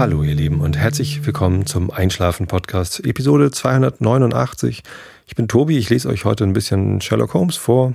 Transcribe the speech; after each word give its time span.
Hallo 0.00 0.22
ihr 0.22 0.34
Lieben 0.34 0.62
und 0.62 0.78
herzlich 0.78 1.26
willkommen 1.26 1.66
zum 1.66 1.90
Einschlafen 1.90 2.46
Podcast 2.46 3.04
Episode 3.04 3.50
289. 3.50 4.82
Ich 5.26 5.34
bin 5.34 5.46
Tobi, 5.46 5.76
ich 5.76 5.90
lese 5.90 6.08
euch 6.08 6.24
heute 6.24 6.44
ein 6.44 6.54
bisschen 6.54 7.02
Sherlock 7.02 7.34
Holmes 7.34 7.56
vor. 7.58 7.92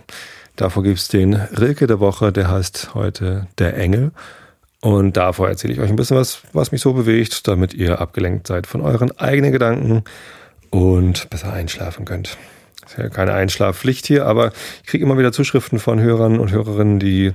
Davor 0.56 0.84
gibt 0.84 1.00
es 1.00 1.08
den 1.08 1.34
Rilke 1.34 1.88
der 1.88 2.00
Woche, 2.00 2.32
der 2.32 2.52
heißt 2.52 2.94
heute 2.94 3.48
Der 3.58 3.76
Engel. 3.76 4.12
Und 4.82 5.18
davor 5.18 5.50
erzähle 5.50 5.74
ich 5.74 5.80
euch 5.80 5.90
ein 5.90 5.96
bisschen 5.96 6.16
was, 6.16 6.42
was 6.54 6.72
mich 6.72 6.82
so 6.82 6.94
bewegt, 6.94 7.48
damit 7.48 7.74
ihr 7.74 8.00
abgelenkt 8.00 8.46
seid 8.46 8.68
von 8.68 8.82
euren 8.82 9.18
eigenen 9.18 9.52
Gedanken 9.52 10.04
und 10.70 11.28
besser 11.32 11.54
einschlafen 11.54 12.06
könnt. 12.06 12.38
Ist 12.86 13.00
ja 13.00 13.10
keine 13.10 13.34
Einschlafpflicht 13.34 14.06
hier, 14.06 14.28
aber 14.28 14.52
ich 14.84 14.90
kriege 14.90 15.04
immer 15.04 15.18
wieder 15.18 15.32
Zuschriften 15.32 15.80
von 15.80 16.00
Hörern 16.00 16.38
und 16.38 16.52
Hörerinnen, 16.52 17.00
die 17.00 17.34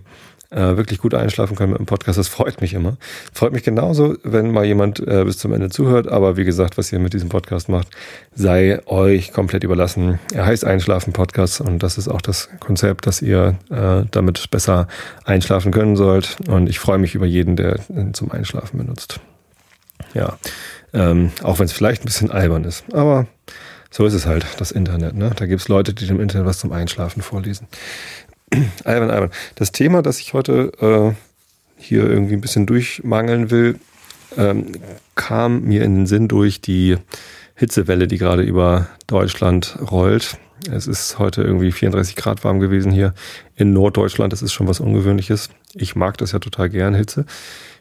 äh, 0.51 0.77
wirklich 0.77 0.99
gut 0.99 1.15
einschlafen 1.15 1.57
können 1.57 1.73
mit 1.73 1.79
dem 1.79 1.87
Podcast. 1.87 2.19
Das 2.19 2.29
freut 2.29 2.61
mich 2.61 2.75
immer. 2.75 2.97
Freut 3.33 3.53
mich 3.53 3.63
genauso, 3.63 4.17
wenn 4.25 4.51
mal 4.51 4.65
jemand 4.65 5.01
äh, 5.01 5.25
bis 5.25 5.39
zum 5.39 5.53
Ende 5.53 5.71
zuhört. 5.71 6.09
Aber 6.09 6.37
wie 6.37 6.45
gesagt, 6.45 6.77
was 6.77 6.93
ihr 6.93 6.99
mit 6.99 7.13
diesem 7.13 7.29
Podcast 7.29 7.69
macht, 7.69 7.89
sei 8.35 8.81
euch 8.87 9.33
komplett 9.33 9.65
überlassen. 9.65 10.19
Er 10.33 10.47
heißt 10.47 10.65
Einschlafen 10.65 11.13
Podcast 11.13 11.61
und 11.61 11.83
das 11.83 11.99
ist 11.99 12.09
auch 12.09 12.21
das 12.21 12.49
Konzept, 12.59 13.07
dass 13.07 13.23
ihr 13.23 13.57
äh, 13.71 14.05
damit 14.11 14.51
besser 14.51 14.89
einschlafen 15.25 15.73
können 15.73 15.97
sollt. 15.97 16.37
Und 16.49 16.69
ich 16.69 16.79
freue 16.79 16.99
mich 16.99 17.15
über 17.15 17.27
jeden, 17.27 17.57
der 17.57 17.79
ihn 17.89 18.15
zum 18.15 18.31
Einschlafen 18.31 18.79
benutzt. 18.79 19.21
Ja, 20.15 20.39
ähm, 20.93 21.31
auch 21.43 21.59
wenn 21.59 21.67
es 21.67 21.73
vielleicht 21.73 22.03
ein 22.03 22.07
bisschen 22.07 22.31
albern 22.31 22.65
ist. 22.65 22.85
Aber 22.93 23.27
so 23.93 24.07
ist 24.07 24.15
es 24.15 24.25
halt, 24.25 24.47
das 24.59 24.71
Internet. 24.71 25.17
Ne? 25.17 25.33
Da 25.35 25.47
gibt 25.47 25.61
es 25.61 25.69
Leute, 25.69 25.93
die 25.93 26.07
dem 26.07 26.21
Internet 26.21 26.47
was 26.47 26.61
zum 26.61 26.71
Einschlafen 26.71 27.23
vorlesen. 27.23 27.67
albern, 28.85 29.11
albern. 29.11 29.31
Das 29.55 29.73
Thema, 29.73 30.03
das 30.03 30.21
ich 30.21 30.35
heute 30.35 30.73
äh, 30.81 31.15
hier 31.77 32.09
irgendwie 32.09 32.35
ein 32.35 32.41
bisschen 32.41 32.67
durchmangeln 32.67 33.51
will, 33.51 33.79
ähm, 34.37 34.73
kam 35.15 35.63
mir 35.63 35.83
in 35.85 35.97
den 35.97 36.07
Sinn 36.07 36.29
durch 36.29 36.61
die 36.61 36.97
Hitzewelle, 37.55 38.07
die 38.07 38.19
gerade 38.19 38.43
über 38.43 38.89
Deutschland 39.07 39.79
rollt. 39.91 40.39
Es 40.71 40.87
ist 40.87 41.19
heute 41.19 41.43
irgendwie 41.43 41.73
34 41.73 42.17
Grad 42.17 42.45
warm 42.45 42.61
gewesen 42.61 42.93
hier 42.93 43.15
in 43.57 43.73
Norddeutschland. 43.73 44.33
Das 44.33 44.43
ist 44.43 44.53
schon 44.53 44.69
was 44.69 44.81
Ungewöhnliches. 44.81 45.49
Ich 45.75 45.97
mag 45.97 46.19
das 46.19 46.33
ja 46.33 46.39
total 46.39 46.69
gern, 46.69 46.95
Hitze. 46.95 47.25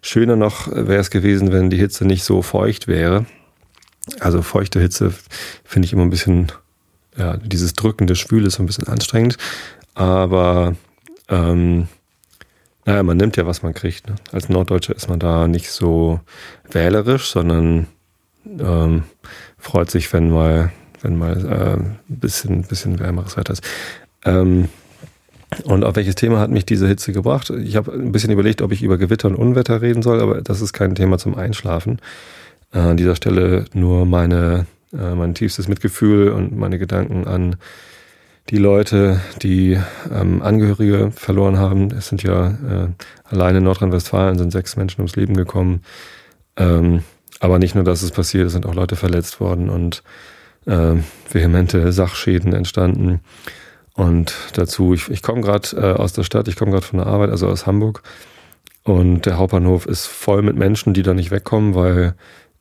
Schöner 0.02 0.36
noch 0.36 0.68
wäre 0.72 1.00
es 1.00 1.10
gewesen, 1.10 1.52
wenn 1.52 1.70
die 1.70 1.78
Hitze 1.78 2.06
nicht 2.06 2.24
so 2.24 2.42
feucht 2.42 2.88
wäre. 2.88 3.26
Also 4.20 4.42
feuchte 4.42 4.80
Hitze 4.80 5.14
finde 5.64 5.86
ich 5.86 5.94
immer 5.94 6.04
ein 6.04 6.10
bisschen, 6.10 6.52
ja, 7.20 7.38
dieses 7.38 7.74
drückende 7.74 8.16
Schwül 8.16 8.46
ist 8.46 8.56
so 8.56 8.64
ein 8.64 8.66
bisschen 8.66 8.88
anstrengend. 8.88 9.38
Aber 9.94 10.76
ähm, 11.28 11.88
naja, 12.86 13.04
man 13.04 13.18
nimmt 13.18 13.38
ja, 13.38 13.46
was 13.46 13.62
man 13.62 13.74
kriegt. 13.74 14.08
Ne? 14.08 14.16
Als 14.32 14.50
Norddeutscher 14.50 14.96
ist 14.96 15.10
man 15.10 15.20
da 15.20 15.48
nicht 15.48 15.70
so 15.70 16.22
wählerisch, 16.72 17.30
sondern 17.30 17.88
ähm, 18.46 19.04
freut 19.58 19.92
sich, 19.92 20.12
wenn 20.14 20.32
mal, 20.32 20.72
wenn 21.02 21.18
mal 21.18 21.46
äh, 21.46 21.74
ein 21.76 22.00
bisschen, 22.08 22.64
bisschen 22.64 23.00
wärmeres 23.00 23.38
Wetter 23.38 23.54
ist. 23.54 23.64
Ähm, 24.26 24.70
und 25.64 25.84
auf 25.84 25.96
welches 25.96 26.16
Thema 26.16 26.40
hat 26.40 26.52
mich 26.52 26.66
diese 26.66 26.88
Hitze 26.88 27.12
gebracht? 27.12 27.50
Ich 27.50 27.76
habe 27.76 27.92
ein 27.92 28.12
bisschen 28.12 28.32
überlegt, 28.32 28.62
ob 28.62 28.72
ich 28.72 28.84
über 28.84 28.98
Gewitter 28.98 29.28
und 29.28 29.36
Unwetter 29.36 29.82
reden 29.82 30.02
soll, 30.02 30.22
aber 30.22 30.42
das 30.42 30.62
ist 30.62 30.74
kein 30.74 30.96
Thema 30.96 31.18
zum 31.18 31.36
Einschlafen. 31.36 32.00
Äh, 32.74 32.80
an 32.80 32.98
dieser 32.98 33.16
Stelle 33.16 33.66
nur 33.74 34.06
meine, 34.06 34.68
äh, 34.94 35.16
mein 35.16 35.36
tiefstes 35.36 35.68
Mitgefühl 35.68 36.30
und 36.30 36.58
meine 36.58 36.80
Gedanken 36.80 37.28
an 37.28 37.56
die 38.50 38.58
Leute, 38.58 39.22
die 39.42 39.78
ähm, 40.12 40.42
Angehörige 40.42 41.12
verloren 41.12 41.60
haben. 41.60 41.92
Es 41.92 42.08
sind 42.08 42.24
ja 42.24 42.48
äh, 42.48 42.88
allein 43.24 43.56
in 43.56 43.64
Nordrhein-Westfalen 43.64 44.38
sind 44.38 44.52
sechs 44.52 44.76
Menschen 44.76 45.02
ums 45.02 45.16
Leben 45.16 45.36
gekommen. 45.36 45.84
Ähm, 46.58 47.04
aber 47.40 47.60
nicht 47.60 47.76
nur, 47.76 47.84
dass 47.84 48.02
es 48.02 48.12
passiert, 48.12 48.48
es 48.48 48.54
sind 48.54 48.66
auch 48.66 48.74
Leute 48.74 48.96
verletzt 48.96 49.40
worden 49.40 49.70
und 49.70 50.04
äh, 50.66 50.96
vehemente 51.30 51.92
Sachschäden 51.92 52.54
entstanden. 52.54 53.22
Und 53.94 54.34
dazu, 54.54 54.94
ich, 54.94 55.10
ich 55.10 55.22
komme 55.22 55.42
gerade 55.42 55.70
äh, 55.78 55.94
aus 55.94 56.14
der 56.14 56.24
Stadt, 56.24 56.48
ich 56.48 56.56
komme 56.56 56.72
gerade 56.72 56.86
von 56.86 57.00
der 57.00 57.08
Arbeit, 57.08 57.30
also 57.30 57.48
aus 57.48 57.68
Hamburg. 57.68 58.02
Und 58.84 59.26
der 59.26 59.38
Hauptbahnhof 59.38 59.86
ist 59.86 60.08
voll 60.08 60.42
mit 60.42 60.56
Menschen, 60.56 60.94
die 60.94 61.04
da 61.04 61.14
nicht 61.14 61.32
wegkommen, 61.32 61.76
weil 61.76 62.16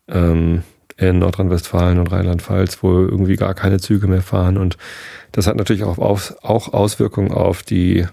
ähm, 0.09 0.63
in 0.99 1.21
Nordrhein-Westfalen 1.21 1.99
und 1.99 2.11
Rheinland-Pfalz, 2.11 2.83
wo 2.83 2.91
irgendwie 2.91 3.37
gar 3.37 3.55
keine 3.55 3.79
Züge 3.79 4.09
mehr 4.09 4.21
fahren. 4.21 4.59
Und 4.59 4.77
das 5.33 5.47
hat 5.47 5.57
natürlich 5.57 5.85
auch, 5.85 5.99
auch 5.99 6.75
Auswirkungen 6.75 7.31
auf 7.33 7.63
die 7.63 8.07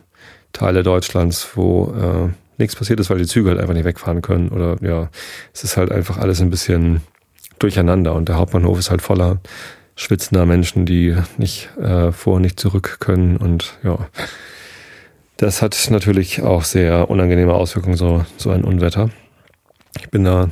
Teile 0.53 0.83
Deutschlands, 0.83 1.49
wo 1.55 1.93
äh, 1.93 2.29
nichts 2.57 2.75
passiert 2.75 2.99
ist, 2.99 3.09
weil 3.09 3.17
die 3.17 3.25
Züge 3.25 3.49
halt 3.49 3.59
einfach 3.59 3.73
nicht 3.73 3.85
wegfahren 3.85 4.21
können. 4.21 4.49
Oder 4.49 4.77
ja, 4.81 5.09
es 5.51 5.63
ist 5.63 5.77
halt 5.77 5.91
einfach 5.91 6.17
alles 6.17 6.41
ein 6.41 6.51
bisschen 6.51 7.01
durcheinander. 7.57 8.13
Und 8.13 8.29
der 8.29 8.37
Hauptbahnhof 8.37 8.77
ist 8.77 8.91
halt 8.91 9.01
voller 9.01 9.39
schwitzender 9.95 10.45
Menschen, 10.45 10.85
die 10.85 11.17
nicht 11.37 11.69
äh, 11.77 12.11
vor, 12.11 12.39
nicht 12.39 12.59
zurück 12.59 12.97
können. 12.99 13.37
Und 13.37 13.77
ja, 13.83 13.97
das 15.37 15.63
hat 15.63 15.87
natürlich 15.89 16.43
auch 16.43 16.63
sehr 16.63 17.09
unangenehme 17.09 17.53
Auswirkungen, 17.53 17.97
so, 17.97 18.25
so 18.37 18.51
ein 18.51 18.63
Unwetter. 18.63 19.09
Ich 19.99 20.09
bin 20.09 20.23
da 20.23 20.49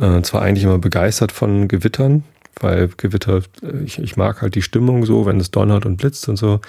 äh, 0.00 0.22
zwar 0.22 0.42
eigentlich 0.42 0.64
immer 0.64 0.78
begeistert 0.78 1.30
von 1.30 1.68
Gewittern, 1.68 2.24
weil 2.58 2.88
Gewitter, 2.96 3.42
äh, 3.62 3.84
ich, 3.84 3.98
ich 3.98 4.16
mag 4.16 4.42
halt 4.42 4.54
die 4.54 4.62
Stimmung 4.62 5.04
so, 5.04 5.26
wenn 5.26 5.38
es 5.38 5.50
donnert 5.50 5.86
und 5.86 5.98
blitzt 5.98 6.28
und 6.28 6.36
so. 6.36 6.60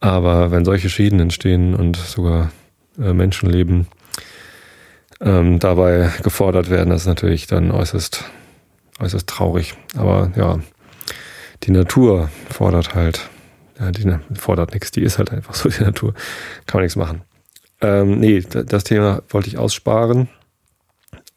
Aber 0.00 0.50
wenn 0.50 0.64
solche 0.64 0.88
Schäden 0.88 1.20
entstehen 1.20 1.74
und 1.74 1.96
sogar 1.96 2.52
äh, 2.98 3.12
Menschenleben 3.12 3.86
ähm, 5.20 5.58
dabei 5.58 6.12
gefordert 6.22 6.70
werden, 6.70 6.90
das 6.90 7.02
ist 7.02 7.08
natürlich 7.08 7.46
dann 7.46 7.70
äußerst, 7.70 8.24
äußerst 9.00 9.26
traurig. 9.26 9.74
Aber 9.96 10.30
ja, 10.36 10.60
die 11.64 11.70
Natur 11.70 12.30
fordert 12.50 12.94
halt, 12.94 13.28
ja, 13.80 13.90
die 13.90 14.06
fordert 14.34 14.72
nichts, 14.72 14.90
die 14.90 15.02
ist 15.02 15.18
halt 15.18 15.32
einfach 15.32 15.54
so, 15.54 15.68
die 15.68 15.82
Natur. 15.82 16.14
Kann 16.66 16.78
man 16.78 16.84
nichts 16.84 16.96
machen. 16.96 17.22
Ähm, 17.80 18.20
nee, 18.20 18.40
das 18.40 18.84
Thema 18.84 19.22
wollte 19.28 19.48
ich 19.48 19.58
aussparen. 19.58 20.28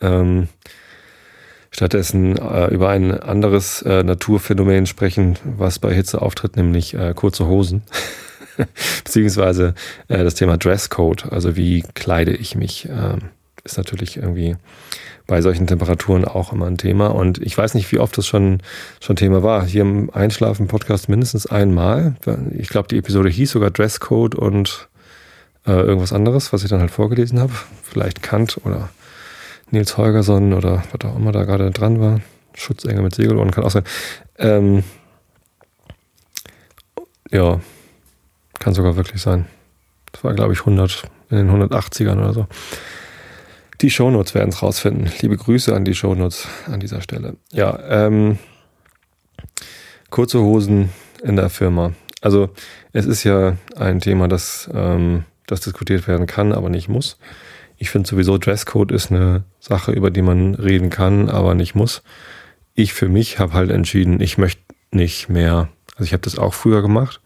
Ähm, 0.02 0.48
stattdessen 1.72 2.38
äh, 2.38 2.68
über 2.68 2.90
ein 2.90 3.12
anderes 3.12 3.81
äh, 3.84 4.03
Naturphänomen 4.03 4.85
sprechen, 4.85 5.38
was 5.44 5.80
bei 5.80 5.94
Hitze 5.94 6.22
auftritt, 6.22 6.56
nämlich 6.56 6.94
äh, 6.94 7.13
kurze 7.16 7.47
Hosen. 7.47 7.84
Beziehungsweise 9.03 9.74
äh, 10.07 10.24
das 10.24 10.35
Thema 10.35 10.57
Dresscode, 10.57 11.31
also 11.31 11.56
wie 11.56 11.84
kleide 11.94 12.31
ich 12.35 12.56
mich, 12.56 12.88
ähm, 12.90 13.30
ist 13.63 13.78
natürlich 13.78 14.18
irgendwie 14.18 14.56
bei 15.28 15.41
solchen 15.41 15.68
Temperaturen 15.68 16.25
auch 16.25 16.52
immer 16.52 16.66
ein 16.66 16.78
Thema. 16.78 17.07
Und 17.07 17.38
ich 17.40 17.56
weiß 17.56 17.75
nicht, 17.75 17.91
wie 17.91 18.00
oft 18.00 18.18
das 18.18 18.25
schon, 18.25 18.62
schon 19.00 19.16
Thema 19.16 19.44
war. 19.44 19.63
Hier 19.63 19.84
im 19.84 20.09
Einschlafen-Podcast 20.09 21.07
mindestens 21.07 21.46
einmal. 21.46 22.16
Ich 22.57 22.69
glaube, 22.69 22.88
die 22.88 22.97
Episode 22.97 23.30
hieß 23.30 23.51
sogar 23.51 23.69
Dresscode 23.69 24.34
und 24.34 24.90
äh, 25.68 25.72
irgendwas 25.72 26.13
anderes, 26.13 26.51
was 26.51 26.63
ich 26.63 26.69
dann 26.69 26.80
halt 26.80 26.90
vorgelesen 26.91 27.40
habe. 27.40 27.53
Vielleicht 27.84 28.24
Kant 28.24 28.59
oder 28.66 28.90
Nils 29.72 29.97
Holgersson 29.97 30.53
oder 30.53 30.84
was 30.91 31.09
auch 31.09 31.16
immer 31.16 31.31
da 31.31 31.44
gerade 31.44 31.72
dran 31.72 32.00
war. 32.00 32.22
Schutzengel 32.53 33.02
mit 33.02 33.16
Segelohren 33.16 33.52
kann 33.52 33.63
auch 33.63 33.72
sein. 33.72 33.84
Ähm, 34.38 34.84
ja, 37.31 37.59
kann 38.59 38.74
sogar 38.74 38.96
wirklich 38.96 39.22
sein. 39.22 39.46
Das 40.12 40.24
war, 40.24 40.34
glaube 40.34 40.53
ich, 40.53 40.59
100, 40.59 41.03
in 41.30 41.38
den 41.38 41.50
180ern 41.50 42.18
oder 42.18 42.34
so. 42.34 42.47
Die 43.81 43.90
Shownotes 43.90 44.35
werden 44.35 44.50
es 44.50 44.62
rausfinden. 44.62 45.09
Liebe 45.22 45.38
Grüße 45.38 45.74
an 45.74 45.86
die 45.86 45.96
Shownotes 45.96 46.47
an 46.66 46.80
dieser 46.80 47.01
Stelle. 47.01 47.38
Ja, 47.51 47.80
ähm, 47.88 48.38
kurze 50.09 50.40
Hosen 50.40 50.90
in 51.24 51.38
der 51.38 51.50
Firma. 51.50 51.94
Also 52.22 52.50
es 52.91 53.06
ist 53.06 53.24
ja 53.24 53.56
ein 53.78 54.01
Thema, 54.01 54.28
das, 54.28 54.69
ähm, 54.74 55.24
das 55.48 55.62
diskutiert 55.62 56.07
werden 56.07 56.27
kann, 56.27 56.51
aber 56.51 56.69
nicht 56.69 56.89
muss. 56.89 57.18
Ich 57.81 57.90
finde 57.92 58.10
sowieso, 58.10 58.38
Dresscode 58.38 58.92
ist 58.92 59.10
eine 59.10 59.46
Sache, 59.62 59.94
über 59.94 60.12
die 60.12 60.22
man 60.22 60.54
reden 60.54 60.90
kann, 60.90 61.30
aber 61.30 61.56
nicht 61.56 61.76
muss. 61.76 62.04
Ich 62.76 62.94
für 62.94 63.08
mich 63.08 63.40
habe 63.40 63.54
halt 63.54 63.72
entschieden, 63.72 64.20
ich 64.20 64.38
möchte 64.38 64.62
nicht 64.92 65.30
mehr. 65.30 65.70
Also 65.96 66.04
ich 66.04 66.12
habe 66.12 66.22
das 66.22 66.38
auch 66.38 66.54
früher 66.54 66.81
gemacht, 66.81 67.22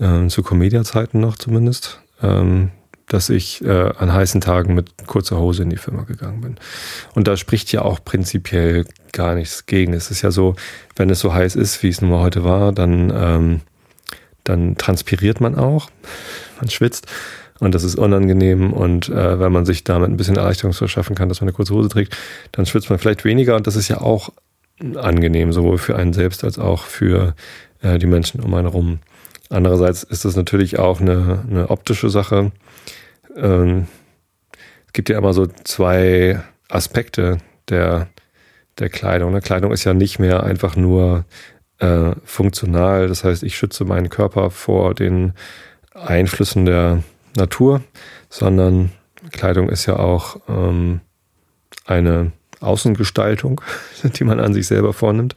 ähm, 0.00 0.28
zu 0.28 0.42
Comedia-Zeiten 0.42 1.18
noch 1.18 1.38
zumindest, 1.38 2.02
ähm, 2.22 2.72
dass 3.06 3.30
ich 3.30 3.64
äh, 3.64 3.90
an 3.96 4.12
heißen 4.12 4.42
Tagen 4.42 4.74
mit 4.74 5.06
kurzer 5.06 5.38
Hose 5.38 5.62
in 5.62 5.70
die 5.70 5.78
Firma 5.78 6.02
gegangen 6.02 6.42
bin. 6.42 6.56
Und 7.14 7.26
da 7.26 7.38
spricht 7.38 7.72
ja 7.72 7.80
auch 7.82 8.04
prinzipiell 8.04 8.84
gar 9.12 9.34
nichts 9.34 9.64
gegen. 9.64 9.94
Es 9.94 10.10
ist 10.10 10.20
ja 10.20 10.30
so, 10.30 10.56
wenn 10.94 11.08
es 11.08 11.20
so 11.20 11.32
heiß 11.32 11.56
ist, 11.56 11.82
wie 11.82 11.88
es 11.88 12.02
nun 12.02 12.10
mal 12.10 12.20
heute 12.20 12.44
war, 12.44 12.72
dann, 12.72 13.10
ähm, 13.16 13.60
dann 14.44 14.76
transpiriert 14.76 15.40
man 15.40 15.54
auch, 15.54 15.90
man 16.60 16.68
schwitzt. 16.68 17.06
Und 17.60 17.74
das 17.74 17.84
ist 17.84 17.96
unangenehm. 17.96 18.72
Und 18.72 19.08
äh, 19.08 19.38
wenn 19.40 19.52
man 19.52 19.66
sich 19.66 19.84
damit 19.84 20.10
ein 20.10 20.16
bisschen 20.16 20.36
Erleichterung 20.36 20.72
verschaffen 20.72 21.16
kann, 21.16 21.28
dass 21.28 21.40
man 21.40 21.48
eine 21.48 21.56
kurze 21.56 21.74
Hose 21.74 21.88
trägt, 21.88 22.16
dann 22.52 22.66
schwitzt 22.66 22.90
man 22.90 22.98
vielleicht 22.98 23.24
weniger. 23.24 23.56
Und 23.56 23.66
das 23.66 23.76
ist 23.76 23.88
ja 23.88 24.00
auch 24.00 24.30
angenehm, 24.96 25.52
sowohl 25.52 25.78
für 25.78 25.96
einen 25.96 26.12
selbst 26.12 26.44
als 26.44 26.58
auch 26.58 26.84
für 26.84 27.34
äh, 27.82 27.98
die 27.98 28.06
Menschen 28.06 28.40
um 28.40 28.54
einen 28.54 28.68
herum. 28.68 29.00
Andererseits 29.50 30.02
ist 30.02 30.24
das 30.24 30.36
natürlich 30.36 30.78
auch 30.78 31.00
eine, 31.00 31.44
eine 31.50 31.70
optische 31.70 32.10
Sache. 32.10 32.52
Ähm, 33.36 33.86
es 34.86 34.92
gibt 34.92 35.08
ja 35.08 35.18
immer 35.18 35.32
so 35.32 35.46
zwei 35.64 36.40
Aspekte 36.68 37.38
der, 37.68 38.08
der 38.78 38.88
Kleidung. 38.88 39.32
Ne? 39.32 39.40
Kleidung 39.40 39.72
ist 39.72 39.84
ja 39.84 39.94
nicht 39.94 40.18
mehr 40.18 40.42
einfach 40.42 40.76
nur 40.76 41.24
äh, 41.78 42.12
funktional. 42.24 43.08
Das 43.08 43.24
heißt, 43.24 43.42
ich 43.42 43.56
schütze 43.56 43.84
meinen 43.84 44.10
Körper 44.10 44.50
vor 44.50 44.94
den 44.94 45.32
Einflüssen 45.94 46.64
der 46.66 47.02
Natur, 47.38 47.82
sondern 48.28 48.90
Kleidung 49.32 49.68
ist 49.68 49.86
ja 49.86 49.96
auch 49.96 50.40
ähm, 50.48 51.00
eine 51.86 52.32
Außengestaltung, 52.60 53.60
die 54.02 54.24
man 54.24 54.40
an 54.40 54.52
sich 54.54 54.66
selber 54.66 54.92
vornimmt. 54.92 55.36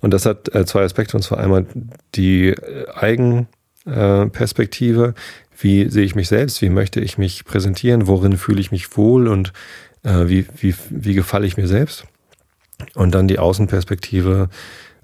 Und 0.00 0.12
das 0.12 0.26
hat 0.26 0.54
äh, 0.54 0.64
zwei 0.66 0.82
Aspekte, 0.84 1.16
und 1.16 1.22
zwar 1.22 1.38
einmal 1.38 1.66
die 2.14 2.48
äh, 2.48 2.86
Eigenperspektive. 3.86 5.14
wie 5.58 5.88
sehe 5.88 6.04
ich 6.04 6.14
mich 6.14 6.28
selbst? 6.28 6.60
Wie 6.62 6.68
möchte 6.68 7.00
ich 7.00 7.18
mich 7.18 7.44
präsentieren? 7.44 8.06
Worin 8.06 8.36
fühle 8.36 8.60
ich 8.60 8.70
mich 8.70 8.96
wohl? 8.96 9.26
Und 9.28 9.52
äh, 10.02 10.28
wie, 10.28 10.46
wie, 10.56 10.74
wie 10.90 11.14
gefalle 11.14 11.46
ich 11.46 11.56
mir 11.56 11.66
selbst? 11.66 12.04
Und 12.94 13.14
dann 13.14 13.28
die 13.28 13.38
Außenperspektive. 13.38 14.48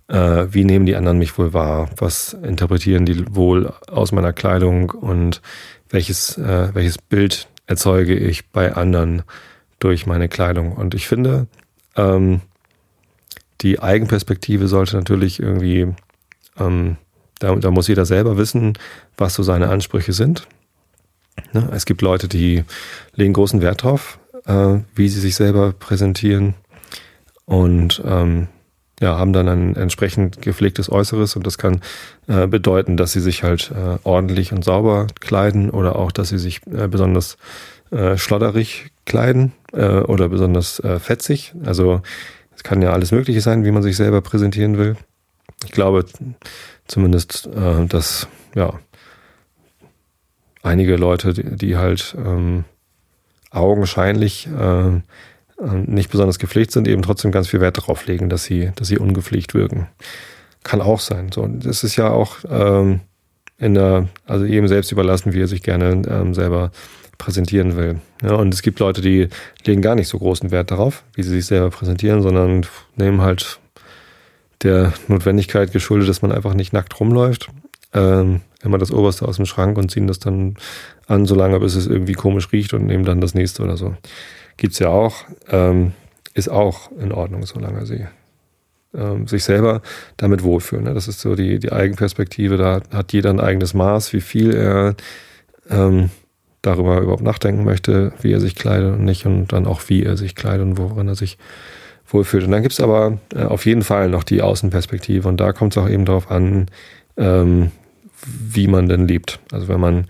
Äh, 0.08 0.46
wie 0.50 0.64
nehmen 0.64 0.84
die 0.84 0.96
anderen 0.96 1.18
mich 1.18 1.38
wohl 1.38 1.54
wahr? 1.54 1.88
Was 1.96 2.34
interpretieren 2.34 3.06
die 3.06 3.34
wohl 3.34 3.72
aus 3.88 4.12
meiner 4.12 4.32
Kleidung? 4.32 4.90
Und 4.90 5.40
welches, 5.92 6.36
äh, 6.38 6.74
welches 6.74 6.98
Bild 6.98 7.48
erzeuge 7.66 8.16
ich 8.16 8.50
bei 8.50 8.74
anderen 8.74 9.22
durch 9.78 10.06
meine 10.06 10.28
Kleidung? 10.28 10.72
Und 10.72 10.94
ich 10.94 11.06
finde, 11.06 11.46
ähm, 11.94 12.40
die 13.60 13.80
Eigenperspektive 13.80 14.66
sollte 14.66 14.96
natürlich 14.96 15.38
irgendwie, 15.38 15.94
ähm, 16.58 16.96
da, 17.38 17.54
da, 17.54 17.70
muss 17.70 17.88
jeder 17.88 18.06
selber 18.06 18.36
wissen, 18.36 18.72
was 19.16 19.34
so 19.34 19.42
seine 19.42 19.68
Ansprüche 19.68 20.12
sind. 20.12 20.48
Ne? 21.52 21.68
Es 21.72 21.84
gibt 21.84 22.02
Leute, 22.02 22.26
die 22.26 22.64
legen 23.14 23.32
großen 23.34 23.60
Wert 23.60 23.84
drauf, 23.84 24.18
äh, 24.46 24.78
wie 24.94 25.08
sie 25.08 25.20
sich 25.20 25.36
selber 25.36 25.72
präsentieren 25.72 26.54
und 27.44 28.02
ähm, 28.04 28.48
ja, 29.02 29.18
haben 29.18 29.32
dann 29.32 29.48
ein 29.48 29.76
entsprechend 29.76 30.40
gepflegtes 30.40 30.90
Äußeres 30.90 31.34
und 31.34 31.44
das 31.44 31.58
kann 31.58 31.80
äh, 32.28 32.46
bedeuten, 32.46 32.96
dass 32.96 33.12
sie 33.12 33.20
sich 33.20 33.42
halt 33.42 33.72
äh, 33.72 33.98
ordentlich 34.04 34.52
und 34.52 34.64
sauber 34.64 35.08
kleiden 35.20 35.70
oder 35.70 35.96
auch, 35.96 36.12
dass 36.12 36.28
sie 36.28 36.38
sich 36.38 36.60
äh, 36.68 36.86
besonders 36.86 37.36
äh, 37.90 38.16
schlodderig 38.16 38.92
kleiden 39.04 39.52
äh, 39.72 39.98
oder 39.98 40.28
besonders 40.28 40.78
äh, 40.78 41.00
fetzig. 41.00 41.52
Also 41.64 42.00
es 42.54 42.62
kann 42.62 42.80
ja 42.80 42.92
alles 42.92 43.10
Mögliche 43.10 43.40
sein, 43.40 43.64
wie 43.64 43.72
man 43.72 43.82
sich 43.82 43.96
selber 43.96 44.20
präsentieren 44.20 44.78
will. 44.78 44.96
Ich 45.64 45.72
glaube 45.72 46.04
zumindest, 46.86 47.48
äh, 47.48 47.84
dass 47.86 48.28
ja 48.54 48.78
einige 50.62 50.94
Leute, 50.94 51.34
die, 51.34 51.56
die 51.56 51.76
halt 51.76 52.16
ähm, 52.16 52.64
augenscheinlich 53.50 54.46
äh, 54.46 55.00
nicht 55.62 56.10
besonders 56.10 56.38
gepflegt 56.38 56.72
sind, 56.72 56.88
eben 56.88 57.02
trotzdem 57.02 57.32
ganz 57.32 57.48
viel 57.48 57.60
Wert 57.60 57.78
darauf 57.78 58.06
legen, 58.06 58.28
dass 58.28 58.44
sie, 58.44 58.72
dass 58.74 58.88
sie 58.88 58.98
ungepflegt 58.98 59.54
wirken. 59.54 59.88
Kann 60.64 60.80
auch 60.80 61.00
sein. 61.00 61.30
So, 61.32 61.46
das 61.46 61.84
ist 61.84 61.96
ja 61.96 62.10
auch 62.10 62.36
ähm, 62.48 63.00
in 63.58 63.74
der, 63.74 64.08
also 64.26 64.44
jedem 64.44 64.68
selbst 64.68 64.92
überlassen, 64.92 65.32
wie 65.32 65.40
er 65.40 65.48
sich 65.48 65.62
gerne 65.62 66.02
ähm, 66.08 66.34
selber 66.34 66.70
präsentieren 67.18 67.76
will. 67.76 68.00
Ja, 68.22 68.34
und 68.34 68.52
es 68.52 68.62
gibt 68.62 68.80
Leute, 68.80 69.00
die 69.00 69.28
legen 69.64 69.82
gar 69.82 69.94
nicht 69.94 70.08
so 70.08 70.18
großen 70.18 70.50
Wert 70.50 70.70
darauf, 70.70 71.04
wie 71.14 71.22
sie 71.22 71.30
sich 71.30 71.46
selber 71.46 71.70
präsentieren, 71.70 72.22
sondern 72.22 72.66
nehmen 72.96 73.20
halt 73.20 73.60
der 74.62 74.92
Notwendigkeit 75.08 75.72
geschuldet, 75.72 76.08
dass 76.08 76.22
man 76.22 76.32
einfach 76.32 76.54
nicht 76.54 76.72
nackt 76.72 76.98
rumläuft, 76.98 77.48
ähm, 77.92 78.40
immer 78.62 78.78
das 78.78 78.92
Oberste 78.92 79.26
aus 79.26 79.36
dem 79.36 79.46
Schrank 79.46 79.78
und 79.78 79.90
ziehen 79.90 80.06
das 80.06 80.18
dann 80.18 80.56
an, 81.06 81.26
solange 81.26 81.60
bis 81.60 81.74
es 81.74 81.86
irgendwie 81.86 82.14
komisch 82.14 82.50
riecht 82.52 82.74
und 82.74 82.86
nehmen 82.86 83.04
dann 83.04 83.20
das 83.20 83.34
nächste 83.34 83.62
oder 83.62 83.76
so. 83.76 83.94
Gibt's 84.56 84.78
ja 84.78 84.88
auch, 84.88 85.24
ähm, 85.50 85.92
ist 86.34 86.48
auch 86.48 86.90
in 86.92 87.12
Ordnung, 87.12 87.44
solange 87.44 87.86
sie 87.86 88.06
ähm, 88.94 89.26
sich 89.26 89.44
selber 89.44 89.82
damit 90.16 90.42
wohlfühlen. 90.42 90.84
Ne? 90.84 90.94
Das 90.94 91.08
ist 91.08 91.20
so 91.20 91.34
die, 91.34 91.58
die 91.58 91.72
Eigenperspektive, 91.72 92.56
da 92.56 92.80
hat 92.92 93.12
jeder 93.12 93.30
ein 93.30 93.40
eigenes 93.40 93.74
Maß, 93.74 94.12
wie 94.12 94.20
viel 94.20 94.54
er 94.54 94.94
ähm, 95.70 96.10
darüber 96.62 97.00
überhaupt 97.00 97.22
nachdenken 97.22 97.64
möchte, 97.64 98.12
wie 98.20 98.32
er 98.32 98.40
sich 98.40 98.54
kleidet 98.54 98.94
und 98.94 99.04
nicht 99.04 99.26
und 99.26 99.52
dann 99.52 99.66
auch 99.66 99.82
wie 99.88 100.04
er 100.04 100.16
sich 100.16 100.34
kleidet 100.34 100.64
und 100.64 100.78
worin 100.78 101.08
er 101.08 101.16
sich 101.16 101.38
wohlfühlt. 102.06 102.44
Und 102.44 102.52
dann 102.52 102.62
gibt's 102.62 102.80
aber 102.80 103.18
äh, 103.34 103.44
auf 103.44 103.66
jeden 103.66 103.82
Fall 103.82 104.08
noch 104.08 104.22
die 104.22 104.42
Außenperspektive 104.42 105.28
und 105.28 105.38
da 105.38 105.52
kommt 105.52 105.76
es 105.76 105.82
auch 105.82 105.88
eben 105.88 106.04
darauf 106.04 106.30
an, 106.30 106.66
ähm, 107.16 107.72
wie 108.24 108.68
man 108.68 108.88
denn 108.88 109.08
lebt. 109.08 109.40
Also 109.50 109.68
wenn 109.68 109.80
man 109.80 110.06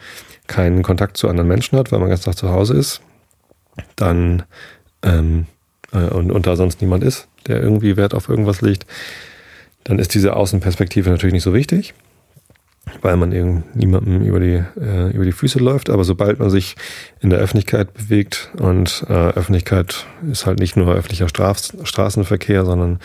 keinen 0.46 0.82
Kontakt 0.82 1.16
zu 1.16 1.28
anderen 1.28 1.48
Menschen 1.48 1.78
hat, 1.78 1.92
weil 1.92 1.98
man 1.98 2.10
ganz 2.10 2.22
Tag 2.22 2.36
zu 2.36 2.50
Hause 2.50 2.74
ist, 2.74 3.00
dann 3.96 4.42
ähm, 5.02 5.46
äh, 5.92 6.08
und, 6.08 6.30
und 6.30 6.46
da 6.46 6.56
sonst 6.56 6.80
niemand 6.80 7.04
ist, 7.04 7.28
der 7.46 7.62
irgendwie 7.62 7.96
Wert 7.96 8.14
auf 8.14 8.28
irgendwas 8.28 8.60
legt, 8.60 8.86
dann 9.84 9.98
ist 9.98 10.14
diese 10.14 10.36
Außenperspektive 10.36 11.10
natürlich 11.10 11.34
nicht 11.34 11.42
so 11.42 11.54
wichtig 11.54 11.94
weil 13.00 13.16
man 13.16 13.32
eben 13.32 13.64
niemandem 13.74 14.22
über 14.22 14.40
die, 14.40 14.62
äh, 14.80 15.10
über 15.12 15.24
die 15.24 15.32
Füße 15.32 15.58
läuft. 15.58 15.88
Aber 15.88 16.04
sobald 16.04 16.38
man 16.38 16.50
sich 16.50 16.74
in 17.20 17.30
der 17.30 17.38
Öffentlichkeit 17.38 17.94
bewegt 17.94 18.50
und 18.58 19.04
äh, 19.08 19.12
Öffentlichkeit 19.12 20.06
ist 20.30 20.46
halt 20.46 20.58
nicht 20.58 20.76
nur 20.76 20.92
öffentlicher 20.92 21.28
Straf 21.28 21.60
Straßenverkehr, 21.84 22.64
sondern 22.64 22.98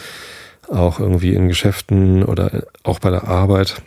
auch 0.67 0.99
irgendwie 0.99 1.33
in 1.33 1.47
Geschäften 1.47 2.23
oder 2.23 2.63
auch 2.83 2.99
bei 2.99 3.09
der 3.09 3.25
Arbeit, 3.25 3.81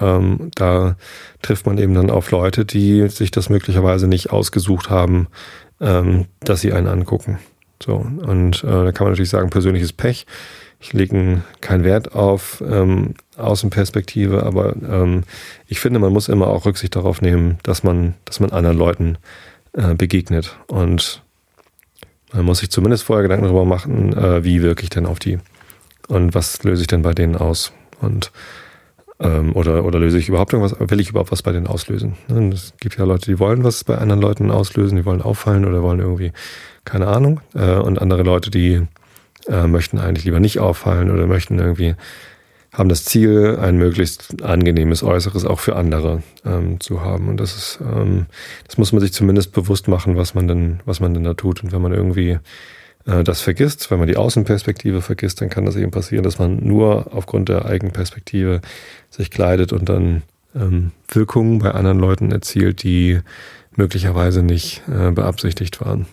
ähm, 0.00 0.50
da 0.54 0.96
trifft 1.42 1.66
man 1.66 1.78
eben 1.78 1.94
dann 1.94 2.10
auf 2.10 2.30
Leute, 2.30 2.64
die 2.64 3.08
sich 3.08 3.30
das 3.30 3.50
möglicherweise 3.50 4.06
nicht 4.08 4.30
ausgesucht 4.30 4.90
haben, 4.90 5.28
ähm, 5.80 6.26
dass 6.40 6.60
sie 6.60 6.72
einen 6.72 6.86
angucken. 6.86 7.38
So, 7.82 7.94
und 7.96 8.64
äh, 8.64 8.66
da 8.66 8.92
kann 8.92 9.04
man 9.04 9.12
natürlich 9.12 9.30
sagen, 9.30 9.50
persönliches 9.50 9.92
Pech. 9.92 10.26
Ich 10.80 10.92
lege 10.92 11.42
keinen 11.60 11.84
Wert 11.84 12.14
auf 12.14 12.62
ähm, 12.66 13.14
Außenperspektive, 13.36 14.44
aber 14.44 14.74
ähm, 14.76 15.24
ich 15.66 15.80
finde, 15.80 15.98
man 15.98 16.12
muss 16.12 16.28
immer 16.28 16.48
auch 16.48 16.66
Rücksicht 16.66 16.96
darauf 16.96 17.22
nehmen, 17.22 17.58
dass 17.62 17.82
man, 17.82 18.14
dass 18.24 18.40
man 18.40 18.50
anderen 18.50 18.76
Leuten 18.76 19.18
äh, 19.72 19.94
begegnet. 19.94 20.56
Und 20.68 21.22
man 22.32 22.44
muss 22.44 22.58
sich 22.58 22.70
zumindest 22.70 23.04
vorher 23.04 23.22
Gedanken 23.22 23.44
darüber 23.44 23.64
machen, 23.64 24.12
äh, 24.16 24.44
wie 24.44 24.62
wirke 24.62 24.82
ich 24.82 24.90
denn 24.90 25.06
auf 25.06 25.18
die 25.18 25.38
und 26.08 26.34
was 26.34 26.62
löse 26.62 26.82
ich 26.82 26.88
denn 26.88 27.02
bei 27.02 27.12
denen 27.12 27.36
aus. 27.36 27.72
Und 28.00 28.32
oder, 29.18 29.84
oder 29.86 29.98
löse 29.98 30.18
ich 30.18 30.28
überhaupt 30.28 30.52
irgendwas, 30.52 30.78
will 30.78 31.00
ich 31.00 31.08
überhaupt 31.08 31.32
was 31.32 31.42
bei 31.42 31.52
denen 31.52 31.66
auslösen? 31.66 32.16
Ne, 32.28 32.50
es 32.52 32.74
gibt 32.80 32.98
ja 32.98 33.04
Leute, 33.04 33.30
die 33.30 33.38
wollen 33.38 33.64
was 33.64 33.82
bei 33.82 33.96
anderen 33.96 34.20
Leuten 34.20 34.50
auslösen, 34.50 34.96
die 34.96 35.06
wollen 35.06 35.22
auffallen 35.22 35.64
oder 35.64 35.82
wollen 35.82 36.00
irgendwie, 36.00 36.32
keine 36.84 37.06
Ahnung. 37.06 37.40
Äh, 37.54 37.76
und 37.76 37.98
andere 37.98 38.22
Leute, 38.22 38.50
die 38.50 38.82
äh, 39.48 39.66
möchten 39.66 39.98
eigentlich 39.98 40.24
lieber 40.24 40.40
nicht 40.40 40.60
auffallen 40.60 41.10
oder 41.10 41.26
möchten 41.26 41.58
irgendwie, 41.58 41.94
haben 42.72 42.88
das 42.88 43.04
Ziel, 43.04 43.58
ein 43.60 43.78
möglichst 43.78 44.42
angenehmes 44.42 45.02
Äußeres 45.02 45.46
auch 45.46 45.60
für 45.60 45.76
andere 45.76 46.22
ähm, 46.44 46.78
zu 46.80 47.00
haben. 47.00 47.28
Und 47.28 47.38
das 47.38 47.56
ist, 47.56 47.78
ähm, 47.80 48.26
das 48.66 48.76
muss 48.76 48.92
man 48.92 49.00
sich 49.00 49.12
zumindest 49.12 49.52
bewusst 49.52 49.88
machen, 49.88 50.16
was 50.16 50.34
man 50.34 50.46
denn, 50.46 50.80
was 50.84 51.00
man 51.00 51.14
denn 51.14 51.24
da 51.24 51.34
tut. 51.34 51.64
Und 51.64 51.72
wenn 51.72 51.80
man 51.80 51.94
irgendwie 51.94 52.38
das 53.06 53.40
vergisst, 53.40 53.90
wenn 53.90 54.00
man 54.00 54.08
die 54.08 54.16
Außenperspektive 54.16 55.00
vergisst, 55.00 55.40
dann 55.40 55.48
kann 55.48 55.64
das 55.64 55.76
eben 55.76 55.92
passieren, 55.92 56.24
dass 56.24 56.40
man 56.40 56.56
nur 56.56 57.14
aufgrund 57.14 57.48
der 57.48 57.64
Eigenperspektive 57.64 58.60
sich 59.10 59.30
kleidet 59.30 59.72
und 59.72 59.88
dann 59.88 60.22
ähm, 60.56 60.90
Wirkungen 61.08 61.60
bei 61.60 61.70
anderen 61.70 62.00
Leuten 62.00 62.32
erzielt, 62.32 62.82
die 62.82 63.20
möglicherweise 63.76 64.42
nicht 64.42 64.82
äh, 64.88 65.12
beabsichtigt 65.12 65.80
waren. 65.80 66.06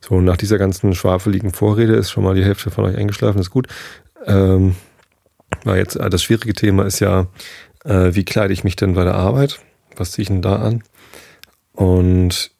So, 0.00 0.20
nach 0.20 0.36
dieser 0.36 0.58
ganzen 0.58 0.94
schwafeligen 0.94 1.52
Vorrede 1.52 1.94
ist 1.94 2.10
schon 2.10 2.24
mal 2.24 2.34
die 2.34 2.44
Hälfte 2.44 2.70
von 2.70 2.84
euch 2.84 2.96
eingeschlafen, 2.96 3.40
ist 3.40 3.50
gut. 3.50 3.68
Ähm, 4.26 4.76
weil 5.64 5.78
jetzt 5.78 5.96
äh, 5.96 6.10
das 6.10 6.22
schwierige 6.22 6.54
Thema 6.54 6.84
ist 6.84 7.00
ja, 7.00 7.26
äh, 7.84 8.14
wie 8.14 8.24
kleide 8.24 8.52
ich 8.52 8.64
mich 8.64 8.76
denn 8.76 8.94
bei 8.94 9.04
der 9.04 9.14
Arbeit? 9.14 9.60
Was 9.96 10.12
ziehe 10.12 10.22
ich 10.22 10.28
denn 10.28 10.42
da 10.42 10.56
an? 10.56 10.82
Und 11.72 12.50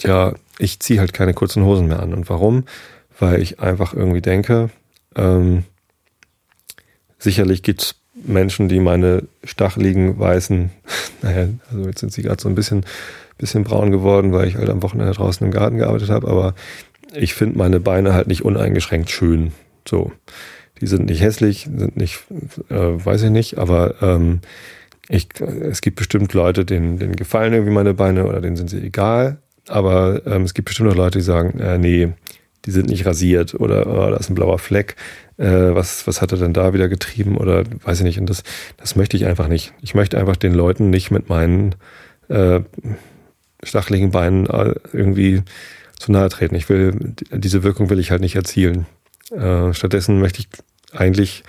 ja, 0.00 0.34
ich 0.60 0.80
ziehe 0.80 1.00
halt 1.00 1.12
keine 1.12 1.34
kurzen 1.34 1.64
Hosen 1.64 1.88
mehr 1.88 2.00
an. 2.00 2.12
Und 2.12 2.28
warum? 2.28 2.64
Weil 3.18 3.40
ich 3.42 3.60
einfach 3.60 3.94
irgendwie 3.94 4.22
denke, 4.22 4.70
ähm, 5.16 5.64
sicherlich 7.18 7.62
gibt's 7.62 7.96
Menschen, 8.14 8.68
die 8.68 8.80
meine 8.80 9.24
stacheligen 9.44 10.18
weißen, 10.18 10.70
naja, 11.22 11.48
also 11.70 11.86
jetzt 11.86 12.00
sind 12.00 12.12
sie 12.12 12.22
gerade 12.22 12.40
so 12.40 12.48
ein 12.48 12.54
bisschen 12.54 12.84
bisschen 13.40 13.64
braun 13.64 13.90
geworden, 13.90 14.32
weil 14.32 14.46
ich 14.46 14.56
halt 14.56 14.68
am 14.68 14.82
Wochenende 14.82 15.12
draußen 15.12 15.44
im 15.44 15.50
Garten 15.50 15.78
gearbeitet 15.78 16.10
habe, 16.10 16.28
aber 16.28 16.54
ich 17.14 17.34
finde 17.34 17.58
meine 17.58 17.80
Beine 17.80 18.14
halt 18.14 18.28
nicht 18.28 18.44
uneingeschränkt 18.44 19.10
schön. 19.10 19.52
So. 19.88 20.12
Die 20.80 20.86
sind 20.86 21.06
nicht 21.06 21.20
hässlich, 21.20 21.68
sind 21.74 21.96
nicht, 21.96 22.24
äh, 22.68 22.74
weiß 22.74 23.22
ich 23.24 23.30
nicht, 23.30 23.58
aber 23.58 23.94
ähm, 24.00 24.40
ich, 25.08 25.28
es 25.40 25.80
gibt 25.80 25.96
bestimmt 25.96 26.32
Leute, 26.32 26.64
denen, 26.64 26.98
denen 26.98 27.16
gefallen 27.16 27.52
irgendwie 27.52 27.72
meine 27.72 27.94
Beine 27.94 28.26
oder 28.26 28.40
denen 28.40 28.56
sind 28.56 28.70
sie 28.70 28.78
egal. 28.78 29.38
Aber 29.70 30.26
ähm, 30.26 30.42
es 30.42 30.54
gibt 30.54 30.66
bestimmt 30.66 30.90
auch 30.90 30.96
Leute, 30.96 31.18
die 31.18 31.24
sagen, 31.24 31.58
äh, 31.60 31.78
nee, 31.78 32.12
die 32.64 32.70
sind 32.70 32.88
nicht 32.88 33.06
rasiert 33.06 33.54
oder 33.54 33.86
oh, 33.86 34.10
da 34.10 34.16
ist 34.16 34.28
ein 34.28 34.34
blauer 34.34 34.58
Fleck. 34.58 34.96
Äh, 35.38 35.74
was, 35.74 36.06
was 36.06 36.20
hat 36.20 36.32
er 36.32 36.38
denn 36.38 36.52
da 36.52 36.74
wieder 36.74 36.88
getrieben 36.88 37.36
oder 37.36 37.64
weiß 37.84 37.98
ich 38.00 38.04
nicht. 38.04 38.18
Und 38.18 38.28
das, 38.28 38.42
das 38.76 38.96
möchte 38.96 39.16
ich 39.16 39.26
einfach 39.26 39.48
nicht. 39.48 39.72
Ich 39.80 39.94
möchte 39.94 40.18
einfach 40.18 40.36
den 40.36 40.52
Leuten 40.52 40.90
nicht 40.90 41.10
mit 41.10 41.28
meinen 41.28 41.76
äh, 42.28 42.60
stacheligen 43.62 44.10
Beinen 44.10 44.46
äh, 44.46 44.74
irgendwie 44.92 45.42
zu 45.98 46.12
nahe 46.12 46.28
treten. 46.28 46.54
Ich 46.54 46.68
will, 46.68 47.14
diese 47.32 47.62
Wirkung 47.62 47.90
will 47.90 47.98
ich 47.98 48.10
halt 48.10 48.20
nicht 48.20 48.34
erzielen. 48.34 48.86
Äh, 49.30 49.72
stattdessen 49.72 50.18
möchte 50.18 50.40
ich 50.40 50.48
eigentlich, 50.92 51.44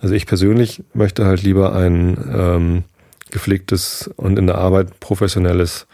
also 0.00 0.14
ich 0.14 0.26
persönlich 0.26 0.82
möchte 0.92 1.24
halt 1.24 1.42
lieber 1.42 1.74
ein 1.74 2.16
ähm, 2.32 2.84
gepflegtes 3.30 4.10
und 4.16 4.38
in 4.38 4.46
der 4.46 4.58
Arbeit 4.58 5.00
professionelles 5.00 5.86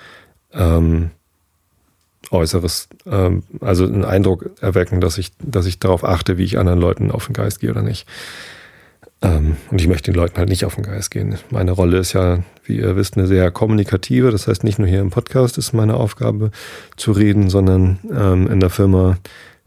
ähm, 0.53 1.11
Äußeres, 2.31 2.89
ähm, 3.07 3.43
also 3.61 3.85
einen 3.85 4.05
Eindruck 4.05 4.51
erwecken, 4.61 5.01
dass 5.01 5.19
ich, 5.19 5.33
dass 5.39 5.67
ich 5.67 5.79
darauf 5.79 6.05
achte, 6.05 6.39
wie 6.39 6.45
ich 6.45 6.59
anderen 6.59 6.81
Leuten 6.81 7.11
auf 7.11 7.27
den 7.27 7.33
Geist 7.33 7.61
gehe 7.61 7.71
oder 7.71 7.83
nicht. 7.83 8.07
Ähm, 9.21 9.57
und 9.71 9.81
ich 9.81 9.89
möchte 9.89 10.13
den 10.13 10.17
Leuten 10.19 10.37
halt 10.37 10.49
nicht 10.49 10.65
auf 10.65 10.77
den 10.77 10.85
Geist 10.85 11.11
gehen. 11.11 11.37
Meine 11.51 11.73
Rolle 11.73 11.99
ist 11.99 12.13
ja, 12.13 12.41
wie 12.65 12.79
ihr 12.79 12.97
wisst, 12.97 13.17
eine 13.17 13.27
sehr 13.27 13.51
kommunikative. 13.51 14.31
Das 14.31 14.47
heißt, 14.47 14.63
nicht 14.63 14.79
nur 14.79 14.87
hier 14.87 15.01
im 15.01 15.11
Podcast 15.11 15.59
ist 15.59 15.73
meine 15.73 15.95
Aufgabe 15.95 16.51
zu 16.97 17.13
reden, 17.13 17.51
sondern 17.51 17.99
ähm, 18.15 18.47
in 18.49 18.61
der 18.61 18.71
Firma 18.71 19.19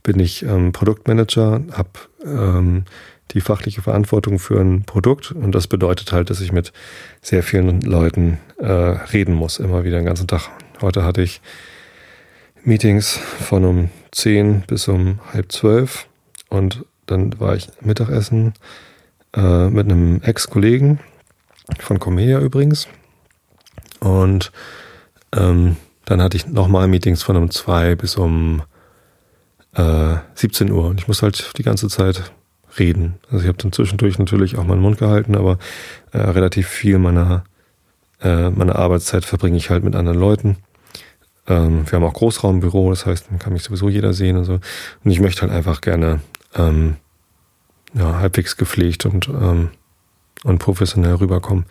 bin 0.03 0.19
ich 0.19 0.43
ähm, 0.43 0.71
Produktmanager, 0.71 1.61
habe 1.73 1.89
ähm, 2.25 2.85
die 3.31 3.41
fachliche 3.41 3.81
Verantwortung 3.81 4.39
für 4.39 4.59
ein 4.59 4.83
Produkt 4.83 5.31
und 5.31 5.53
das 5.53 5.67
bedeutet 5.67 6.11
halt, 6.11 6.29
dass 6.29 6.41
ich 6.41 6.51
mit 6.51 6.73
sehr 7.21 7.43
vielen 7.43 7.81
Leuten 7.81 8.39
äh, 8.57 8.65
reden 8.65 9.33
muss, 9.33 9.59
immer 9.59 9.83
wieder 9.83 9.97
den 9.97 10.05
ganzen 10.05 10.27
Tag. 10.27 10.49
Heute 10.81 11.03
hatte 11.03 11.21
ich 11.21 11.41
Meetings 12.63 13.17
von 13.17 13.65
um 13.65 13.89
10 14.11 14.61
bis 14.67 14.87
um 14.87 15.19
halb 15.33 15.51
zwölf 15.51 16.07
und 16.49 16.85
dann 17.05 17.39
war 17.39 17.55
ich 17.55 17.69
Mittagessen 17.81 18.53
äh, 19.35 19.69
mit 19.69 19.89
einem 19.89 20.21
Ex-Kollegen 20.21 20.99
von 21.79 21.99
Comedia 21.99 22.39
übrigens 22.39 22.87
und 23.99 24.51
ähm, 25.35 25.77
dann 26.05 26.21
hatte 26.21 26.37
ich 26.37 26.47
nochmal 26.47 26.87
Meetings 26.87 27.23
von 27.23 27.37
um 27.37 27.51
zwei 27.51 27.95
bis 27.95 28.15
um 28.15 28.61
äh, 29.73 30.15
17 30.35 30.71
Uhr 30.71 30.87
und 30.87 30.99
ich 30.99 31.07
muss 31.07 31.21
halt 31.21 31.57
die 31.57 31.63
ganze 31.63 31.87
Zeit 31.87 32.31
reden. 32.79 33.15
Also 33.29 33.43
ich 33.43 33.47
habe 33.47 33.57
dann 33.57 33.71
zwischendurch 33.71 34.19
natürlich 34.19 34.57
auch 34.57 34.65
meinen 34.65 34.81
Mund 34.81 34.97
gehalten, 34.97 35.35
aber 35.35 35.57
äh, 36.11 36.19
relativ 36.19 36.67
viel 36.67 36.97
meiner, 36.99 37.43
äh, 38.21 38.49
meiner 38.49 38.75
Arbeitszeit 38.75 39.25
verbringe 39.25 39.57
ich 39.57 39.69
halt 39.69 39.83
mit 39.83 39.95
anderen 39.95 40.19
Leuten. 40.19 40.57
Ähm, 41.47 41.85
wir 41.89 41.93
haben 41.93 42.03
auch 42.03 42.13
Großraumbüro, 42.13 42.89
das 42.89 43.05
heißt, 43.05 43.27
dann 43.29 43.39
kann 43.39 43.53
mich 43.53 43.63
sowieso 43.63 43.89
jeder 43.89 44.13
sehen 44.13 44.37
und 44.37 44.45
so. 44.45 44.59
Und 45.03 45.11
ich 45.11 45.19
möchte 45.19 45.41
halt 45.41 45.51
einfach 45.51 45.81
gerne 45.81 46.21
ähm, 46.55 46.97
ja, 47.93 48.19
halbwegs 48.19 48.57
gepflegt 48.57 49.05
und, 49.05 49.27
ähm, 49.27 49.69
und 50.43 50.59
professionell 50.59 51.15
rüberkommen. 51.15 51.65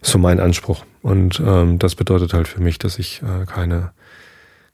so 0.00 0.18
mein 0.18 0.40
Anspruch. 0.40 0.84
Und 1.02 1.40
ähm, 1.44 1.78
das 1.78 1.94
bedeutet 1.94 2.34
halt 2.34 2.48
für 2.48 2.60
mich, 2.60 2.78
dass 2.78 2.98
ich 2.98 3.22
äh, 3.22 3.46
keine 3.46 3.92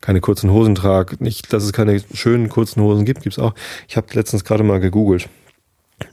keine 0.00 0.20
kurzen 0.20 0.50
Hosen 0.50 0.76
trage. 0.76 1.16
Nicht, 1.18 1.52
dass 1.52 1.64
es 1.64 1.72
keine 1.72 2.00
schönen 2.14 2.48
kurzen 2.48 2.80
Hosen 2.80 3.04
gibt, 3.04 3.22
gibt's 3.22 3.38
auch. 3.40 3.54
Ich 3.88 3.96
habe 3.96 4.06
letztens 4.12 4.44
gerade 4.44 4.62
mal 4.62 4.78
gegoogelt 4.78 5.28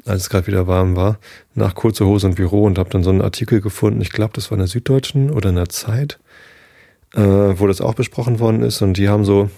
als 0.05 0.24
es 0.24 0.29
gerade 0.29 0.48
wieder 0.48 0.67
warm 0.67 0.96
war, 0.96 1.20
nach 1.53 1.75
kurzer 1.75 2.05
Hose 2.05 2.27
und 2.27 2.36
Büro 2.36 2.63
und 2.63 2.77
habe 2.77 2.89
dann 2.89 3.03
so 3.03 3.10
einen 3.10 3.22
Artikel 3.22 3.62
gefunden, 3.62 4.01
ich 4.01 4.10
glaube, 4.10 4.34
das 4.34 4.50
war 4.50 4.55
in 4.55 4.60
der 4.60 4.67
Süddeutschen 4.67 5.29
oder 5.29 5.50
in 5.50 5.55
der 5.55 5.70
Zeit, 5.70 6.20
äh, 7.15 7.22
wo 7.22 7.67
das 7.67 7.81
auch 7.81 7.93
besprochen 7.93 8.39
worden 8.39 8.62
ist 8.62 8.81
und 8.81 8.98
die 8.98 9.10
haben 9.10 9.25
so 9.25 9.50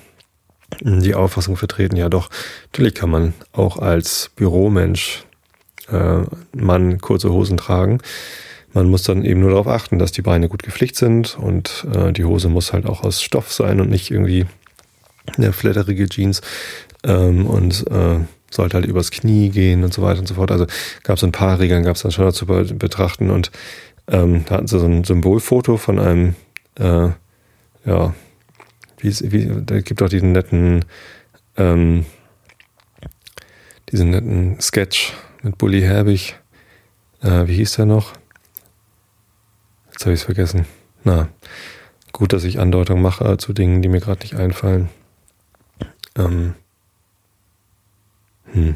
die 0.81 1.15
Auffassung 1.15 1.55
vertreten, 1.55 1.95
ja 1.95 2.09
doch, 2.09 2.29
natürlich 2.65 2.93
kann 2.93 3.09
man 3.09 3.33
auch 3.53 3.77
als 3.77 4.31
Büromensch 4.35 5.23
äh, 5.89 6.21
Mann 6.55 6.99
kurze 6.99 7.31
Hosen 7.31 7.57
tragen. 7.57 7.99
Man 8.73 8.89
muss 8.89 9.03
dann 9.03 9.23
eben 9.23 9.39
nur 9.39 9.51
darauf 9.51 9.67
achten, 9.67 9.97
dass 9.97 10.11
die 10.11 10.21
Beine 10.21 10.49
gut 10.49 10.63
gepflegt 10.63 10.97
sind 10.97 11.37
und 11.39 11.87
äh, 11.93 12.11
die 12.11 12.25
Hose 12.25 12.49
muss 12.49 12.73
halt 12.73 12.85
auch 12.85 13.03
aus 13.03 13.21
Stoff 13.21 13.51
sein 13.53 13.79
und 13.79 13.89
nicht 13.89 14.11
irgendwie 14.11 14.45
eine 15.37 15.53
flatterige 15.53 16.07
Jeans. 16.09 16.41
Ähm, 17.03 17.47
und 17.47 17.87
äh, 17.89 18.19
sollte 18.51 18.75
halt 18.75 18.85
übers 18.85 19.11
Knie 19.11 19.49
gehen 19.49 19.83
und 19.83 19.93
so 19.93 20.01
weiter 20.01 20.19
und 20.19 20.27
so 20.27 20.35
fort. 20.35 20.51
Also 20.51 20.65
gab 21.03 21.17
es 21.17 21.23
ein 21.23 21.31
paar 21.31 21.59
Regeln, 21.59 21.83
gab 21.83 21.95
es 21.95 22.01
dann 22.01 22.11
schon 22.11 22.31
zu 22.31 22.45
betrachten 22.45 23.29
und 23.29 23.51
ähm, 24.07 24.45
da 24.47 24.55
hatten 24.55 24.67
sie 24.67 24.79
so 24.79 24.85
ein 24.85 25.03
Symbolfoto 25.03 25.77
von 25.77 25.99
einem, 25.99 26.35
äh, 26.75 27.09
ja, 27.87 28.13
wie, 28.97 29.31
wie, 29.31 29.63
da 29.65 29.79
gibt 29.79 30.03
auch 30.03 30.09
diesen 30.09 30.33
netten, 30.33 30.85
ähm, 31.55 32.05
diesen 33.91 34.09
netten 34.09 34.59
Sketch 34.59 35.13
mit 35.41 35.57
Bully 35.57 35.81
Herbig. 35.81 36.35
Äh, 37.21 37.47
wie 37.47 37.55
hieß 37.55 37.75
der 37.75 37.85
noch? 37.85 38.13
Jetzt 39.91 40.05
habe 40.05 40.13
ich 40.13 40.19
es 40.19 40.25
vergessen. 40.25 40.65
Na, 41.03 41.29
gut, 42.11 42.33
dass 42.33 42.43
ich 42.43 42.59
Andeutungen 42.59 43.01
mache 43.01 43.37
zu 43.37 43.53
Dingen, 43.53 43.81
die 43.81 43.89
mir 43.89 44.01
gerade 44.01 44.21
nicht 44.21 44.35
einfallen. 44.35 44.89
Ähm, 46.17 46.55
hm. 48.51 48.75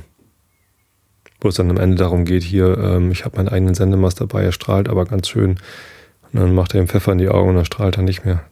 Wo 1.41 1.49
es 1.49 1.55
dann 1.55 1.69
am 1.69 1.77
Ende 1.77 1.97
darum 1.97 2.23
geht, 2.23 2.43
hier, 2.43 2.77
ähm, 2.77 3.11
ich 3.11 3.25
habe 3.25 3.37
meinen 3.37 3.49
eigenen 3.49 3.75
Sendemast 3.75 4.21
dabei, 4.21 4.43
er 4.43 4.51
strahlt 4.51 4.87
aber 4.87 5.05
ganz 5.05 5.27
schön. 5.27 5.59
Und 6.31 6.39
dann 6.39 6.55
macht 6.55 6.73
er 6.73 6.81
ihm 6.81 6.87
Pfeffer 6.87 7.11
in 7.11 7.17
die 7.17 7.29
Augen 7.29 7.49
und 7.49 7.55
dann 7.55 7.65
strahlt 7.65 7.97
er 7.97 8.03
nicht 8.03 8.23
mehr. 8.23 8.45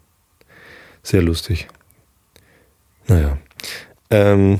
Sehr 1.03 1.21
lustig. 1.21 1.67
Naja. 3.07 3.37
Ähm, 4.11 4.59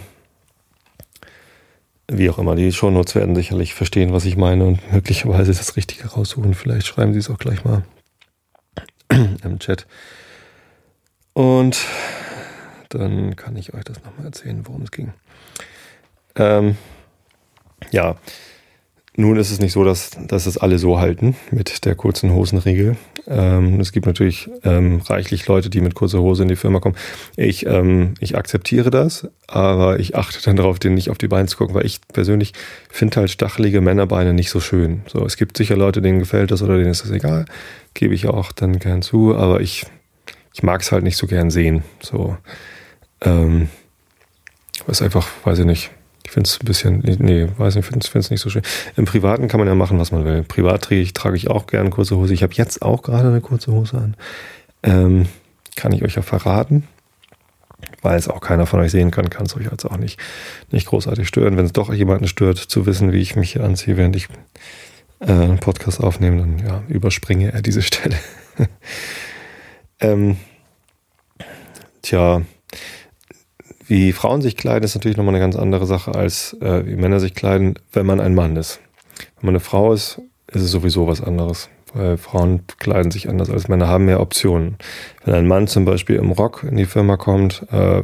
wie 2.07 2.29
auch 2.29 2.39
immer, 2.39 2.55
die 2.55 2.71
Shownotes 2.71 3.15
werden 3.15 3.35
sicherlich 3.35 3.73
verstehen, 3.73 4.13
was 4.13 4.25
ich 4.25 4.35
meine 4.35 4.65
und 4.65 4.91
möglicherweise 4.91 5.53
das 5.53 5.75
Richtige 5.75 6.07
raussuchen. 6.07 6.55
Vielleicht 6.55 6.87
schreiben 6.87 7.13
sie 7.13 7.19
es 7.19 7.29
auch 7.29 7.37
gleich 7.37 7.63
mal 7.63 7.83
im 9.09 9.59
Chat. 9.59 9.85
Und 11.33 11.77
dann 12.89 13.35
kann 13.35 13.55
ich 13.55 13.73
euch 13.73 13.83
das 13.83 14.03
nochmal 14.03 14.25
erzählen, 14.25 14.65
worum 14.65 14.81
es 14.81 14.91
ging. 14.91 15.13
Ähm, 16.35 16.77
ja, 17.91 18.17
nun 19.19 19.35
ist 19.35 19.51
es 19.51 19.59
nicht 19.59 19.73
so, 19.73 19.83
dass, 19.83 20.11
dass 20.27 20.45
es 20.45 20.57
alle 20.57 20.79
so 20.79 20.97
halten 20.97 21.35
mit 21.51 21.83
der 21.83 21.95
kurzen 21.95 22.31
Hosenregel. 22.31 22.95
Ähm, 23.27 23.79
es 23.81 23.91
gibt 23.91 24.05
natürlich 24.05 24.49
ähm, 24.63 25.01
reichlich 25.01 25.45
Leute, 25.45 25.69
die 25.69 25.81
mit 25.81 25.93
kurzer 25.93 26.19
Hose 26.19 26.43
in 26.43 26.47
die 26.49 26.55
Firma 26.55 26.79
kommen. 26.79 26.95
Ich, 27.35 27.65
ähm, 27.65 28.13
ich 28.21 28.37
akzeptiere 28.37 28.91
das, 28.91 29.27
aber 29.47 29.99
ich 29.99 30.15
achte 30.15 30.41
dann 30.41 30.55
darauf, 30.55 30.79
denen 30.79 30.95
nicht 30.95 31.09
auf 31.09 31.17
die 31.17 31.27
Beine 31.27 31.47
zu 31.49 31.57
gucken, 31.57 31.75
weil 31.75 31.85
ich 31.85 31.99
persönlich 32.13 32.53
finde 32.89 33.17
halt 33.17 33.29
stachelige 33.29 33.81
Männerbeine 33.81 34.33
nicht 34.33 34.49
so 34.49 34.61
schön. 34.61 35.01
So, 35.07 35.25
es 35.25 35.35
gibt 35.35 35.57
sicher 35.57 35.75
Leute, 35.75 36.01
denen 36.01 36.19
gefällt 36.19 36.51
das 36.51 36.61
oder 36.61 36.77
denen 36.77 36.91
ist 36.91 37.03
das 37.03 37.11
egal. 37.11 37.43
Gebe 37.93 38.13
ich 38.13 38.27
auch 38.27 38.53
dann 38.53 38.79
gern 38.79 39.01
zu, 39.01 39.35
aber 39.35 39.59
ich, 39.59 39.85
ich 40.53 40.63
mag 40.63 40.79
es 40.79 40.93
halt 40.93 41.03
nicht 41.03 41.17
so 41.17 41.27
gern 41.27 41.51
sehen. 41.51 41.83
So, 42.01 42.37
ähm, 43.19 43.67
was 44.87 45.01
einfach, 45.01 45.27
weiß 45.43 45.59
ich 45.59 45.65
nicht 45.65 45.91
ich 46.29 46.33
finde 46.33 46.47
es 46.47 46.59
ein 46.61 46.65
bisschen, 46.65 46.99
nee, 47.25 47.47
weiß 47.57 47.75
nicht, 47.75 47.85
finde 47.85 48.07
es 48.19 48.29
nicht 48.29 48.39
so 48.39 48.51
schön. 48.51 48.61
Im 48.95 49.05
Privaten 49.05 49.47
kann 49.47 49.59
man 49.59 49.67
ja 49.67 49.73
machen, 49.73 49.97
was 49.97 50.11
man 50.11 50.25
will. 50.25 50.43
Privat 50.43 50.83
trage 50.83 51.01
ich, 51.01 51.13
trage 51.13 51.35
ich 51.35 51.49
auch 51.49 51.65
gerne 51.65 51.89
kurze 51.89 52.17
Hose. 52.17 52.35
Ich 52.35 52.43
habe 52.43 52.53
jetzt 52.53 52.83
auch 52.83 53.01
gerade 53.01 53.29
eine 53.29 53.41
kurze 53.41 53.71
Hose 53.71 53.97
an. 53.97 54.15
Ähm, 54.83 55.25
kann 55.75 55.91
ich 55.91 56.03
euch 56.03 56.13
ja 56.13 56.21
verraten. 56.21 56.87
Weil 58.03 58.19
es 58.19 58.27
auch 58.27 58.41
keiner 58.41 58.67
von 58.67 58.79
euch 58.79 58.91
sehen 58.91 59.09
kann, 59.09 59.31
kann 59.31 59.47
es 59.47 59.57
euch 59.57 59.65
jetzt 59.71 59.85
auch 59.85 59.97
nicht, 59.97 60.19
nicht 60.69 60.85
großartig 60.85 61.27
stören. 61.27 61.57
Wenn 61.57 61.65
es 61.65 61.73
doch 61.73 61.91
jemanden 61.91 62.27
stört, 62.27 62.59
zu 62.59 62.85
wissen, 62.85 63.11
wie 63.11 63.21
ich 63.21 63.35
mich 63.35 63.59
anziehe, 63.59 63.97
während 63.97 64.15
ich 64.15 64.27
äh, 65.21 65.31
einen 65.31 65.59
Podcast 65.59 65.99
aufnehme, 65.99 66.41
dann 66.41 66.59
ja, 66.59 66.83
überspringe 66.89 67.51
er 67.53 67.63
diese 67.63 67.81
Stelle. 67.81 68.17
ähm, 69.99 70.37
tja, 72.03 72.43
wie 73.89 74.13
Frauen 74.13 74.41
sich 74.41 74.55
kleiden, 74.55 74.83
ist 74.83 74.93
natürlich 74.93 75.17
nochmal 75.17 75.33
eine 75.33 75.43
ganz 75.43 75.55
andere 75.55 75.87
Sache, 75.87 76.13
als 76.13 76.55
äh, 76.61 76.85
wie 76.85 76.95
Männer 76.95 77.19
sich 77.19 77.33
kleiden, 77.33 77.73
wenn 77.91 78.05
man 78.05 78.19
ein 78.19 78.35
Mann 78.35 78.55
ist. 78.55 78.79
Wenn 79.17 79.47
man 79.47 79.55
eine 79.55 79.59
Frau 79.59 79.93
ist, 79.93 80.21
ist 80.47 80.61
es 80.61 80.69
sowieso 80.69 81.07
was 81.07 81.21
anderes. 81.21 81.69
Weil 81.93 82.17
Frauen 82.17 82.61
kleiden 82.77 83.09
sich 83.09 83.29
anders 83.29 83.49
als 83.49 83.67
Männer, 83.67 83.87
haben 83.87 84.05
mehr 84.05 84.19
Optionen. 84.19 84.77
Wenn 85.25 85.33
ein 85.33 85.47
Mann 85.47 85.65
zum 85.65 85.85
Beispiel 85.85 86.17
im 86.17 86.31
Rock 86.31 86.63
in 86.69 86.77
die 86.77 86.85
Firma 86.85 87.17
kommt, 87.17 87.65
äh, 87.71 88.03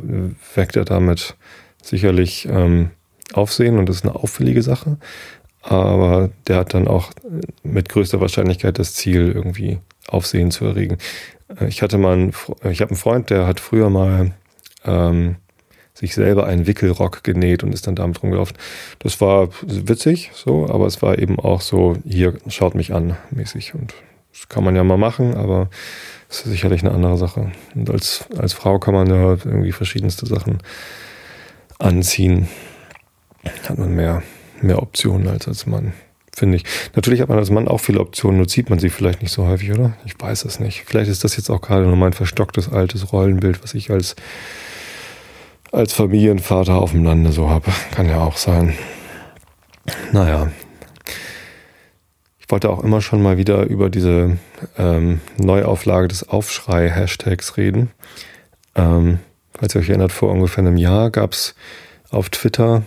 weckt 0.55 0.75
er 0.75 0.85
damit 0.85 1.35
sicherlich 1.83 2.47
ähm, 2.49 2.89
Aufsehen 3.33 3.77
und 3.77 3.87
das 3.87 3.97
ist 3.97 4.05
eine 4.05 4.15
auffällige 4.15 4.63
Sache. 4.63 4.97
Aber 5.61 6.31
der 6.47 6.57
hat 6.57 6.73
dann 6.73 6.87
auch 6.87 7.11
mit 7.61 7.89
größter 7.89 8.19
Wahrscheinlichkeit 8.19 8.79
das 8.79 8.95
Ziel, 8.95 9.31
irgendwie 9.31 9.77
Aufsehen 10.07 10.49
zu 10.49 10.65
erregen. 10.65 10.97
Äh, 11.59 11.67
ich 11.67 11.83
hatte 11.83 11.99
mal 11.99 12.13
einen, 12.13 12.33
ich 12.71 12.81
habe 12.81 12.89
einen 12.89 12.97
Freund, 12.97 13.29
der 13.29 13.45
hat 13.45 13.59
früher 13.59 13.91
mal 13.91 14.31
ähm, 14.83 15.35
sich 15.95 16.13
selber 16.13 16.45
einen 16.45 16.67
Wickelrock 16.67 17.23
genäht 17.23 17.63
und 17.63 17.73
ist 17.73 17.87
dann 17.87 17.95
damit 17.95 18.21
rumgelaufen. 18.21 18.57
Das 18.99 19.21
war 19.21 19.49
witzig, 19.61 20.31
so, 20.33 20.69
aber 20.69 20.85
es 20.85 21.01
war 21.01 21.17
eben 21.17 21.39
auch 21.39 21.61
so, 21.61 21.97
hier 22.05 22.33
schaut 22.47 22.75
mich 22.75 22.93
an, 22.93 23.15
mäßig. 23.31 23.73
Und 23.73 23.95
das 24.33 24.49
kann 24.49 24.65
man 24.65 24.75
ja 24.75 24.83
mal 24.83 24.97
machen, 24.97 25.35
aber 25.35 25.69
es 26.29 26.41
ist 26.41 26.51
sicherlich 26.51 26.81
eine 26.81 26.91
andere 26.91 27.17
Sache. 27.17 27.51
Und 27.73 27.89
als, 27.89 28.25
als 28.37 28.51
Frau 28.51 28.77
kann 28.77 28.93
man 28.93 29.07
ja 29.07 29.37
irgendwie 29.45 29.71
verschiedenste 29.71 30.25
Sachen 30.25 30.57
anziehen. 31.79 32.49
Hat 33.69 33.77
man 33.77 33.95
mehr, 33.95 34.21
mehr 34.61 34.81
Optionen 34.81 35.29
als 35.29 35.47
als 35.47 35.65
Mann, 35.65 35.93
finde 36.35 36.57
ich. 36.57 36.65
Natürlich 36.93 37.21
hat 37.21 37.29
man 37.29 37.37
als 37.37 37.51
Mann 37.51 37.69
auch 37.69 37.77
viele 37.77 38.01
Optionen, 38.01 38.37
nur 38.37 38.49
sieht 38.49 38.69
man 38.69 38.79
sie 38.79 38.89
vielleicht 38.89 39.21
nicht 39.21 39.31
so 39.31 39.45
häufig, 39.45 39.71
oder? 39.71 39.95
Ich 40.03 40.19
weiß 40.19 40.43
es 40.43 40.59
nicht. 40.59 40.83
Vielleicht 40.85 41.09
ist 41.09 41.23
das 41.23 41.37
jetzt 41.37 41.49
auch 41.49 41.61
gerade 41.61 41.85
nur 41.85 41.95
mein 41.95 42.11
verstocktes 42.11 42.69
altes 42.69 43.13
Rollenbild, 43.13 43.63
was 43.63 43.73
ich 43.75 43.91
als 43.91 44.17
als 45.75 45.93
Familienvater 45.93 46.75
auf 46.75 46.91
dem 46.91 47.03
Lande 47.03 47.31
so 47.31 47.49
habe. 47.49 47.71
Kann 47.91 48.07
ja 48.07 48.19
auch 48.19 48.37
sein. 48.37 48.75
Naja. 50.11 50.51
Ich 52.39 52.49
wollte 52.49 52.69
auch 52.69 52.83
immer 52.83 53.01
schon 53.01 53.21
mal 53.21 53.37
wieder 53.37 53.63
über 53.63 53.89
diese 53.89 54.37
ähm, 54.77 55.19
Neuauflage 55.37 56.07
des 56.07 56.29
Aufschrei-Hashtags 56.29 57.57
reden. 57.57 57.91
Ähm, 58.75 59.19
falls 59.53 59.75
ihr 59.75 59.81
euch 59.81 59.89
erinnert, 59.89 60.11
vor 60.11 60.31
ungefähr 60.31 60.63
einem 60.63 60.77
Jahr 60.77 61.09
gab 61.09 61.33
es 61.33 61.55
auf 62.09 62.29
Twitter, 62.29 62.83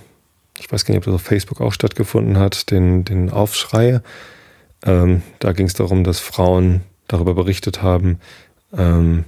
ich 0.59 0.71
weiß 0.73 0.85
gar 0.85 0.93
nicht, 0.93 0.99
ob 1.01 1.05
das 1.13 1.15
auf 1.15 1.27
Facebook 1.27 1.61
auch 1.61 1.73
stattgefunden 1.73 2.39
hat, 2.39 2.71
den, 2.71 3.05
den 3.05 3.31
Aufschrei. 3.31 4.01
Ähm, 4.85 5.23
da 5.41 5.53
ging 5.53 5.67
es 5.67 5.75
darum, 5.75 6.05
dass 6.05 6.21
Frauen 6.21 6.83
darüber 7.09 7.35
berichtet 7.35 7.83
haben, 7.83 8.21
ähm, 8.77 9.25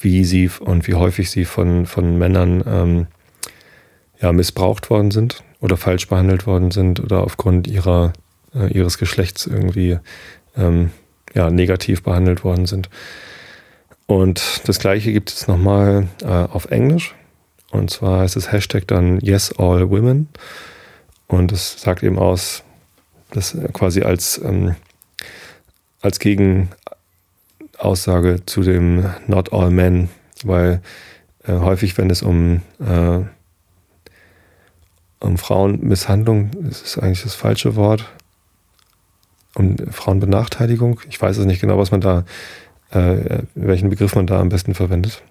wie 0.00 0.24
sie 0.24 0.50
und 0.60 0.86
wie 0.86 0.94
häufig 0.94 1.30
sie 1.30 1.44
von, 1.44 1.86
von 1.86 2.18
Männern 2.18 2.64
ähm, 2.66 3.06
ja, 4.20 4.32
missbraucht 4.32 4.90
worden 4.90 5.10
sind 5.10 5.42
oder 5.60 5.76
falsch 5.76 6.08
behandelt 6.08 6.46
worden 6.46 6.70
sind 6.70 7.00
oder 7.00 7.22
aufgrund 7.22 7.66
ihrer, 7.66 8.12
äh, 8.54 8.72
ihres 8.72 8.98
Geschlechts 8.98 9.46
irgendwie 9.46 9.98
ähm, 10.56 10.90
ja, 11.34 11.50
negativ 11.50 12.02
behandelt 12.02 12.44
worden 12.44 12.66
sind. 12.66 12.88
Und 14.06 14.62
das 14.64 14.80
gleiche 14.80 15.12
gibt 15.12 15.30
es 15.30 15.46
nochmal 15.46 16.08
äh, 16.22 16.26
auf 16.26 16.70
Englisch. 16.70 17.14
Und 17.70 17.90
zwar 17.90 18.24
ist 18.24 18.34
das 18.34 18.50
Hashtag 18.50 18.88
dann 18.88 19.20
Yes 19.20 19.56
All 19.56 19.88
Women. 19.88 20.28
Und 21.28 21.52
das 21.52 21.80
sagt 21.80 22.02
eben 22.02 22.18
aus, 22.18 22.64
das 23.30 23.56
quasi 23.72 24.02
als, 24.02 24.40
ähm, 24.44 24.74
als 26.00 26.18
Gegen, 26.18 26.70
Aussage 27.80 28.44
zu 28.46 28.62
dem 28.62 29.04
Not 29.26 29.52
All 29.52 29.70
Men, 29.70 30.08
weil 30.44 30.80
äh, 31.44 31.52
häufig, 31.52 31.96
wenn 31.98 32.10
es 32.10 32.22
um, 32.22 32.62
äh, 32.78 33.20
um 35.20 35.38
Frauenmisshandlung, 35.38 36.50
das 36.62 36.82
ist 36.82 36.98
eigentlich 36.98 37.22
das 37.22 37.34
falsche 37.34 37.76
Wort, 37.76 38.06
um 39.54 39.76
Frauenbenachteiligung, 39.90 41.00
ich 41.08 41.20
weiß 41.20 41.38
es 41.38 41.46
nicht 41.46 41.60
genau, 41.60 41.78
was 41.78 41.90
man 41.90 42.00
da, 42.00 42.24
äh, 42.90 43.42
welchen 43.54 43.90
Begriff 43.90 44.14
man 44.14 44.26
da 44.26 44.40
am 44.40 44.48
besten 44.48 44.74
verwendet. 44.74 45.22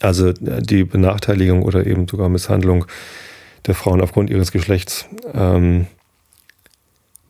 Also 0.00 0.32
die 0.32 0.84
Benachteiligung 0.84 1.62
oder 1.62 1.86
eben 1.86 2.08
sogar 2.08 2.28
Misshandlung 2.28 2.86
der 3.66 3.74
Frauen 3.74 4.00
aufgrund 4.00 4.30
ihres 4.30 4.50
Geschlechts 4.50 5.06
ähm, 5.34 5.86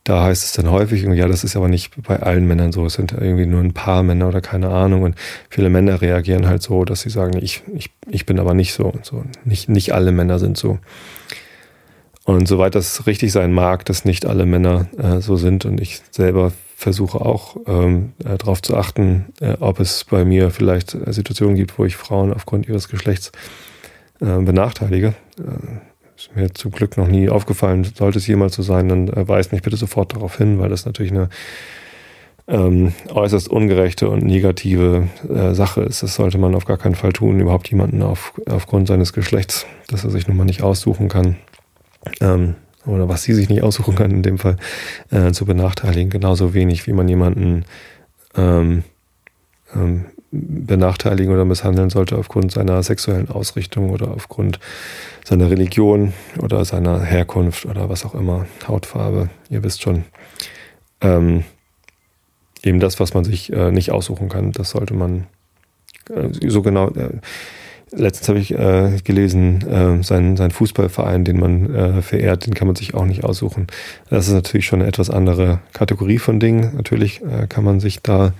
da 0.04 0.22
heißt 0.22 0.44
es 0.44 0.52
dann 0.52 0.70
häufig, 0.70 1.02
ja, 1.02 1.26
das 1.26 1.44
ist 1.44 1.56
aber 1.56 1.68
nicht 1.68 1.90
bei 2.02 2.20
allen 2.20 2.46
Männern 2.46 2.72
so. 2.72 2.84
Es 2.84 2.92
sind 2.94 3.12
irgendwie 3.12 3.46
nur 3.46 3.60
ein 3.60 3.72
paar 3.72 4.02
Männer 4.02 4.28
oder 4.28 4.42
keine 4.42 4.68
Ahnung. 4.68 5.02
Und 5.02 5.16
viele 5.48 5.70
Männer 5.70 6.02
reagieren 6.02 6.46
halt 6.46 6.62
so, 6.62 6.84
dass 6.84 7.00
sie 7.00 7.10
sagen, 7.10 7.38
ich, 7.42 7.62
ich, 7.74 7.90
ich 8.10 8.26
bin 8.26 8.38
aber 8.38 8.52
nicht 8.52 8.74
so 8.74 8.84
und 8.84 9.06
so. 9.06 9.24
Nicht, 9.44 9.70
nicht 9.70 9.92
alle 9.92 10.12
Männer 10.12 10.38
sind 10.38 10.58
so. 10.58 10.78
Und 12.24 12.46
soweit 12.46 12.74
das 12.74 13.06
richtig 13.06 13.32
sein 13.32 13.52
mag, 13.52 13.86
dass 13.86 14.04
nicht 14.04 14.26
alle 14.26 14.44
Männer 14.44 14.86
äh, 14.98 15.20
so 15.20 15.36
sind 15.36 15.64
und 15.64 15.80
ich 15.80 16.00
selber 16.10 16.52
versuche 16.76 17.20
auch 17.20 17.56
ähm, 17.66 18.12
äh, 18.24 18.36
darauf 18.36 18.60
zu 18.60 18.76
achten, 18.76 19.26
äh, 19.40 19.56
ob 19.60 19.80
es 19.80 20.04
bei 20.04 20.24
mir 20.24 20.50
vielleicht 20.50 20.94
äh, 20.94 21.12
Situationen 21.12 21.54
gibt, 21.54 21.78
wo 21.78 21.84
ich 21.84 21.96
Frauen 21.96 22.32
aufgrund 22.32 22.68
ihres 22.68 22.88
Geschlechts 22.88 23.32
äh, 24.20 24.38
benachteilige. 24.38 25.14
Ist 26.24 26.34
mir 26.34 26.54
zum 26.54 26.70
Glück 26.70 26.96
noch 26.96 27.06
nie 27.06 27.28
aufgefallen. 27.28 27.84
Sollte 27.84 28.18
es 28.18 28.26
jemals 28.26 28.54
so 28.54 28.62
sein, 28.62 28.88
dann 28.88 29.08
äh, 29.08 29.28
weist 29.28 29.52
mich 29.52 29.60
bitte 29.60 29.76
sofort 29.76 30.14
darauf 30.14 30.38
hin, 30.38 30.58
weil 30.58 30.70
das 30.70 30.86
natürlich 30.86 31.12
eine 31.12 31.28
ähm, 32.48 32.94
äußerst 33.10 33.48
ungerechte 33.48 34.08
und 34.08 34.24
negative 34.24 35.08
äh, 35.28 35.52
Sache 35.52 35.82
ist. 35.82 36.02
Das 36.02 36.14
sollte 36.14 36.38
man 36.38 36.54
auf 36.54 36.64
gar 36.64 36.78
keinen 36.78 36.94
Fall 36.94 37.12
tun, 37.12 37.40
überhaupt 37.40 37.68
jemanden 37.70 38.02
auf, 38.02 38.32
aufgrund 38.46 38.88
seines 38.88 39.12
Geschlechts, 39.12 39.66
dass 39.88 40.04
er 40.04 40.10
sich 40.10 40.26
nun 40.26 40.38
mal 40.38 40.44
nicht 40.44 40.62
aussuchen 40.62 41.08
kann. 41.10 41.36
Ähm, 42.22 42.54
oder 42.86 43.06
was 43.06 43.22
sie 43.22 43.34
sich 43.34 43.50
nicht 43.50 43.62
aussuchen 43.62 43.94
kann 43.94 44.10
in 44.10 44.22
dem 44.22 44.38
Fall, 44.38 44.56
äh, 45.10 45.32
zu 45.32 45.44
benachteiligen. 45.44 46.08
Genauso 46.08 46.54
wenig, 46.54 46.86
wie 46.86 46.94
man 46.94 47.06
jemanden 47.06 47.66
ähm, 48.34 48.82
ähm, 49.74 50.06
benachteiligen 50.34 51.32
oder 51.32 51.44
misshandeln 51.44 51.90
sollte 51.90 52.16
aufgrund 52.16 52.52
seiner 52.52 52.82
sexuellen 52.82 53.30
Ausrichtung 53.30 53.90
oder 53.90 54.10
aufgrund 54.10 54.58
seiner 55.24 55.50
Religion 55.50 56.12
oder 56.38 56.64
seiner 56.64 57.00
Herkunft 57.00 57.66
oder 57.66 57.88
was 57.88 58.04
auch 58.04 58.14
immer, 58.14 58.46
Hautfarbe, 58.66 59.30
ihr 59.50 59.62
wisst 59.62 59.82
schon. 59.82 60.04
Ähm, 61.00 61.44
eben 62.62 62.80
das, 62.80 63.00
was 63.00 63.14
man 63.14 63.24
sich 63.24 63.52
äh, 63.52 63.70
nicht 63.70 63.90
aussuchen 63.90 64.28
kann, 64.28 64.52
das 64.52 64.70
sollte 64.70 64.94
man 64.94 65.26
äh, 66.10 66.28
so 66.48 66.62
genau. 66.62 66.88
Äh, 66.90 67.20
letztens 67.92 68.28
habe 68.28 68.38
ich 68.38 68.52
äh, 68.52 68.98
gelesen, 69.04 69.66
äh, 69.68 70.02
sein, 70.02 70.36
sein 70.36 70.50
Fußballverein, 70.50 71.24
den 71.24 71.38
man 71.38 71.74
äh, 71.74 72.02
verehrt, 72.02 72.46
den 72.46 72.54
kann 72.54 72.66
man 72.66 72.76
sich 72.76 72.94
auch 72.94 73.04
nicht 73.04 73.24
aussuchen. 73.24 73.66
Das 74.10 74.26
ist 74.26 74.34
natürlich 74.34 74.66
schon 74.66 74.80
eine 74.80 74.88
etwas 74.88 75.10
andere 75.10 75.60
Kategorie 75.72 76.18
von 76.18 76.40
Dingen. 76.40 76.72
Natürlich 76.76 77.22
kann 77.48 77.64
man 77.64 77.80
sich 77.80 78.02
da 78.02 78.32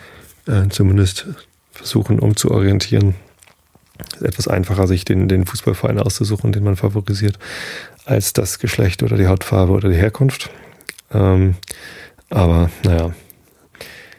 zumindest 0.68 1.26
versuchen 1.75 2.19
umzuorientieren. 2.19 3.15
Es 3.99 4.21
ist 4.21 4.23
etwas 4.23 4.49
einfacher, 4.49 4.87
sich 4.87 5.05
den, 5.05 5.29
den 5.29 5.47
Fußballverein 5.47 5.99
auszusuchen, 5.99 6.53
den 6.53 6.65
man 6.65 6.77
favorisiert, 6.77 7.39
als 8.05 8.33
das 8.33 8.59
Geschlecht 8.59 9.03
oder 9.03 9.17
die 9.17 9.29
Hautfarbe 9.29 9.73
oder 9.73 9.89
die 9.89 9.97
Herkunft. 9.97 10.51
Ähm, 11.13 11.55
aber 12.31 12.71
naja, 12.85 13.13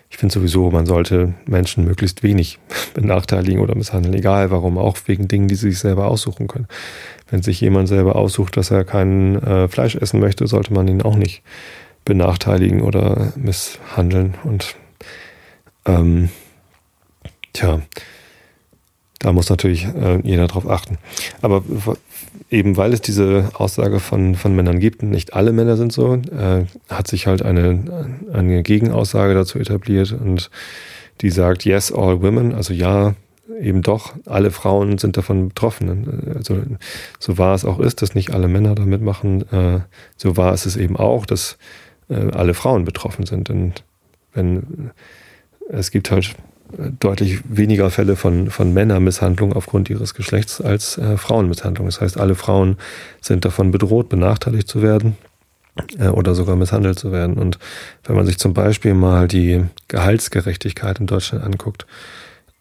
ich 0.09 0.17
finde 0.17 0.33
sowieso, 0.33 0.71
man 0.71 0.85
sollte 0.85 1.33
Menschen 1.45 1.83
möglichst 1.83 2.23
wenig 2.23 2.57
benachteiligen 2.93 3.59
oder 3.59 3.75
misshandeln, 3.75 4.13
egal 4.13 4.49
warum, 4.49 4.77
auch 4.77 4.97
wegen 5.07 5.27
Dingen, 5.27 5.49
die 5.49 5.55
sie 5.55 5.71
sich 5.71 5.79
selber 5.79 6.07
aussuchen 6.07 6.47
können. 6.47 6.67
Wenn 7.29 7.41
sich 7.41 7.59
jemand 7.59 7.89
selber 7.89 8.15
aussucht, 8.15 8.55
dass 8.55 8.71
er 8.71 8.85
kein 8.85 9.41
äh, 9.43 9.67
Fleisch 9.67 9.95
essen 9.95 10.21
möchte, 10.21 10.47
sollte 10.47 10.73
man 10.73 10.87
ihn 10.87 11.01
auch 11.01 11.17
nicht 11.17 11.43
benachteiligen 12.05 12.81
oder 12.81 13.33
misshandeln. 13.35 14.35
Und 14.45 14.75
ähm, 15.85 16.29
Tja, 17.55 17.81
da 19.19 19.31
muss 19.31 19.49
natürlich 19.49 19.85
äh, 19.85 20.19
jeder 20.23 20.47
drauf 20.47 20.69
achten. 20.69 20.97
Aber 21.41 21.63
eben 22.51 22.75
weil 22.75 22.91
es 22.91 22.99
diese 22.99 23.49
Aussage 23.53 24.01
von, 24.01 24.35
von 24.35 24.53
Männern 24.53 24.79
gibt, 24.79 25.03
nicht 25.03 25.33
alle 25.33 25.53
Männer 25.53 25.77
sind 25.77 25.93
so, 25.93 26.15
äh, 26.15 26.65
hat 26.89 27.07
sich 27.07 27.27
halt 27.27 27.43
eine, 27.43 28.17
eine 28.33 28.61
Gegenaussage 28.61 29.33
dazu 29.33 29.57
etabliert 29.57 30.11
und 30.11 30.51
die 31.21 31.29
sagt, 31.29 31.63
yes, 31.63 31.93
all 31.93 32.21
women, 32.21 32.53
also 32.53 32.73
ja, 32.73 33.15
eben 33.61 33.83
doch, 33.83 34.13
alle 34.25 34.51
Frauen 34.51 34.97
sind 34.97 35.15
davon 35.15 35.47
betroffen. 35.47 36.35
Also 36.35 36.61
so 37.19 37.37
wahr 37.37 37.55
es 37.55 37.63
auch 37.63 37.79
ist, 37.79 38.01
dass 38.01 38.15
nicht 38.15 38.31
alle 38.31 38.49
Männer 38.49 38.75
damit 38.75 39.01
machen, 39.01 39.49
äh, 39.53 39.79
so 40.17 40.35
wahr 40.35 40.53
ist 40.53 40.65
es 40.65 40.75
eben 40.75 40.97
auch, 40.97 41.25
dass 41.25 41.57
äh, 42.09 42.31
alle 42.33 42.53
Frauen 42.53 42.83
betroffen 42.83 43.25
sind. 43.25 43.49
Und 43.49 43.85
wenn 44.33 44.91
es 45.69 45.91
gibt 45.91 46.11
halt 46.11 46.35
deutlich 46.99 47.41
weniger 47.47 47.89
Fälle 47.89 48.15
von, 48.15 48.49
von 48.49 48.73
Männermisshandlung 48.73 49.53
aufgrund 49.53 49.89
ihres 49.89 50.13
Geschlechts 50.13 50.61
als 50.61 50.97
äh, 50.97 51.17
Frauenmisshandlung. 51.17 51.87
Das 51.87 52.01
heißt, 52.01 52.19
alle 52.19 52.35
Frauen 52.35 52.77
sind 53.21 53.45
davon 53.45 53.71
bedroht, 53.71 54.09
benachteiligt 54.09 54.67
zu 54.67 54.81
werden 54.81 55.15
äh, 55.99 56.07
oder 56.07 56.35
sogar 56.35 56.55
misshandelt 56.55 56.99
zu 56.99 57.11
werden. 57.11 57.37
Und 57.37 57.59
wenn 58.03 58.15
man 58.15 58.25
sich 58.25 58.37
zum 58.37 58.53
Beispiel 58.53 58.93
mal 58.93 59.27
die 59.27 59.63
Gehaltsgerechtigkeit 59.87 60.99
in 60.99 61.07
Deutschland 61.07 61.43
anguckt, 61.43 61.85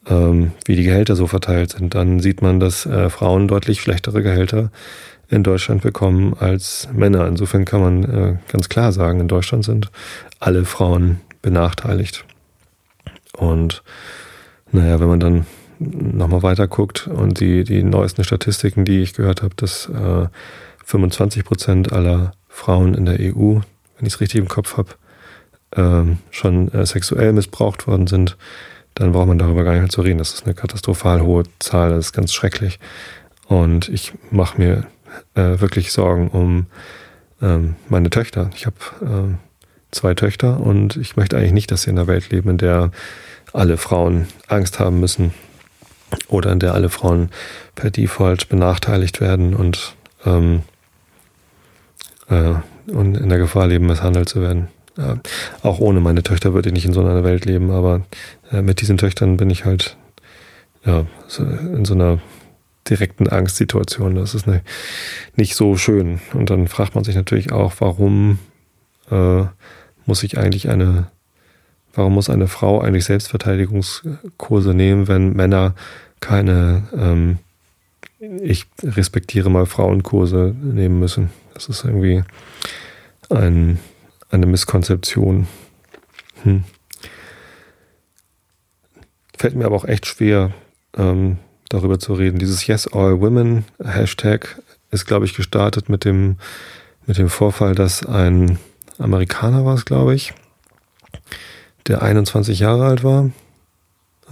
ähm, 0.07 0.53
wie 0.67 0.77
die 0.77 0.85
Gehälter 0.85 1.17
so 1.17 1.27
verteilt 1.27 1.73
sind, 1.73 1.95
dann 1.95 2.21
sieht 2.21 2.43
man, 2.43 2.61
dass 2.61 2.87
äh, 2.87 3.09
Frauen 3.11 3.49
deutlich 3.49 3.81
schlechtere 3.81 4.23
Gehälter 4.23 4.71
in 5.29 5.43
Deutschland 5.43 5.83
bekommen 5.83 6.35
als 6.39 6.89
Männer. 6.93 7.27
Insofern 7.27 7.65
kann 7.65 7.81
man 7.81 8.05
äh, 8.05 8.37
ganz 8.53 8.69
klar 8.69 8.93
sagen, 8.93 9.21
in 9.21 9.29
Deutschland 9.29 9.65
sind 9.65 9.91
alle 10.39 10.65
Frauen 10.65 11.21
benachteiligt. 11.41 12.27
Und 13.37 13.83
naja, 14.73 15.01
wenn 15.01 15.09
man 15.09 15.21
dann 15.21 15.47
nochmal 15.79 16.43
weiter 16.43 16.69
guckt 16.69 17.07
und 17.07 17.41
die, 17.41 17.65
die 17.65 17.83
neuesten 17.83 18.25
Statistiken, 18.25 18.85
die 18.85 19.01
ich 19.01 19.15
gehört 19.15 19.43
habe, 19.43 19.55
dass 19.57 19.89
äh, 19.89 20.29
25 20.85 21.45
Prozent 21.45 21.93
aller 21.93 22.33
Frauen 22.49 22.95
in 22.95 23.07
der 23.07 23.19
EU, 23.21 23.61
wenn 23.97 24.07
ich 24.07 24.15
es 24.15 24.21
richtig 24.21 24.41
im 24.41 24.49
Kopf 24.49 24.77
habe, 24.77 24.91
äh, 25.73 26.17
schon 26.31 26.73
äh, 26.73 26.87
sexuell 26.87 27.33
missbraucht 27.33 27.87
worden 27.87 28.07
sind, 28.07 28.37
dann 28.95 29.13
braucht 29.13 29.27
man 29.27 29.39
darüber 29.39 29.65
gar 29.65 29.73
nicht 29.73 29.83
mehr 29.83 29.91
zu 29.91 30.03
reden. 30.03 30.19
Das 30.19 30.35
ist 30.35 30.45
eine 30.45 30.55
katastrophal 30.55 31.23
hohe 31.23 31.45
Zahl, 31.59 31.91
das 31.91 32.07
ist 32.07 32.13
ganz 32.13 32.33
schrecklich. 32.33 32.79
Und 33.47 33.89
ich 33.89 34.13
mache 34.31 34.59
mir 34.59 34.87
äh, 35.35 35.61
wirklich 35.61 35.93
Sorgen 35.93 36.29
um 36.29 36.67
ähm, 37.43 37.75
meine 37.89 38.11
Töchter. 38.11 38.51
Ich 38.55 38.67
habe 38.67 38.77
äh, 39.03 39.35
zwei 39.95 40.15
Töchter 40.15 40.61
und 40.61 40.97
ich 40.97 41.17
möchte 41.17 41.37
eigentlich 41.37 41.53
nicht, 41.53 41.71
dass 41.71 41.83
sie 41.83 41.91
in 41.91 41.99
einer 41.99 42.07
Welt 42.07 42.31
leben, 42.31 42.51
in 42.51 42.59
der 42.59 42.91
alle 43.53 43.77
Frauen 43.77 44.27
Angst 44.49 44.79
haben 44.79 45.01
müssen 45.01 45.33
oder 46.29 46.53
in 46.53 46.59
der 46.59 46.75
alle 46.75 46.91
Frauen 46.91 47.31
per 47.75 47.91
Default 47.91 48.49
benachteiligt 48.49 49.21
werden 49.21 49.55
und, 49.55 49.95
ähm, 50.27 50.63
äh, 52.29 52.55
und 52.91 53.17
in 53.17 53.29
der 53.29 53.39
Gefahr 53.39 53.67
leben, 53.67 53.87
misshandelt 53.87 54.29
zu 54.29 54.41
werden. 54.41 54.69
Äh, 54.99 55.17
auch 55.63 55.79
ohne 55.79 56.01
meine 56.01 56.23
Töchter 56.23 56.55
würde 56.55 56.69
ich 56.69 56.75
nicht 56.75 56.87
in 56.87 56.93
so 56.93 57.01
einer 57.01 57.25
Welt 57.25 57.45
leben, 57.45 57.71
aber 57.71 58.03
äh, 58.53 58.63
mit 58.63 58.81
diesen 58.81 58.99
Töchtern 58.99 59.37
bin 59.37 59.51
ich 59.51 59.65
halt 59.65 59.97
ja, 60.85 61.07
in 61.39 61.85
so 61.85 61.95
einer 61.95 62.21
direkten 62.89 63.29
Angstsituationen. 63.29 64.17
Das 64.17 64.35
ist 64.35 64.47
ne, 64.47 64.61
nicht 65.37 65.55
so 65.55 65.77
schön. 65.77 66.21
Und 66.35 66.51
dann 66.51 66.69
fragt 66.69 66.95
man 66.95 67.05
sich 67.05 67.17
natürlich 67.17 67.53
auch, 67.53 67.73
warum 67.79 68.39
äh, 69.11 69.45
muss 70.07 70.23
ich 70.23 70.39
eigentlich 70.39 70.69
eine, 70.69 71.07
warum 71.95 72.15
muss 72.15 72.31
eine 72.31 72.49
Frau 72.49 72.81
eigentlich 72.81 73.05
Selbstverteidigungskurse 73.05 74.75
nehmen, 74.75 75.09
wenn 75.09 75.35
Männer 75.35 75.75
keine, 76.21 76.89
ähm, 76.97 77.39
ich 78.43 78.67
respektiere 78.83 79.51
mal 79.51 79.67
Frauenkurse 79.67 80.55
nehmen 80.61 80.99
müssen. 80.99 81.31
Das 81.53 81.69
ist 81.69 81.85
irgendwie 81.85 82.25
ein, 83.31 83.79
eine 84.31 84.47
Misskonzeption. 84.47 85.47
Hm. 86.43 86.65
Fällt 89.37 89.55
mir 89.55 89.67
aber 89.67 89.77
auch 89.77 89.85
echt 89.85 90.07
schwer, 90.07 90.53
ähm, 90.97 91.39
darüber 91.69 91.99
zu 91.99 92.15
reden. 92.15 92.39
Dieses 92.39 92.67
Yes 92.67 92.87
All 92.87 93.21
Women 93.21 93.65
Hashtag 93.83 94.61
ist, 94.91 95.07
glaube 95.07 95.27
ich, 95.27 95.35
gestartet 95.35 95.89
mit 95.89 96.05
dem, 96.05 96.37
mit 97.07 97.19
dem 97.19 97.29
Vorfall, 97.29 97.75
dass 97.75 98.07
ein 98.07 98.59
Amerikaner 98.99 99.65
war 99.65 99.75
es, 99.75 99.85
glaube 99.85 100.15
ich, 100.15 100.35
der 101.87 102.03
21 102.03 102.59
Jahre 102.61 102.87
alt 102.87 103.05
war. 103.05 103.31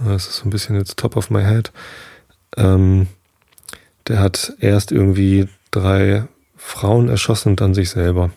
Das 0.03 0.27
ist 0.27 0.37
so 0.37 0.45
ein 0.45 0.49
bisschen 0.49 0.75
jetzt 0.75 0.97
top 0.97 1.15
of 1.15 1.29
my 1.29 1.43
head. 1.43 1.71
Ähm, 2.57 3.07
der 4.07 4.19
hat 4.19 4.53
erst 4.59 4.91
irgendwie 4.91 5.47
drei 5.71 6.27
Frauen 6.57 7.09
erschossen 7.09 7.49
und 7.49 7.61
dann 7.61 7.73
sich 7.73 7.89
selber. 7.89 8.31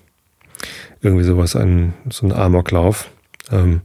Irgendwie 1.01 1.25
sowas, 1.25 1.57
ein, 1.57 1.95
so 2.11 2.27
ein 2.27 2.33
Amoklauf. 2.33 3.09
Ähm, 3.51 3.83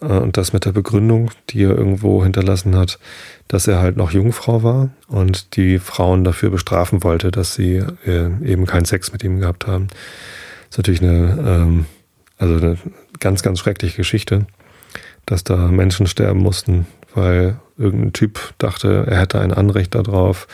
äh, 0.00 0.06
und 0.06 0.36
das 0.36 0.52
mit 0.52 0.64
der 0.64 0.72
Begründung, 0.72 1.30
die 1.50 1.64
er 1.64 1.76
irgendwo 1.76 2.22
hinterlassen 2.22 2.76
hat, 2.76 2.98
dass 3.48 3.66
er 3.66 3.80
halt 3.80 3.96
noch 3.96 4.12
Jungfrau 4.12 4.62
war 4.62 4.90
und 5.08 5.56
die 5.56 5.78
Frauen 5.78 6.24
dafür 6.24 6.50
bestrafen 6.50 7.02
wollte, 7.02 7.30
dass 7.30 7.54
sie 7.54 7.82
äh, 8.06 8.30
eben 8.44 8.66
keinen 8.66 8.84
Sex 8.84 9.12
mit 9.12 9.24
ihm 9.24 9.40
gehabt 9.40 9.66
haben. 9.66 9.88
Ist 10.70 10.78
natürlich 10.78 11.02
eine, 11.02 11.36
ähm, 11.46 11.86
also 12.38 12.54
eine 12.54 12.78
ganz, 13.18 13.42
ganz 13.42 13.58
schreckliche 13.58 13.96
Geschichte, 13.96 14.46
dass 15.26 15.44
da 15.44 15.56
Menschen 15.56 16.06
sterben 16.06 16.40
mussten, 16.40 16.86
weil 17.14 17.58
irgendein 17.76 18.12
Typ 18.12 18.54
dachte, 18.58 19.04
er 19.06 19.18
hätte 19.18 19.40
ein 19.40 19.52
Anrecht 19.52 19.94
darauf, 19.94 20.46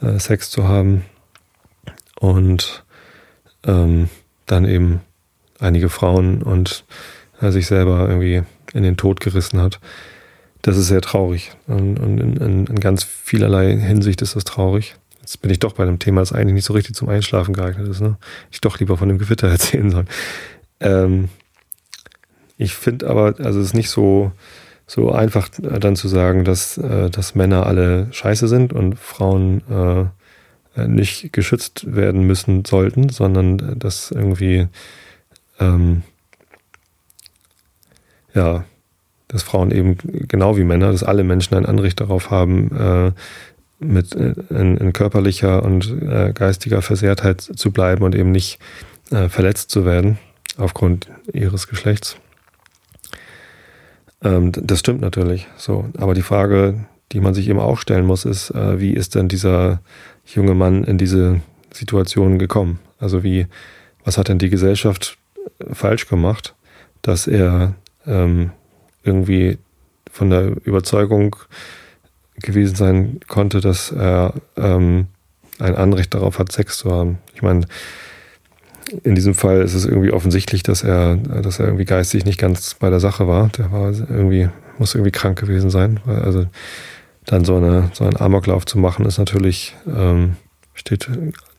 äh, 0.00 0.18
Sex 0.18 0.50
zu 0.50 0.68
haben. 0.68 1.04
Und 2.18 2.84
ähm, 3.64 4.08
dann 4.46 4.64
eben 4.64 5.00
einige 5.58 5.88
Frauen 5.88 6.42
und 6.42 6.84
er 7.40 7.52
sich 7.52 7.66
selber 7.66 8.08
irgendwie 8.08 8.42
in 8.72 8.82
den 8.82 8.96
Tod 8.96 9.20
gerissen 9.20 9.60
hat. 9.60 9.80
Das 10.62 10.76
ist 10.76 10.88
sehr 10.88 11.00
traurig. 11.00 11.52
Und, 11.66 11.98
und 11.98 12.18
in, 12.18 12.36
in, 12.36 12.66
in, 12.66 12.80
ganz 12.80 13.04
vielerlei 13.04 13.76
Hinsicht 13.76 14.22
ist 14.22 14.36
das 14.36 14.44
traurig. 14.44 14.96
Jetzt 15.26 15.42
bin 15.42 15.50
ich 15.50 15.58
doch 15.58 15.72
bei 15.72 15.82
einem 15.82 15.98
Thema, 15.98 16.20
das 16.20 16.32
eigentlich 16.32 16.54
nicht 16.54 16.64
so 16.64 16.72
richtig 16.72 16.94
zum 16.94 17.08
Einschlafen 17.08 17.52
geeignet 17.52 17.88
ist. 17.88 18.00
Ne? 18.00 18.16
Ich 18.52 18.60
doch 18.60 18.78
lieber 18.78 18.96
von 18.96 19.08
dem 19.08 19.18
Gewitter 19.18 19.48
erzählen 19.50 19.90
soll. 19.90 20.04
Ähm, 20.78 21.28
ich 22.56 22.76
finde 22.76 23.08
aber, 23.08 23.34
also 23.40 23.58
es 23.58 23.66
ist 23.66 23.74
nicht 23.74 23.90
so, 23.90 24.30
so 24.86 25.10
einfach 25.10 25.48
äh, 25.58 25.80
dann 25.80 25.96
zu 25.96 26.06
sagen, 26.06 26.44
dass, 26.44 26.78
äh, 26.78 27.10
dass 27.10 27.34
Männer 27.34 27.66
alle 27.66 28.06
scheiße 28.12 28.46
sind 28.46 28.72
und 28.72 29.00
Frauen 29.00 30.12
äh, 30.76 30.86
nicht 30.86 31.32
geschützt 31.32 31.92
werden 31.92 32.22
müssen 32.22 32.64
sollten, 32.64 33.08
sondern 33.08 33.80
dass 33.80 34.12
irgendwie 34.12 34.68
ähm, 35.58 36.04
ja, 38.32 38.64
dass 39.26 39.42
Frauen 39.42 39.72
eben 39.72 39.96
genau 40.28 40.56
wie 40.56 40.62
Männer, 40.62 40.92
dass 40.92 41.02
alle 41.02 41.24
Menschen 41.24 41.56
ein 41.56 41.66
Anrecht 41.66 41.98
darauf 41.98 42.30
haben, 42.30 42.70
äh, 42.76 43.12
mit 43.78 44.14
äh, 44.14 44.34
in, 44.50 44.76
in, 44.76 44.92
körperlicher 44.92 45.62
und 45.62 45.90
äh, 46.02 46.32
geistiger 46.32 46.82
Versehrtheit 46.82 47.40
zu 47.40 47.70
bleiben 47.70 48.04
und 48.04 48.14
eben 48.14 48.30
nicht 48.30 48.58
äh, 49.10 49.28
verletzt 49.28 49.70
zu 49.70 49.84
werden 49.84 50.18
aufgrund 50.56 51.08
ihres 51.32 51.68
Geschlechts. 51.68 52.16
Ähm, 54.22 54.52
das 54.52 54.80
stimmt 54.80 55.00
natürlich 55.00 55.46
so. 55.56 55.90
Aber 55.98 56.14
die 56.14 56.22
Frage, 56.22 56.86
die 57.12 57.20
man 57.20 57.34
sich 57.34 57.48
eben 57.48 57.60
auch 57.60 57.78
stellen 57.78 58.06
muss, 58.06 58.24
ist, 58.24 58.50
äh, 58.50 58.80
wie 58.80 58.92
ist 58.92 59.14
denn 59.14 59.28
dieser 59.28 59.80
junge 60.24 60.54
Mann 60.54 60.84
in 60.84 60.98
diese 60.98 61.40
Situation 61.72 62.38
gekommen? 62.38 62.78
Also 62.98 63.22
wie, 63.22 63.46
was 64.04 64.18
hat 64.18 64.28
denn 64.28 64.38
die 64.38 64.50
Gesellschaft 64.50 65.18
falsch 65.72 66.08
gemacht, 66.08 66.54
dass 67.02 67.26
er 67.26 67.74
ähm, 68.06 68.50
irgendwie 69.04 69.58
von 70.10 70.30
der 70.30 70.56
Überzeugung 70.64 71.36
gewesen 72.42 72.76
sein 72.76 73.20
konnte, 73.28 73.60
dass 73.60 73.92
er 73.92 74.34
ähm, 74.56 75.06
ein 75.58 75.74
Anrecht 75.74 76.14
darauf 76.14 76.38
hat, 76.38 76.52
Sex 76.52 76.78
zu 76.78 76.92
haben. 76.92 77.18
Ich 77.34 77.42
meine, 77.42 77.66
in 79.02 79.14
diesem 79.14 79.34
Fall 79.34 79.62
ist 79.62 79.74
es 79.74 79.84
irgendwie 79.84 80.12
offensichtlich, 80.12 80.62
dass 80.62 80.82
er, 80.82 81.16
dass 81.16 81.58
er 81.58 81.66
irgendwie 81.66 81.84
geistig 81.84 82.24
nicht 82.24 82.38
ganz 82.38 82.74
bei 82.74 82.90
der 82.90 83.00
Sache 83.00 83.26
war. 83.26 83.48
Der 83.48 83.72
war 83.72 83.92
irgendwie, 83.92 84.48
muss 84.78 84.94
irgendwie 84.94 85.10
krank 85.12 85.38
gewesen 85.38 85.70
sein. 85.70 86.00
Also 86.06 86.46
dann 87.24 87.44
so, 87.44 87.56
eine, 87.56 87.90
so 87.92 88.04
einen 88.04 88.16
Amoklauf 88.16 88.66
zu 88.66 88.78
machen, 88.78 89.04
ist 89.06 89.18
natürlich, 89.18 89.74
ähm, 89.86 90.36
steht 90.74 91.08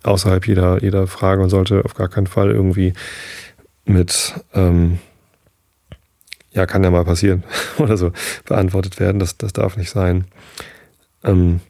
außerhalb 0.04 0.48
jeder, 0.48 0.82
jeder 0.82 1.08
Frage 1.08 1.42
und 1.44 1.50
sollte 1.50 1.84
auf 1.84 1.96
gar 1.96 2.08
keinen 2.08 2.28
Fall 2.28 2.52
irgendwie 2.52 2.94
mit 3.86 4.34
ähm, 4.54 5.00
ja, 6.58 6.66
kann 6.66 6.84
ja 6.84 6.92
mal 6.92 7.06
passieren 7.06 7.44
oder 7.78 7.96
so 7.96 8.12
beantwortet 8.46 9.00
werden. 9.00 9.20
Das, 9.20 9.38
das 9.38 9.54
darf 9.54 9.78
nicht 9.78 9.90
sein. 9.90 10.26
Ähm, 11.24 11.62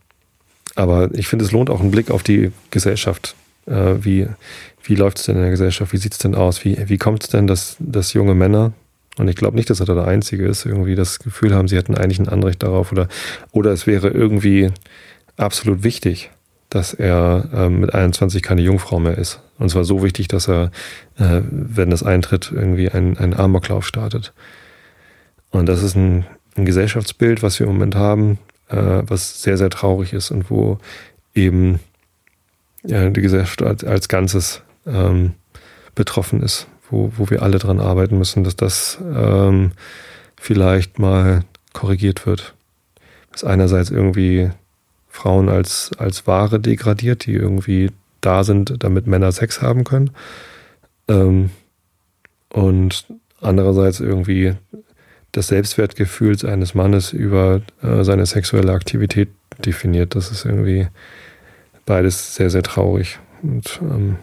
aber 0.75 1.09
ich 1.13 1.27
finde, 1.27 1.45
es 1.45 1.51
lohnt 1.51 1.69
auch 1.69 1.81
einen 1.81 1.91
Blick 1.91 2.09
auf 2.09 2.23
die 2.23 2.51
Gesellschaft. 2.71 3.35
Äh, 3.67 3.95
wie 4.01 4.27
wie 4.87 4.95
läuft 4.95 5.19
es 5.19 5.25
denn 5.25 5.35
in 5.35 5.41
der 5.41 5.51
Gesellschaft? 5.51 5.93
Wie 5.93 5.97
sieht 5.97 6.13
es 6.13 6.19
denn 6.19 6.35
aus? 6.35 6.63
Wie, 6.63 6.77
wie 6.89 6.97
kommt 6.97 7.23
es 7.23 7.29
denn, 7.29 7.47
dass, 7.47 7.75
dass 7.79 8.13
junge 8.13 8.33
Männer, 8.33 8.71
und 9.17 9.27
ich 9.27 9.35
glaube 9.35 9.57
nicht, 9.57 9.69
dass 9.69 9.79
er 9.79 9.85
da 9.85 9.95
der 9.95 10.07
Einzige 10.07 10.45
ist, 10.45 10.65
irgendwie 10.65 10.95
das 10.95 11.19
Gefühl 11.19 11.53
haben, 11.53 11.67
sie 11.67 11.75
hätten 11.75 11.95
eigentlich 11.95 12.19
ein 12.19 12.29
Anrecht 12.29 12.63
darauf 12.63 12.91
oder, 12.91 13.07
oder 13.51 13.71
es 13.71 13.85
wäre 13.85 14.09
irgendwie 14.09 14.69
absolut 15.35 15.83
wichtig, 15.83 16.31
dass 16.69 16.93
er 16.93 17.49
äh, 17.53 17.69
mit 17.69 17.93
21 17.93 18.41
keine 18.41 18.61
Jungfrau 18.61 18.99
mehr 18.99 19.17
ist. 19.17 19.41
Und 19.57 19.69
zwar 19.69 19.83
so 19.83 20.03
wichtig, 20.03 20.27
dass 20.27 20.47
er, 20.47 20.71
äh, 21.17 21.41
wenn 21.49 21.89
das 21.89 22.03
eintritt, 22.03 22.51
irgendwie 22.53 22.89
einen, 22.89 23.17
einen 23.17 23.33
Amoklauf 23.33 23.85
startet. 23.85 24.33
Und 25.57 25.67
das 25.67 25.83
ist 25.83 25.95
ein, 25.95 26.25
ein 26.55 26.65
Gesellschaftsbild, 26.65 27.43
was 27.43 27.59
wir 27.59 27.67
im 27.67 27.73
Moment 27.73 27.95
haben, 27.95 28.39
äh, 28.69 29.01
was 29.05 29.41
sehr, 29.41 29.57
sehr 29.57 29.69
traurig 29.69 30.13
ist 30.13 30.31
und 30.31 30.49
wo 30.49 30.79
eben 31.33 31.79
ja, 32.83 33.09
die 33.09 33.21
Gesellschaft 33.21 33.61
als, 33.61 33.83
als 33.83 34.07
Ganzes 34.07 34.61
ähm, 34.85 35.33
betroffen 35.95 36.41
ist, 36.41 36.67
wo, 36.89 37.11
wo 37.17 37.29
wir 37.29 37.41
alle 37.41 37.59
dran 37.59 37.79
arbeiten 37.79 38.17
müssen, 38.17 38.43
dass 38.43 38.55
das 38.55 38.97
ähm, 39.01 39.71
vielleicht 40.35 40.99
mal 40.99 41.43
korrigiert 41.73 42.25
wird. 42.25 42.53
Dass 43.31 43.43
einerseits 43.43 43.89
irgendwie 43.89 44.51
Frauen 45.09 45.49
als, 45.49 45.91
als 45.97 46.27
Ware 46.27 46.59
degradiert, 46.59 47.25
die 47.25 47.33
irgendwie 47.33 47.91
da 48.21 48.43
sind, 48.43 48.83
damit 48.83 49.07
Männer 49.07 49.31
Sex 49.31 49.61
haben 49.61 49.83
können. 49.83 50.11
Ähm, 51.07 51.49
und 52.49 53.05
andererseits 53.41 53.99
irgendwie 53.99 54.55
des 55.35 55.47
Selbstwertgefühls 55.47 56.45
eines 56.45 56.73
Mannes 56.73 57.13
über 57.13 57.61
äh, 57.81 58.03
seine 58.03 58.25
sexuelle 58.25 58.73
Aktivität 58.73 59.29
definiert. 59.65 60.15
Das 60.15 60.31
ist 60.31 60.45
irgendwie 60.45 60.87
beides 61.85 62.35
sehr, 62.35 62.49
sehr 62.49 62.63
traurig. 62.63 63.19
Und 63.41 63.79
ähm, 63.81 64.17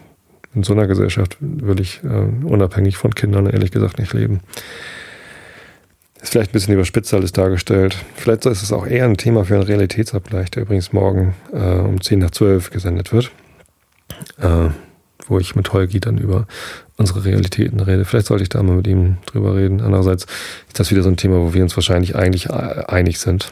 in 0.53 0.63
so 0.63 0.73
einer 0.73 0.87
Gesellschaft 0.87 1.37
würde 1.39 1.81
ich 1.81 2.01
äh, 2.03 2.45
unabhängig 2.45 2.97
von 2.97 3.13
Kindern 3.13 3.47
ehrlich 3.47 3.71
gesagt 3.71 3.99
nicht 3.99 4.13
leben. 4.13 4.39
Ist 6.21 6.31
vielleicht 6.31 6.51
ein 6.51 6.53
bisschen 6.53 6.73
überspitzt 6.73 7.13
alles 7.13 7.33
dargestellt. 7.33 7.97
Vielleicht 8.15 8.45
ist 8.45 8.63
es 8.63 8.71
auch 8.71 8.87
eher 8.87 9.05
ein 9.05 9.17
Thema 9.17 9.45
für 9.45 9.55
einen 9.55 9.63
Realitätsabgleich, 9.63 10.49
der 10.51 10.63
übrigens 10.63 10.93
morgen 10.93 11.35
äh, 11.53 11.57
um 11.57 12.01
10 12.01 12.19
nach 12.19 12.31
12 12.31 12.71
gesendet 12.71 13.11
wird. 13.11 13.31
Äh, 14.39 14.69
wo 15.27 15.39
ich 15.39 15.55
mit 15.55 15.73
Holgi 15.73 15.99
dann 15.99 16.17
über 16.17 16.47
unsere 16.97 17.25
Realitäten 17.25 17.79
rede. 17.79 18.05
Vielleicht 18.05 18.27
sollte 18.27 18.43
ich 18.43 18.49
da 18.49 18.61
mal 18.63 18.75
mit 18.75 18.87
ihm 18.87 19.17
drüber 19.25 19.55
reden. 19.55 19.81
Andererseits 19.81 20.25
ist 20.67 20.79
das 20.79 20.91
wieder 20.91 21.03
so 21.03 21.09
ein 21.09 21.17
Thema, 21.17 21.37
wo 21.37 21.53
wir 21.53 21.63
uns 21.63 21.75
wahrscheinlich 21.75 22.15
eigentlich 22.15 22.51
einig 22.51 23.19
sind. 23.19 23.51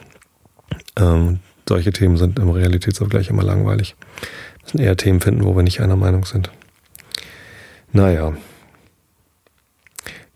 Ähm, 0.98 1.40
solche 1.68 1.92
Themen 1.92 2.18
sind 2.18 2.40
im 2.40 2.50
Realitätsabgleich 2.50 3.30
immer 3.30 3.44
langweilig. 3.44 3.96
Wir 4.58 4.64
müssen 4.64 4.80
eher 4.80 4.98
Themen 4.98 5.22
finden, 5.22 5.44
wo 5.44 5.56
wir 5.56 5.64
nicht 5.64 5.82
einer 5.82 5.96
Meinung 5.96 6.26
sind. 6.26 6.52
Naja. 7.92 8.34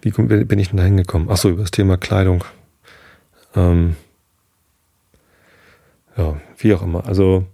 Wie 0.02 0.12
bin 0.12 0.60
ich 0.60 0.70
denn 0.70 0.78
da 0.78 0.84
hingekommen? 0.84 1.30
Achso, 1.30 1.50
über 1.50 1.62
das 1.62 1.72
Thema 1.72 1.98
Kleidung. 1.98 2.44
Ähm, 3.56 3.96
ja, 6.16 6.40
wie 6.58 6.74
auch 6.74 6.82
immer. 6.82 7.06
Also, 7.08 7.46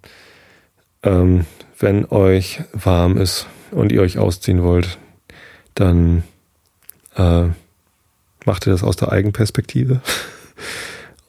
ähm, 1.03 1.45
wenn 1.79 2.05
euch 2.05 2.61
warm 2.73 3.17
ist 3.17 3.47
und 3.73 3.91
ihr 3.91 4.01
euch 4.01 4.17
ausziehen 4.17 4.63
wollt, 4.63 4.97
dann 5.75 6.23
äh, 7.15 7.45
macht 8.45 8.67
ihr 8.67 8.71
das 8.71 8.83
aus 8.83 8.95
der 8.95 9.11
Eigenperspektive 9.11 10.01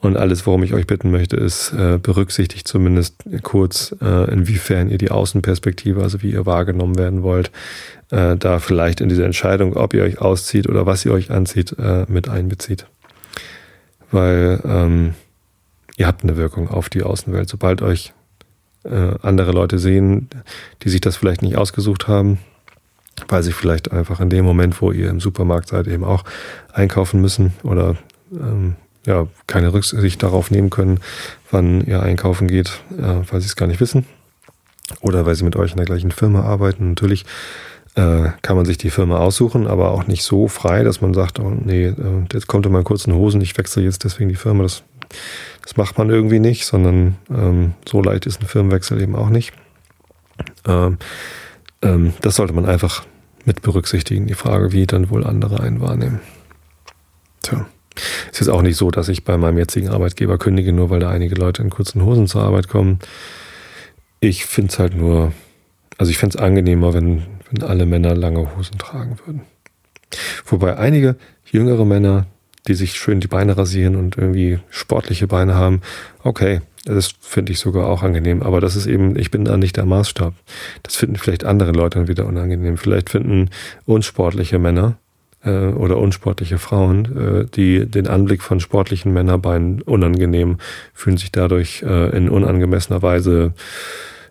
Und 0.04 0.18
alles, 0.18 0.44
worum 0.46 0.62
ich 0.62 0.74
euch 0.74 0.86
bitten 0.86 1.10
möchte, 1.10 1.36
ist, 1.36 1.72
äh, 1.72 1.96
berücksichtigt 1.96 2.68
zumindest 2.68 3.24
kurz, 3.42 3.96
äh, 4.02 4.30
inwiefern 4.30 4.90
ihr 4.90 4.98
die 4.98 5.10
Außenperspektive, 5.10 6.02
also 6.02 6.20
wie 6.20 6.30
ihr 6.30 6.44
wahrgenommen 6.44 6.98
werden 6.98 7.22
wollt, 7.22 7.50
äh, 8.10 8.36
da 8.36 8.58
vielleicht 8.58 9.00
in 9.00 9.08
diese 9.08 9.24
Entscheidung, 9.24 9.74
ob 9.76 9.94
ihr 9.94 10.02
euch 10.02 10.20
auszieht 10.20 10.68
oder 10.68 10.84
was 10.84 11.06
ihr 11.06 11.12
euch 11.12 11.30
anzieht, 11.30 11.74
äh, 11.78 12.04
mit 12.06 12.28
einbezieht. 12.28 12.84
Weil 14.10 14.60
ähm, 14.66 15.14
ihr 15.96 16.06
habt 16.06 16.22
eine 16.22 16.36
Wirkung 16.36 16.68
auf 16.68 16.90
die 16.90 17.02
Außenwelt. 17.02 17.48
Sobald 17.48 17.80
euch 17.80 18.12
äh, 18.84 19.14
andere 19.22 19.52
Leute 19.52 19.78
sehen, 19.78 20.28
die 20.82 20.88
sich 20.88 21.00
das 21.00 21.16
vielleicht 21.16 21.42
nicht 21.42 21.56
ausgesucht 21.56 22.08
haben, 22.08 22.38
weil 23.28 23.42
sie 23.42 23.52
vielleicht 23.52 23.92
einfach 23.92 24.20
in 24.20 24.30
dem 24.30 24.44
Moment, 24.44 24.80
wo 24.80 24.92
ihr 24.92 25.10
im 25.10 25.20
Supermarkt 25.20 25.68
seid, 25.68 25.86
eben 25.86 26.04
auch 26.04 26.24
einkaufen 26.72 27.20
müssen 27.20 27.54
oder 27.62 27.96
ähm, 28.32 28.76
ja, 29.06 29.26
keine 29.46 29.72
Rücksicht 29.72 30.22
darauf 30.22 30.50
nehmen 30.50 30.70
können, 30.70 31.00
wann 31.50 31.82
ihr 31.82 32.02
einkaufen 32.02 32.48
geht, 32.48 32.80
äh, 32.98 33.20
weil 33.30 33.40
sie 33.40 33.46
es 33.46 33.56
gar 33.56 33.66
nicht 33.66 33.80
wissen. 33.80 34.06
Oder 35.00 35.24
weil 35.26 35.34
sie 35.34 35.44
mit 35.44 35.56
euch 35.56 35.72
in 35.72 35.78
der 35.78 35.86
gleichen 35.86 36.10
Firma 36.10 36.42
arbeiten. 36.42 36.90
Natürlich 36.90 37.24
äh, 37.94 38.30
kann 38.42 38.56
man 38.56 38.64
sich 38.64 38.76
die 38.76 38.90
Firma 38.90 39.18
aussuchen, 39.18 39.66
aber 39.66 39.90
auch 39.92 40.06
nicht 40.06 40.24
so 40.24 40.48
frei, 40.48 40.82
dass 40.82 41.00
man 41.00 41.14
sagt, 41.14 41.38
oh 41.38 41.50
nee, 41.50 41.86
äh, 41.86 41.94
jetzt 42.32 42.48
kommt 42.48 42.66
in 42.66 42.72
meinen 42.72 42.84
kurzen 42.84 43.14
Hosen, 43.14 43.40
ich 43.40 43.56
wechsle 43.56 43.82
jetzt 43.82 44.04
deswegen 44.04 44.28
die 44.28 44.36
Firma. 44.36 44.62
Das, 44.62 44.82
das 45.62 45.76
macht 45.76 45.98
man 45.98 46.10
irgendwie 46.10 46.40
nicht, 46.40 46.66
sondern 46.66 47.16
ähm, 47.30 47.74
so 47.88 48.02
leicht 48.02 48.26
ist 48.26 48.40
ein 48.40 48.46
Firmenwechsel 48.46 49.00
eben 49.00 49.16
auch 49.16 49.30
nicht. 49.30 49.52
Ähm, 50.66 50.98
ähm, 51.82 52.12
das 52.20 52.36
sollte 52.36 52.52
man 52.52 52.66
einfach 52.66 53.04
mit 53.44 53.62
berücksichtigen, 53.62 54.26
die 54.26 54.34
Frage, 54.34 54.72
wie 54.72 54.86
dann 54.86 55.10
wohl 55.10 55.24
andere 55.24 55.60
einen 55.60 55.80
wahrnehmen. 55.80 56.20
Tja. 57.42 57.66
Es 58.32 58.40
ist 58.40 58.48
auch 58.48 58.62
nicht 58.62 58.76
so, 58.76 58.90
dass 58.90 59.08
ich 59.08 59.24
bei 59.24 59.36
meinem 59.36 59.58
jetzigen 59.58 59.88
Arbeitgeber 59.88 60.38
kündige, 60.38 60.72
nur 60.72 60.90
weil 60.90 61.00
da 61.00 61.10
einige 61.10 61.36
Leute 61.36 61.62
in 61.62 61.70
kurzen 61.70 62.04
Hosen 62.04 62.26
zur 62.26 62.42
Arbeit 62.42 62.68
kommen. 62.68 62.98
Ich 64.20 64.46
finde 64.46 64.72
es 64.72 64.78
halt 64.78 64.96
nur, 64.96 65.32
also 65.98 66.10
ich 66.10 66.18
fände 66.18 66.36
es 66.36 66.42
angenehmer, 66.42 66.92
wenn, 66.92 67.22
wenn 67.50 67.62
alle 67.62 67.86
Männer 67.86 68.14
lange 68.14 68.56
Hosen 68.56 68.78
tragen 68.78 69.18
würden. 69.24 69.42
Wobei 70.46 70.76
einige 70.76 71.16
jüngere 71.44 71.84
Männer, 71.84 72.26
die 72.66 72.74
sich 72.74 72.94
schön 72.94 73.20
die 73.20 73.28
Beine 73.28 73.56
rasieren 73.56 73.96
und 73.96 74.16
irgendwie 74.16 74.58
sportliche 74.70 75.26
Beine 75.26 75.54
haben, 75.54 75.82
okay, 76.22 76.60
das 76.84 77.14
finde 77.20 77.52
ich 77.52 77.58
sogar 77.58 77.86
auch 77.86 78.02
angenehm. 78.02 78.42
Aber 78.42 78.60
das 78.60 78.76
ist 78.76 78.86
eben, 78.86 79.18
ich 79.18 79.30
bin 79.30 79.44
da 79.44 79.56
nicht 79.56 79.76
der 79.76 79.86
Maßstab. 79.86 80.34
Das 80.82 80.96
finden 80.96 81.16
vielleicht 81.16 81.44
andere 81.44 81.72
Leute 81.72 82.08
wieder 82.08 82.26
unangenehm. 82.26 82.76
Vielleicht 82.76 83.10
finden 83.10 83.50
unsportliche 83.86 84.58
Männer 84.58 84.98
äh, 85.44 85.68
oder 85.68 85.96
unsportliche 85.96 86.58
Frauen, 86.58 87.04
äh, 87.16 87.46
die 87.46 87.86
den 87.86 88.06
Anblick 88.06 88.42
von 88.42 88.60
sportlichen 88.60 89.12
Männerbeinen 89.12 89.80
unangenehm, 89.82 90.58
fühlen 90.92 91.16
sich 91.16 91.32
dadurch 91.32 91.82
äh, 91.82 92.16
in 92.16 92.28
unangemessener 92.28 93.02
Weise 93.02 93.54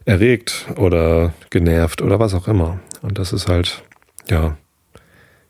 erregt 0.06 0.68
oder 0.76 1.34
genervt 1.50 2.02
oder 2.02 2.20
was 2.20 2.34
auch 2.34 2.48
immer. 2.48 2.80
Und 3.02 3.18
das 3.18 3.34
ist 3.34 3.48
halt, 3.48 3.84
ja, 4.30 4.58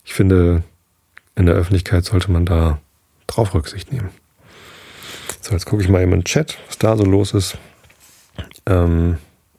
ich 0.05 0.13
finde, 0.13 0.63
in 1.35 1.45
der 1.45 1.55
Öffentlichkeit 1.55 2.05
sollte 2.05 2.31
man 2.31 2.45
da 2.45 2.79
drauf 3.27 3.53
Rücksicht 3.53 3.91
nehmen. 3.91 4.09
So, 5.41 5.53
jetzt 5.53 5.65
gucke 5.65 5.81
ich 5.83 5.89
mal 5.89 6.01
eben 6.01 6.13
in 6.13 6.19
den 6.19 6.25
Chat, 6.25 6.57
was 6.67 6.77
da 6.77 6.95
so 6.95 7.03
los 7.03 7.33
ist. 7.33 7.57
Ähm, 8.65 9.17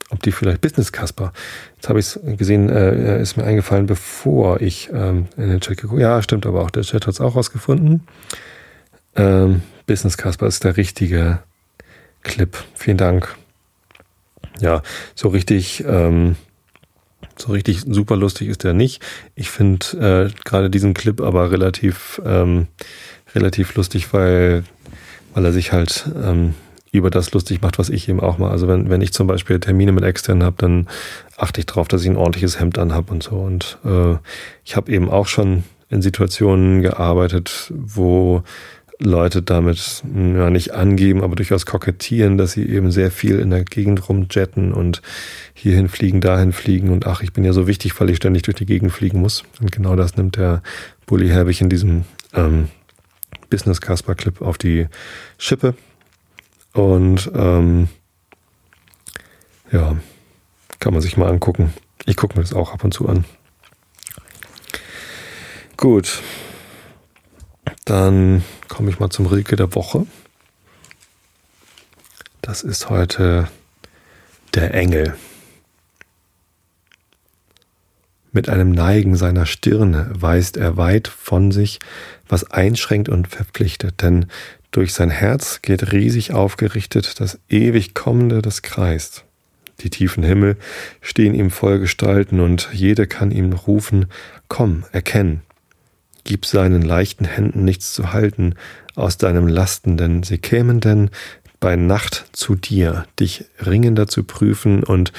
ob 0.09 0.21
die 0.21 0.31
vielleicht 0.31 0.61
Business 0.61 0.91
Casper. 0.91 1.33
Jetzt 1.75 1.89
habe 1.89 1.99
ich 1.99 2.07
es 2.07 2.19
gesehen, 2.37 2.69
äh, 2.69 3.21
ist 3.21 3.37
mir 3.37 3.43
eingefallen, 3.43 3.85
bevor 3.85 4.61
ich 4.61 4.89
ähm, 4.93 5.27
in 5.37 5.49
den 5.49 5.61
Chat 5.61 5.77
geguckt 5.77 6.01
Ja, 6.01 6.21
stimmt 6.21 6.45
aber 6.45 6.61
auch. 6.61 6.69
Der 6.69 6.83
Chat 6.83 7.07
hat 7.07 7.13
es 7.13 7.21
auch 7.21 7.35
rausgefunden. 7.35 8.07
Ähm, 9.15 9.61
Business 9.87 10.17
Casper 10.17 10.47
ist 10.47 10.63
der 10.63 10.77
richtige 10.77 11.39
Clip. 12.23 12.57
Vielen 12.75 12.97
Dank. 12.97 13.35
Ja, 14.59 14.81
so 15.15 15.29
richtig, 15.29 15.83
ähm, 15.85 16.35
so 17.37 17.51
richtig 17.51 17.81
super 17.87 18.15
lustig 18.15 18.49
ist 18.49 18.63
der 18.63 18.73
nicht. 18.73 19.01
Ich 19.35 19.49
finde 19.49 20.31
äh, 20.31 20.43
gerade 20.43 20.69
diesen 20.69 20.93
Clip 20.93 21.21
aber 21.21 21.51
relativ, 21.51 22.21
ähm, 22.25 22.67
relativ 23.33 23.75
lustig, 23.75 24.13
weil, 24.13 24.63
weil 25.33 25.45
er 25.45 25.53
sich 25.53 25.71
halt 25.71 26.09
ähm, 26.21 26.55
über 26.91 27.09
das 27.09 27.33
lustig 27.33 27.61
macht, 27.61 27.77
was 27.77 27.89
ich 27.89 28.07
eben 28.09 28.21
auch 28.21 28.37
mal. 28.37 28.51
Also 28.51 28.67
wenn, 28.67 28.89
wenn 28.89 29.01
ich 29.01 29.13
zum 29.13 29.27
Beispiel 29.27 29.59
Termine 29.59 29.91
mit 29.91 30.03
externen 30.03 30.43
habe, 30.43 30.55
dann 30.57 30.87
achte 31.37 31.59
ich 31.59 31.65
darauf, 31.65 31.87
dass 31.87 32.03
ich 32.03 32.09
ein 32.09 32.15
ordentliches 32.15 32.59
Hemd 32.59 32.77
anhab 32.77 33.11
und 33.11 33.23
so. 33.23 33.35
Und 33.35 33.77
äh, 33.85 34.15
ich 34.63 34.75
habe 34.75 34.91
eben 34.91 35.09
auch 35.09 35.27
schon 35.27 35.63
in 35.89 36.01
Situationen 36.01 36.81
gearbeitet, 36.81 37.71
wo 37.75 38.43
Leute 38.99 39.41
damit 39.41 40.03
ja 40.13 40.49
nicht 40.49 40.73
angeben, 40.73 41.21
aber 41.21 41.35
durchaus 41.35 41.65
kokettieren, 41.65 42.37
dass 42.37 42.53
sie 42.53 42.65
eben 42.67 42.91
sehr 42.91 43.11
viel 43.11 43.39
in 43.39 43.49
der 43.49 43.65
Gegend 43.65 44.07
rumjetten 44.07 44.73
und 44.73 45.01
hierhin 45.53 45.89
fliegen, 45.89 46.21
dahin 46.21 46.53
fliegen 46.53 46.89
und 46.89 47.05
ach, 47.05 47.21
ich 47.21 47.33
bin 47.33 47.43
ja 47.43 47.51
so 47.51 47.67
wichtig, 47.67 47.99
weil 47.99 48.09
ich 48.09 48.17
ständig 48.17 48.43
durch 48.43 48.55
die 48.55 48.65
Gegend 48.65 48.91
fliegen 48.91 49.19
muss. 49.19 49.43
Und 49.59 49.71
genau 49.71 49.95
das 49.95 50.15
nimmt 50.15 50.37
der 50.37 50.63
Bully 51.05 51.27
Herbig 51.27 51.59
in 51.59 51.69
diesem 51.69 52.05
ähm, 52.33 52.69
Business 53.49 53.81
Casper 53.81 54.15
Clip 54.15 54.41
auf 54.41 54.57
die 54.57 54.87
Schippe. 55.37 55.75
Und 56.73 57.29
ähm, 57.35 57.89
ja, 59.71 59.97
kann 60.79 60.93
man 60.93 61.01
sich 61.01 61.17
mal 61.17 61.29
angucken. 61.29 61.73
Ich 62.05 62.15
gucke 62.15 62.35
mir 62.35 62.43
das 62.43 62.53
auch 62.53 62.73
ab 62.73 62.83
und 62.83 62.93
zu 62.93 63.09
an. 63.09 63.25
Gut. 65.77 66.21
Dann 67.85 68.43
komme 68.67 68.89
ich 68.89 68.99
mal 68.99 69.09
zum 69.09 69.27
Rilke 69.27 69.55
der 69.55 69.75
Woche. 69.75 70.05
Das 72.41 72.61
ist 72.61 72.89
heute 72.89 73.47
der 74.53 74.73
Engel. 74.73 75.15
Mit 78.31 78.49
einem 78.49 78.71
Neigen 78.71 79.15
seiner 79.15 79.45
Stirne 79.45 80.11
weist 80.13 80.57
er 80.57 80.75
weit 80.75 81.07
von 81.07 81.51
sich, 81.51 81.79
was 82.27 82.51
einschränkt 82.51 83.07
und 83.07 83.29
verpflichtet, 83.29 84.01
denn 84.01 84.25
durch 84.71 84.93
sein 84.93 85.09
Herz 85.09 85.61
geht 85.61 85.93
riesig 85.93 86.33
aufgerichtet 86.33 87.21
das 87.21 87.39
ewig 87.47 87.93
Kommende, 87.93 88.41
das 88.41 88.61
kreist. 88.61 89.23
Die 89.79 89.89
tiefen 89.89 90.21
Himmel 90.21 90.57
stehen 90.99 91.33
ihm 91.33 91.49
voll 91.49 91.79
Gestalten 91.79 92.41
und 92.41 92.69
jede 92.73 93.07
kann 93.07 93.31
ihm 93.31 93.53
rufen, 93.53 94.07
komm, 94.49 94.83
erkenn. 94.91 95.41
Gib 96.25 96.45
seinen 96.45 96.81
leichten 96.81 97.23
Händen 97.23 97.63
nichts 97.63 97.93
zu 97.93 98.11
halten 98.11 98.55
aus 98.95 99.17
deinem 99.17 99.47
Lasten, 99.47 99.95
denn 99.95 100.23
sie 100.23 100.37
kämen 100.37 100.81
denn 100.81 101.09
bei 101.61 101.77
Nacht 101.77 102.25
zu 102.33 102.55
dir, 102.55 103.05
dich 103.19 103.45
ringender 103.65 104.07
zu 104.07 104.23
prüfen 104.23 104.83
und 104.83 105.13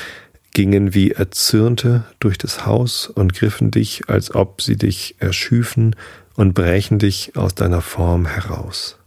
gingen 0.53 0.93
wie 0.93 1.13
Erzürnte 1.13 2.05
durch 2.21 2.37
das 2.37 2.67
Haus 2.67 3.07
und 3.07 3.33
griffen 3.33 3.71
dich, 3.71 4.09
als 4.09 4.35
ob 4.35 4.61
sie 4.61 4.77
dich 4.77 5.17
erschüfen 5.19 5.97
und 6.35 6.53
brächen 6.53 6.99
dich 6.99 7.37
aus 7.37 7.55
deiner 7.55 7.81
Form 7.81 8.27
heraus. 8.27 8.99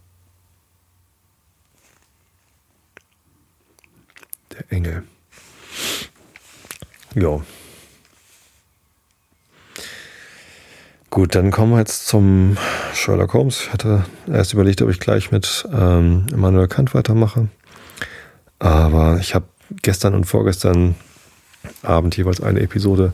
der 4.60 4.76
Engel. 4.76 5.02
Ja. 7.14 7.40
Gut, 11.10 11.34
dann 11.34 11.50
kommen 11.50 11.72
wir 11.72 11.78
jetzt 11.80 12.06
zum 12.06 12.56
Sherlock 12.94 13.34
Holmes. 13.34 13.62
Ich 13.62 13.72
hatte 13.72 14.04
erst 14.32 14.52
überlegt, 14.52 14.80
ob 14.80 14.90
ich 14.90 15.00
gleich 15.00 15.32
mit 15.32 15.68
ähm, 15.76 16.26
Immanuel 16.32 16.68
Kant 16.68 16.94
weitermache. 16.94 17.48
Aber 18.60 19.18
ich 19.20 19.34
habe 19.34 19.46
gestern 19.82 20.14
und 20.14 20.26
vorgestern 20.26 20.94
Abend 21.82 22.16
jeweils 22.16 22.40
eine 22.40 22.60
Episode 22.60 23.12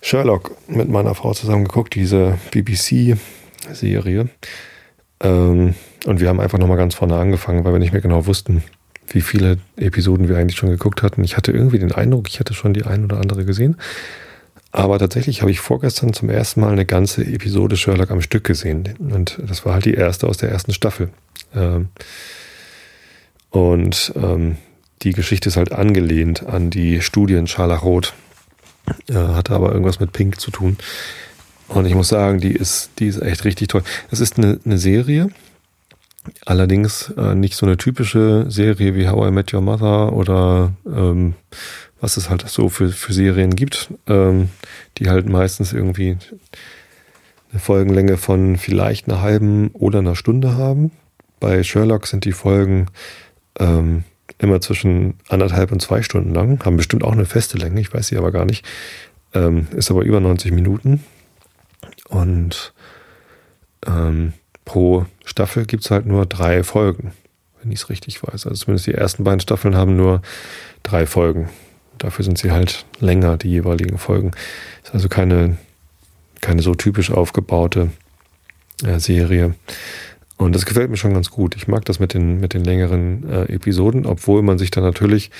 Sherlock 0.00 0.56
mit 0.68 0.88
meiner 0.88 1.14
Frau 1.14 1.34
zusammen 1.34 1.64
geguckt, 1.64 1.94
diese 1.94 2.38
BBC-Serie. 2.50 4.30
Ähm, 5.20 5.74
und 6.06 6.20
wir 6.20 6.28
haben 6.30 6.40
einfach 6.40 6.58
nochmal 6.58 6.78
ganz 6.78 6.94
vorne 6.94 7.16
angefangen, 7.16 7.62
weil 7.64 7.72
wir 7.72 7.78
nicht 7.78 7.92
mehr 7.92 8.00
genau 8.00 8.24
wussten, 8.24 8.64
wie 9.08 9.20
viele 9.20 9.58
Episoden 9.76 10.30
wir 10.30 10.38
eigentlich 10.38 10.56
schon 10.56 10.70
geguckt 10.70 11.02
hatten. 11.02 11.22
Ich 11.24 11.36
hatte 11.36 11.52
irgendwie 11.52 11.78
den 11.78 11.92
Eindruck, 11.92 12.26
ich 12.28 12.40
hätte 12.40 12.54
schon 12.54 12.72
die 12.72 12.84
ein 12.84 13.04
oder 13.04 13.18
andere 13.18 13.44
gesehen. 13.44 13.76
Aber 14.72 14.98
tatsächlich 14.98 15.42
habe 15.42 15.50
ich 15.50 15.60
vorgestern 15.60 16.14
zum 16.14 16.30
ersten 16.30 16.62
Mal 16.62 16.72
eine 16.72 16.86
ganze 16.86 17.22
Episode 17.22 17.76
Sherlock 17.76 18.10
am 18.10 18.22
Stück 18.22 18.44
gesehen. 18.44 18.94
Und 18.98 19.38
das 19.46 19.66
war 19.66 19.74
halt 19.74 19.84
die 19.84 19.94
erste 19.94 20.26
aus 20.26 20.38
der 20.38 20.50
ersten 20.50 20.72
Staffel. 20.72 21.10
Ähm, 21.54 21.88
und 23.50 24.14
ähm, 24.16 24.56
die 25.02 25.12
Geschichte 25.12 25.50
ist 25.50 25.58
halt 25.58 25.72
angelehnt 25.72 26.46
an 26.46 26.70
die 26.70 27.02
Studien 27.02 27.46
Scharlachrot. 27.46 28.14
Hatte 29.12 29.54
aber 29.54 29.70
irgendwas 29.72 30.00
mit 30.00 30.12
Pink 30.12 30.40
zu 30.40 30.50
tun. 30.50 30.78
Und 31.68 31.86
ich 31.86 31.94
muss 31.94 32.08
sagen, 32.08 32.40
die 32.40 32.52
ist, 32.52 32.90
die 32.98 33.06
ist 33.06 33.20
echt 33.20 33.44
richtig 33.44 33.68
toll. 33.68 33.82
Es 34.10 34.20
ist 34.20 34.38
eine, 34.38 34.58
eine 34.64 34.78
Serie, 34.78 35.28
Allerdings 36.46 37.12
äh, 37.16 37.34
nicht 37.34 37.56
so 37.56 37.66
eine 37.66 37.76
typische 37.76 38.46
Serie 38.48 38.94
wie 38.94 39.08
How 39.08 39.28
I 39.28 39.30
Met 39.32 39.52
Your 39.52 39.60
Mother 39.60 40.12
oder 40.12 40.72
ähm, 40.86 41.34
was 42.02 42.16
es 42.16 42.28
halt 42.28 42.46
so 42.48 42.68
für, 42.68 42.90
für 42.90 43.12
Serien 43.12 43.54
gibt, 43.54 43.88
ähm, 44.08 44.50
die 44.98 45.08
halt 45.08 45.28
meistens 45.28 45.72
irgendwie 45.72 46.18
eine 47.52 47.60
Folgenlänge 47.60 48.16
von 48.16 48.56
vielleicht 48.56 49.08
einer 49.08 49.22
halben 49.22 49.68
oder 49.68 50.00
einer 50.00 50.16
Stunde 50.16 50.56
haben. 50.56 50.90
Bei 51.38 51.62
Sherlock 51.62 52.08
sind 52.08 52.24
die 52.24 52.32
Folgen 52.32 52.86
ähm, 53.60 54.02
immer 54.38 54.60
zwischen 54.60 55.14
anderthalb 55.28 55.70
und 55.70 55.80
zwei 55.80 56.02
Stunden 56.02 56.34
lang, 56.34 56.62
haben 56.64 56.76
bestimmt 56.76 57.04
auch 57.04 57.12
eine 57.12 57.24
feste 57.24 57.56
Länge, 57.56 57.80
ich 57.80 57.94
weiß 57.94 58.08
sie 58.08 58.16
aber 58.16 58.32
gar 58.32 58.46
nicht. 58.46 58.66
Ähm, 59.32 59.68
ist 59.70 59.90
aber 59.90 60.02
über 60.02 60.18
90 60.18 60.50
Minuten. 60.50 61.04
Und 62.08 62.74
ähm, 63.86 64.32
pro 64.64 65.06
Staffel 65.24 65.66
gibt 65.66 65.84
es 65.84 65.92
halt 65.92 66.06
nur 66.06 66.26
drei 66.26 66.64
Folgen, 66.64 67.12
wenn 67.62 67.70
ich 67.70 67.80
es 67.80 67.88
richtig 67.90 68.20
weiß. 68.24 68.46
Also 68.48 68.64
zumindest 68.64 68.88
die 68.88 68.94
ersten 68.94 69.22
beiden 69.22 69.40
Staffeln 69.40 69.76
haben 69.76 69.96
nur 69.96 70.20
drei 70.82 71.06
Folgen. 71.06 71.48
Dafür 72.02 72.24
sind 72.24 72.36
sie 72.36 72.50
halt 72.50 72.84
länger, 72.98 73.36
die 73.36 73.48
jeweiligen 73.48 73.96
Folgen. 73.96 74.32
Ist 74.82 74.92
also 74.92 75.08
keine, 75.08 75.56
keine 76.40 76.60
so 76.60 76.74
typisch 76.74 77.12
aufgebaute 77.12 77.90
äh, 78.84 78.98
Serie. 78.98 79.54
Und 80.36 80.52
das 80.52 80.66
gefällt 80.66 80.90
mir 80.90 80.96
schon 80.96 81.14
ganz 81.14 81.30
gut. 81.30 81.54
Ich 81.54 81.68
mag 81.68 81.84
das 81.84 82.00
mit 82.00 82.12
den, 82.12 82.40
mit 82.40 82.54
den 82.54 82.64
längeren 82.64 83.30
äh, 83.30 83.52
Episoden, 83.52 84.04
obwohl 84.04 84.42
man 84.42 84.58
sich 84.58 84.72
dann 84.72 84.82
natürlich 84.82 85.30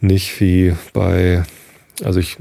nicht 0.00 0.40
wie 0.40 0.74
bei, 0.94 1.42
also 2.02 2.18
ich, 2.18 2.38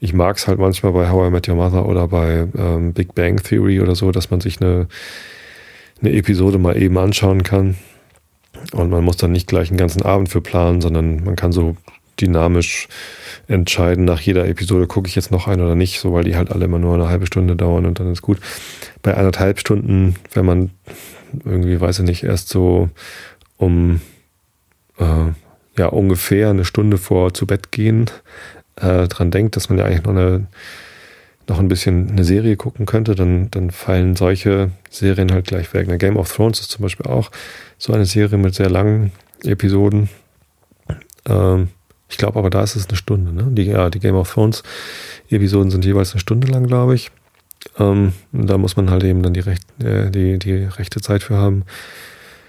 ich 0.00 0.14
mag 0.14 0.38
es 0.38 0.48
halt 0.48 0.58
manchmal 0.58 0.92
bei 0.92 1.10
How 1.10 1.28
I 1.28 1.30
Met 1.30 1.48
Your 1.48 1.56
Mother 1.56 1.84
oder 1.84 2.08
bei 2.08 2.48
ähm, 2.56 2.94
Big 2.94 3.14
Bang 3.14 3.42
Theory 3.42 3.82
oder 3.82 3.94
so, 3.94 4.10
dass 4.10 4.30
man 4.30 4.40
sich 4.40 4.62
eine, 4.62 4.88
eine 6.00 6.14
Episode 6.14 6.56
mal 6.56 6.80
eben 6.80 6.96
anschauen 6.96 7.42
kann. 7.42 7.76
Und 8.72 8.88
man 8.88 9.04
muss 9.04 9.18
dann 9.18 9.32
nicht 9.32 9.48
gleich 9.48 9.68
einen 9.68 9.76
ganzen 9.76 10.00
Abend 10.00 10.30
für 10.30 10.40
planen, 10.40 10.80
sondern 10.80 11.22
man 11.24 11.36
kann 11.36 11.52
so 11.52 11.76
dynamisch 12.20 12.88
entscheiden, 13.48 14.04
nach 14.04 14.20
jeder 14.20 14.46
Episode 14.48 14.86
gucke 14.86 15.08
ich 15.08 15.14
jetzt 15.14 15.30
noch 15.30 15.46
ein 15.46 15.60
oder 15.60 15.74
nicht, 15.74 16.00
so 16.00 16.12
weil 16.12 16.24
die 16.24 16.36
halt 16.36 16.50
alle 16.50 16.64
immer 16.64 16.78
nur 16.78 16.94
eine 16.94 17.08
halbe 17.08 17.26
Stunde 17.26 17.56
dauern 17.56 17.86
und 17.86 18.00
dann 18.00 18.12
ist 18.12 18.22
gut. 18.22 18.38
Bei 19.02 19.14
anderthalb 19.14 19.58
Stunden, 19.58 20.16
wenn 20.32 20.44
man 20.44 20.70
irgendwie, 21.44 21.80
weiß 21.80 22.00
ich 22.00 22.04
nicht, 22.04 22.22
erst 22.24 22.48
so 22.48 22.88
um 23.56 24.00
äh, 24.98 25.32
ja 25.78 25.86
ungefähr 25.86 26.50
eine 26.50 26.64
Stunde 26.64 26.98
vor 26.98 27.34
zu 27.34 27.46
Bett 27.46 27.70
gehen 27.70 28.10
äh, 28.76 29.08
dran 29.08 29.30
denkt, 29.30 29.56
dass 29.56 29.68
man 29.68 29.78
ja 29.78 29.84
eigentlich 29.84 30.04
noch 30.04 30.12
eine 30.12 30.46
noch 31.48 31.60
ein 31.60 31.68
bisschen 31.68 32.10
eine 32.10 32.24
Serie 32.24 32.56
gucken 32.56 32.86
könnte, 32.86 33.14
dann, 33.14 33.50
dann 33.52 33.70
fallen 33.70 34.16
solche 34.16 34.72
Serien 34.90 35.30
halt 35.30 35.46
gleich 35.46 35.72
weg. 35.74 35.86
Eine 35.86 35.98
Game 35.98 36.16
of 36.16 36.34
Thrones 36.34 36.58
ist 36.58 36.72
zum 36.72 36.82
Beispiel 36.82 37.06
auch 37.06 37.30
so 37.78 37.92
eine 37.92 38.04
Serie 38.04 38.36
mit 38.36 38.56
sehr 38.56 38.68
langen 38.68 39.12
Episoden. 39.44 40.08
Ähm, 41.28 41.68
ich 42.08 42.18
glaube 42.18 42.38
aber, 42.38 42.50
da 42.50 42.62
ist 42.62 42.76
es 42.76 42.88
eine 42.88 42.96
Stunde. 42.96 43.32
Ne? 43.32 43.48
Die, 43.50 43.64
ja, 43.64 43.90
die 43.90 43.98
Game 43.98 44.14
of 44.14 44.32
Thrones 44.32 44.62
Episoden 45.28 45.70
sind 45.70 45.84
jeweils 45.84 46.12
eine 46.12 46.20
Stunde 46.20 46.46
lang, 46.48 46.66
glaube 46.66 46.94
ich. 46.94 47.10
Ähm, 47.78 48.12
da 48.32 48.58
muss 48.58 48.76
man 48.76 48.90
halt 48.90 49.04
eben 49.04 49.22
dann 49.22 49.34
die, 49.34 49.40
Recht, 49.40 49.64
äh, 49.82 50.10
die, 50.10 50.38
die 50.38 50.64
rechte 50.64 51.00
Zeit 51.00 51.22
für 51.22 51.36
haben. 51.36 51.64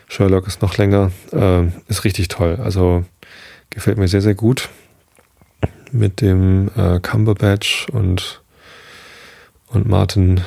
Sherlock 0.07 0.47
ist 0.47 0.61
noch 0.61 0.77
länger. 0.77 1.11
Ähm, 1.33 1.73
ist 1.87 2.03
richtig 2.03 2.27
toll. 2.27 2.59
Also 2.63 3.03
gefällt 3.69 3.97
mir 3.97 4.07
sehr, 4.07 4.21
sehr 4.21 4.35
gut 4.35 4.69
mit 5.91 6.21
dem 6.21 6.69
äh, 6.75 6.99
Cumberbatch 6.99 7.87
und, 7.89 8.41
und 9.67 9.87
Martin 9.87 10.41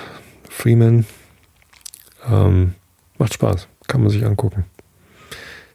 Freeman. 0.48 1.06
Ähm, 2.28 2.74
macht 3.18 3.34
Spaß, 3.34 3.66
kann 3.86 4.02
man 4.02 4.10
sich 4.10 4.24
angucken. 4.24 4.64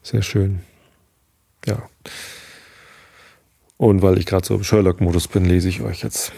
Sehr 0.03 0.21
schön. 0.21 0.61
Ja. 1.65 1.89
Und 3.77 4.01
weil 4.01 4.17
ich 4.17 4.25
gerade 4.25 4.45
so 4.45 4.55
im 4.55 4.63
Sherlock-Modus 4.63 5.27
bin, 5.27 5.45
lese 5.45 5.67
ich 5.67 5.81
euch 5.81 6.01
jetzt 6.01 6.31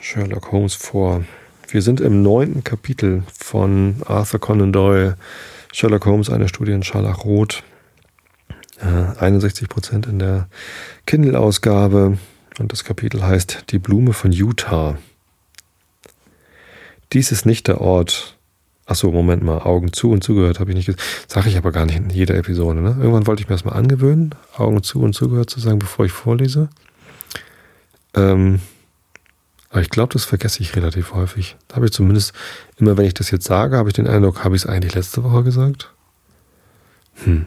Sherlock 0.00 0.52
Holmes 0.52 0.74
vor. 0.74 1.24
Wir 1.68 1.80
sind 1.80 2.00
im 2.00 2.22
neunten 2.22 2.62
Kapitel 2.62 3.22
von 3.32 3.96
Arthur 4.04 4.38
Conan 4.38 4.72
Doyle, 4.72 5.16
Sherlock 5.72 6.04
Holmes, 6.04 6.28
eine 6.30 6.48
Studie 6.48 6.72
in 6.72 6.82
Scharlachrot. 6.82 7.62
Äh, 8.80 9.18
61 9.18 9.68
Prozent 9.68 10.06
in 10.06 10.18
der 10.18 10.48
Kindle-Ausgabe. 11.06 12.18
Und 12.58 12.72
das 12.72 12.84
Kapitel 12.84 13.24
heißt 13.24 13.64
Die 13.70 13.78
Blume 13.78 14.12
von 14.12 14.30
Utah. 14.30 14.98
Dies 17.12 17.32
ist 17.32 17.46
nicht 17.46 17.66
der 17.66 17.80
Ort. 17.80 18.36
Achso, 18.86 19.10
Moment 19.10 19.42
mal, 19.42 19.58
Augen 19.58 19.92
zu 19.92 20.10
und 20.10 20.22
zugehört 20.22 20.60
habe 20.60 20.70
ich 20.70 20.76
nicht 20.76 20.86
gesagt. 20.86 21.02
Sage 21.26 21.48
ich 21.48 21.56
aber 21.56 21.72
gar 21.72 21.86
nicht 21.86 21.96
in 21.96 22.10
jeder 22.10 22.34
Episode. 22.36 22.80
Ne? 22.80 22.96
Irgendwann 22.98 23.26
wollte 23.26 23.42
ich 23.42 23.48
mir 23.48 23.54
das 23.54 23.64
mal 23.64 23.72
angewöhnen, 23.72 24.34
Augen 24.56 24.82
zu 24.82 25.00
und 25.00 25.14
zugehört 25.14 25.48
zu 25.48 25.58
sagen, 25.60 25.78
bevor 25.78 26.04
ich 26.04 26.12
vorlese. 26.12 26.68
Ähm, 28.14 28.60
aber 29.70 29.80
ich 29.80 29.90
glaube, 29.90 30.12
das 30.12 30.24
vergesse 30.24 30.60
ich 30.60 30.76
relativ 30.76 31.14
häufig. 31.14 31.56
Da 31.66 31.76
habe 31.76 31.86
ich 31.86 31.92
zumindest, 31.92 32.32
immer 32.76 32.96
wenn 32.96 33.06
ich 33.06 33.14
das 33.14 33.30
jetzt 33.30 33.46
sage, 33.46 33.76
habe 33.76 33.88
ich 33.88 33.94
den 33.94 34.06
Eindruck, 34.06 34.44
habe 34.44 34.54
ich 34.54 34.62
es 34.62 34.68
eigentlich 34.68 34.94
letzte 34.94 35.24
Woche 35.24 35.42
gesagt? 35.42 35.90
Hm. 37.24 37.46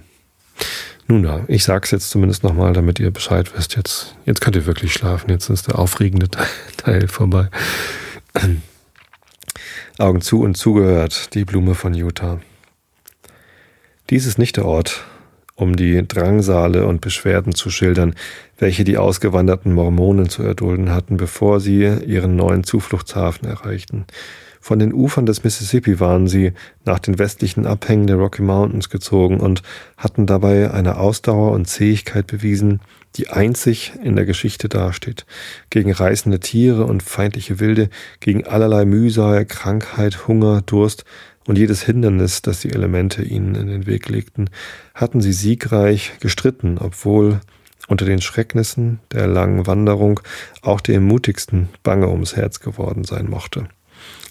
Nun 1.07 1.23
ja, 1.23 1.45
ich 1.47 1.63
sag's 1.63 1.91
jetzt 1.91 2.09
zumindest 2.09 2.43
nochmal, 2.43 2.73
damit 2.73 2.99
ihr 2.99 3.11
Bescheid 3.11 3.55
wisst. 3.55 3.77
Jetzt, 3.77 4.15
jetzt 4.25 4.41
könnt 4.41 4.57
ihr 4.57 4.65
wirklich 4.65 4.91
schlafen. 4.91 5.29
Jetzt 5.29 5.49
ist 5.49 5.67
der 5.67 5.79
aufregende 5.79 6.27
Teil 6.77 7.07
vorbei. 7.07 7.49
Augen 9.99 10.21
zu 10.21 10.41
und 10.41 10.55
zugehört, 10.55 11.33
die 11.33 11.43
Blume 11.43 11.73
von 11.73 11.95
Utah. 11.95 12.39
Dies 14.11 14.27
ist 14.27 14.37
nicht 14.37 14.57
der 14.57 14.65
Ort, 14.65 15.03
um 15.55 15.75
die 15.75 16.07
Drangsale 16.07 16.85
und 16.85 17.01
Beschwerden 17.01 17.55
zu 17.55 17.71
schildern, 17.71 18.13
welche 18.59 18.83
die 18.83 18.97
ausgewanderten 18.97 19.73
Mormonen 19.73 20.29
zu 20.29 20.43
erdulden 20.43 20.93
hatten, 20.93 21.17
bevor 21.17 21.59
sie 21.59 21.81
ihren 21.81 22.35
neuen 22.35 22.63
Zufluchtshafen 22.63 23.47
erreichten. 23.47 24.05
Von 24.59 24.79
den 24.79 24.93
Ufern 24.93 25.25
des 25.25 25.43
Mississippi 25.43 25.99
waren 25.99 26.27
sie 26.27 26.53
nach 26.85 26.99
den 26.99 27.19
westlichen 27.19 27.65
Abhängen 27.65 28.07
der 28.07 28.17
Rocky 28.17 28.41
Mountains 28.41 28.89
gezogen 28.89 29.39
und 29.39 29.61
hatten 29.97 30.25
dabei 30.25 30.71
eine 30.71 30.97
Ausdauer 30.97 31.51
und 31.51 31.65
Zähigkeit 31.65 32.27
bewiesen, 32.27 32.81
die 33.15 33.29
einzig 33.29 33.93
in 34.03 34.15
der 34.15 34.25
Geschichte 34.25 34.69
dasteht. 34.69 35.25
Gegen 35.69 35.91
reißende 35.91 36.39
Tiere 36.39 36.85
und 36.85 37.03
feindliche 37.03 37.59
Wilde, 37.59 37.89
gegen 38.19 38.45
allerlei 38.45 38.85
Mühsal, 38.85 39.45
Krankheit, 39.45 40.27
Hunger, 40.27 40.61
Durst 40.61 41.05
und 41.47 41.57
jedes 41.57 41.81
Hindernis, 41.81 42.41
das 42.41 42.59
die 42.59 42.71
Elemente 42.71 43.23
ihnen 43.23 43.55
in 43.55 43.67
den 43.67 43.87
Weg 43.87 44.09
legten, 44.09 44.49
hatten 44.93 45.21
sie 45.21 45.33
siegreich 45.33 46.13
gestritten, 46.19 46.77
obwohl 46.77 47.39
unter 47.87 48.05
den 48.05 48.21
Schrecknissen 48.21 48.99
der 49.11 49.27
langen 49.27 49.65
Wanderung 49.65 50.19
auch 50.61 50.81
dem 50.81 51.05
mutigsten 51.05 51.69
bange 51.83 52.09
ums 52.09 52.35
Herz 52.35 52.59
geworden 52.59 53.05
sein 53.05 53.29
mochte. 53.29 53.67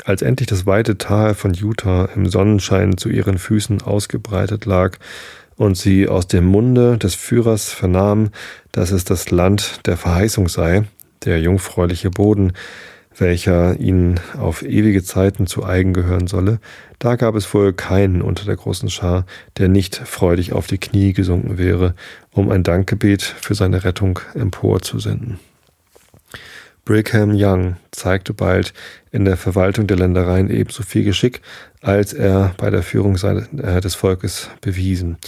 Als 0.04 0.22
endlich 0.22 0.46
das 0.46 0.66
weite 0.66 0.98
Tal 0.98 1.34
von 1.34 1.52
Utah 1.52 2.06
im 2.14 2.26
Sonnenschein 2.28 2.96
zu 2.96 3.08
ihren 3.08 3.38
Füßen 3.38 3.82
ausgebreitet 3.82 4.64
lag 4.64 4.98
und 5.56 5.76
sie 5.76 6.06
aus 6.08 6.26
dem 6.28 6.46
Munde 6.46 6.98
des 6.98 7.14
Führers 7.14 7.70
vernahm, 7.70 8.30
dass 8.72 8.92
es 8.92 9.04
das 9.04 9.30
Land 9.30 9.80
der 9.86 9.96
Verheißung 9.96 10.48
sei, 10.48 10.84
der 11.24 11.40
jungfräuliche 11.40 12.10
Boden, 12.10 12.52
welcher 13.18 13.80
ihnen 13.80 14.20
auf 14.38 14.62
ewige 14.62 15.02
Zeiten 15.02 15.46
zu 15.46 15.64
eigen 15.64 15.92
gehören 15.92 16.26
solle, 16.26 16.60
da 16.98 17.16
gab 17.16 17.34
es 17.34 17.52
wohl 17.52 17.72
keinen 17.72 18.22
unter 18.22 18.44
der 18.44 18.56
großen 18.56 18.90
Schar, 18.90 19.26
der 19.58 19.68
nicht 19.68 19.96
freudig 19.96 20.52
auf 20.52 20.66
die 20.66 20.78
Knie 20.78 21.12
gesunken 21.12 21.58
wäre, 21.58 21.94
um 22.30 22.50
ein 22.50 22.62
Dankgebet 22.62 23.22
für 23.22 23.54
seine 23.54 23.84
Rettung 23.84 24.20
emporzusenden. 24.34 25.38
Brigham 26.86 27.32
Young 27.34 27.76
zeigte 27.90 28.32
bald 28.32 28.72
in 29.10 29.24
der 29.24 29.36
Verwaltung 29.36 29.88
der 29.88 29.96
Ländereien 29.96 30.48
ebenso 30.48 30.84
viel 30.84 31.02
Geschick, 31.02 31.42
als 31.82 32.12
er 32.12 32.54
bei 32.58 32.70
der 32.70 32.84
Führung 32.84 33.16
äh, 33.16 33.80
des 33.80 33.96
Volkes 33.96 34.48
bewiesen. 34.60 35.18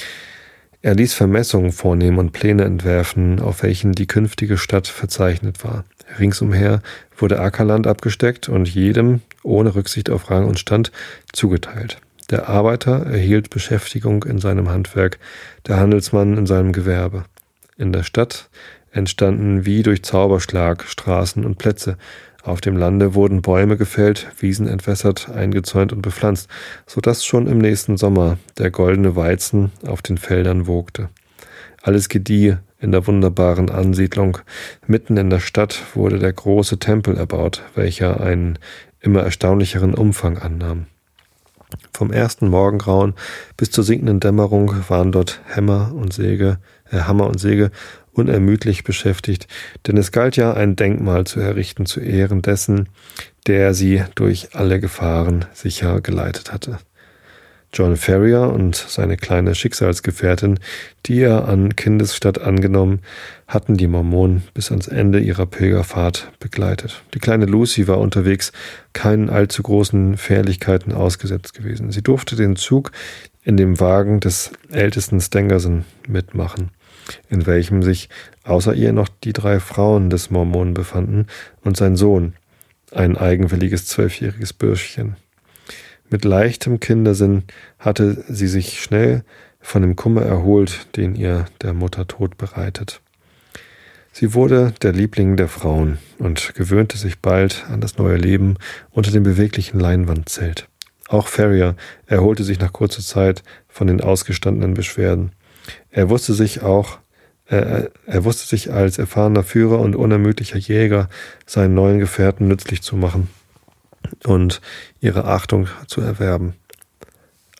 Er 0.83 0.95
ließ 0.95 1.15
Vermessungen 1.15 1.73
vornehmen 1.73 2.19
und 2.19 2.31
Pläne 2.31 2.63
entwerfen, 2.65 3.41
auf 3.41 3.65
welchen 3.65 3.91
die 3.91 4.07
künftige 4.07 4.57
Stadt 4.57 4.87
verzeichnet 4.87 5.65
war. 5.65 5.85
Ringsumher 6.21 6.81
wurde 7.17 7.41
Ackerland 7.41 7.89
abgesteckt 7.89 8.49
und 8.49 8.69
jedem, 8.69 9.21
ohne 9.43 9.75
Rücksicht 9.75 10.11
auf 10.11 10.31
Rang 10.31 10.47
und 10.47 10.61
Stand, 10.61 10.93
zugeteilt. 11.33 11.99
Der 12.31 12.49
Arbeiter 12.49 13.05
erhielt 13.05 13.51
Beschäftigung 13.51 14.23
in 14.23 14.39
seinem 14.39 14.69
Handwerk, 14.69 15.19
der 15.67 15.79
Handelsmann 15.79 16.37
in 16.37 16.47
seinem 16.47 16.73
Gewerbe. 16.73 17.25
In 17.77 17.93
der 17.93 18.05
Stadt 18.05 18.49
entstanden 18.99 19.65
wie 19.65 19.83
durch 19.83 20.03
Zauberschlag 20.03 20.85
Straßen 20.85 21.47
und 21.47 21.57
Plätze. 21.57 21.97
Auf 22.43 22.61
dem 22.61 22.77
Lande 22.77 23.15
wurden 23.15 23.43
Bäume 23.43 23.77
gefällt, 23.77 24.29
Wiesen 24.39 24.69
entwässert, 24.69 25.29
eingezäunt 25.31 25.93
und 25.93 26.03
bepflanzt, 26.03 26.49
so 26.87 27.01
dass 27.01 27.25
schon 27.25 27.47
im 27.47 27.59
nächsten 27.59 27.97
Sommer 27.97 28.39
der 28.59 28.71
goldene 28.71 29.17
Weizen 29.17 29.73
auf 29.87 30.03
den 30.03 30.19
Feldern 30.19 30.67
wogte. 30.67 31.09
Alles 31.83 32.09
gedieh 32.09 32.57
in 32.81 32.93
der 32.93 33.07
wunderbaren 33.07 33.71
Ansiedlung. 33.71 34.39
Mitten 34.87 35.17
in 35.17 35.31
der 35.31 35.41
Stadt 35.41 35.83
wurde 35.95 36.19
der 36.19 36.33
große 36.33 36.79
Tempel 36.79 37.17
erbaut, 37.17 37.63
welcher 37.75 38.21
einen 38.21 38.59
immer 39.01 39.23
erstaunlicheren 39.23 39.95
Umfang 39.95 40.39
annahm. 40.39 40.87
Vom 41.93 42.13
ersten 42.13 42.49
Morgengrauen 42.49 43.15
bis 43.57 43.71
zur 43.71 43.85
sinkenden 43.85 44.21
Dämmerung 44.21 44.75
waren 44.89 45.13
dort 45.13 45.41
Hämmer 45.47 45.93
und 45.95 46.13
Säge, 46.13 46.59
äh, 46.91 47.01
Hammer 47.01 47.27
und 47.27 47.39
Säge 47.39 47.71
unermüdlich 48.19 48.85
beschäftigt, 48.85 49.47
denn 49.87 49.97
es 49.97 50.13
galt 50.13 50.37
ja 50.37 50.53
ein 50.55 50.77
Denkmal 50.77 51.25
zu 51.25 51.41
errichten 51.41 51.87
zu 51.87 52.01
Ehren 52.01 52.43
dessen, 52.43 52.89
der 53.47 53.75
sie 53.75 54.03
durch 54.15 54.55
alle 54.55 54.81
Gefahren 54.81 55.47
sicher 55.55 56.01
geleitet 56.01 56.53
hatte. 56.53 56.79
John 57.73 57.97
Ferrier 57.97 58.51
und 58.51 58.77
seine 58.77 59.19
kleine 59.19 59.55
Schicksalsgefährtin, 59.55 60.59
die 61.05 61.21
er 61.21 61.49
an 61.49 61.77
Kindesstatt 61.77 62.41
angenommen, 62.41 63.01
hatten 63.47 63.77
die 63.77 63.87
Mormonen 63.87 64.43
bis 64.55 64.71
ans 64.71 64.89
Ende 64.89 65.21
ihrer 65.21 65.45
Pilgerfahrt 65.45 66.33
begleitet. 66.41 67.03
Die 67.13 67.19
kleine 67.19 67.45
Lucy 67.45 67.87
war 67.87 67.99
unterwegs 67.99 68.53
keinen 68.95 69.29
allzu 69.29 69.63
großen 69.63 70.17
Fährlichkeiten 70.17 70.93
ausgesetzt 70.93 71.53
gewesen. 71.53 71.93
Sie 71.93 72.03
durfte 72.03 72.37
den 72.37 72.57
Zug 72.57 72.91
in 73.43 73.59
dem 73.59 73.79
Wagen 73.81 74.21
des 74.21 74.51
ältesten 74.71 75.21
Stangerson 75.21 75.85
mitmachen, 76.07 76.71
in 77.29 77.47
welchem 77.47 77.83
sich 77.83 78.09
außer 78.45 78.75
ihr 78.75 78.93
noch 78.93 79.09
die 79.09 79.33
drei 79.33 79.61
Frauen 79.61 80.11
des 80.11 80.31
Mormonen 80.31 80.75
befanden 80.75 81.27
und 81.63 81.77
sein 81.77 81.97
Sohn, 81.97 82.35
ein 82.93 83.17
eigenwilliges 83.17 83.87
zwölfjähriges 83.87 84.53
Bürschchen. 84.53 85.17
Mit 86.11 86.25
leichtem 86.25 86.81
Kindersinn 86.81 87.45
hatte 87.79 88.25
sie 88.29 88.49
sich 88.49 88.81
schnell 88.81 89.25
von 89.61 89.83
dem 89.83 89.97
Kummer 89.97 90.23
erholt, 90.23 90.97
den 90.97 91.15
ihr 91.15 91.47
der 91.61 91.75
Mutter 91.75 92.07
Tod 92.07 92.39
bereitet. 92.39 93.01
Sie 94.13 94.35
wurde 94.35 94.73
der 94.83 94.93
Liebling 94.93 95.37
der 95.37 95.49
Frauen 95.49 95.99
und 96.19 96.55
gewöhnte 96.55 96.97
sich 96.97 97.21
bald 97.21 97.67
an 97.69 97.81
das 97.81 97.99
neue 97.99 98.17
Leben 98.17 98.57
unter 98.91 99.11
dem 99.11 99.23
beweglichen 99.23 99.79
Leinwandzelt. 99.79 100.69
Auch 101.09 101.29
Ferrier 101.29 101.77
erholte 102.07 102.45
sich 102.45 102.59
nach 102.59 102.73
kurzer 102.73 103.03
Zeit 103.03 103.43
von 103.69 103.87
den 103.87 104.01
ausgestandenen 104.01 104.75
Beschwerden. 104.75 105.33
Er 105.91 106.11
wusste 106.11 106.35
sich 106.35 106.63
auch, 106.63 106.99
er, 107.47 107.91
er 108.07 108.25
wusste 108.25 108.47
sich 108.47 108.73
als 108.73 108.99
erfahrener 108.99 109.43
Führer 109.43 109.81
und 109.81 109.97
unermüdlicher 109.97 110.59
Jäger 110.59 111.09
seinen 111.47 111.75
neuen 111.75 111.99
Gefährten 111.99 112.49
nützlich 112.49 112.83
zu 112.83 112.97
machen 112.97 113.29
und 114.25 114.61
ihre 115.01 115.25
Achtung 115.25 115.69
zu 115.87 116.01
erwerben. 116.01 116.55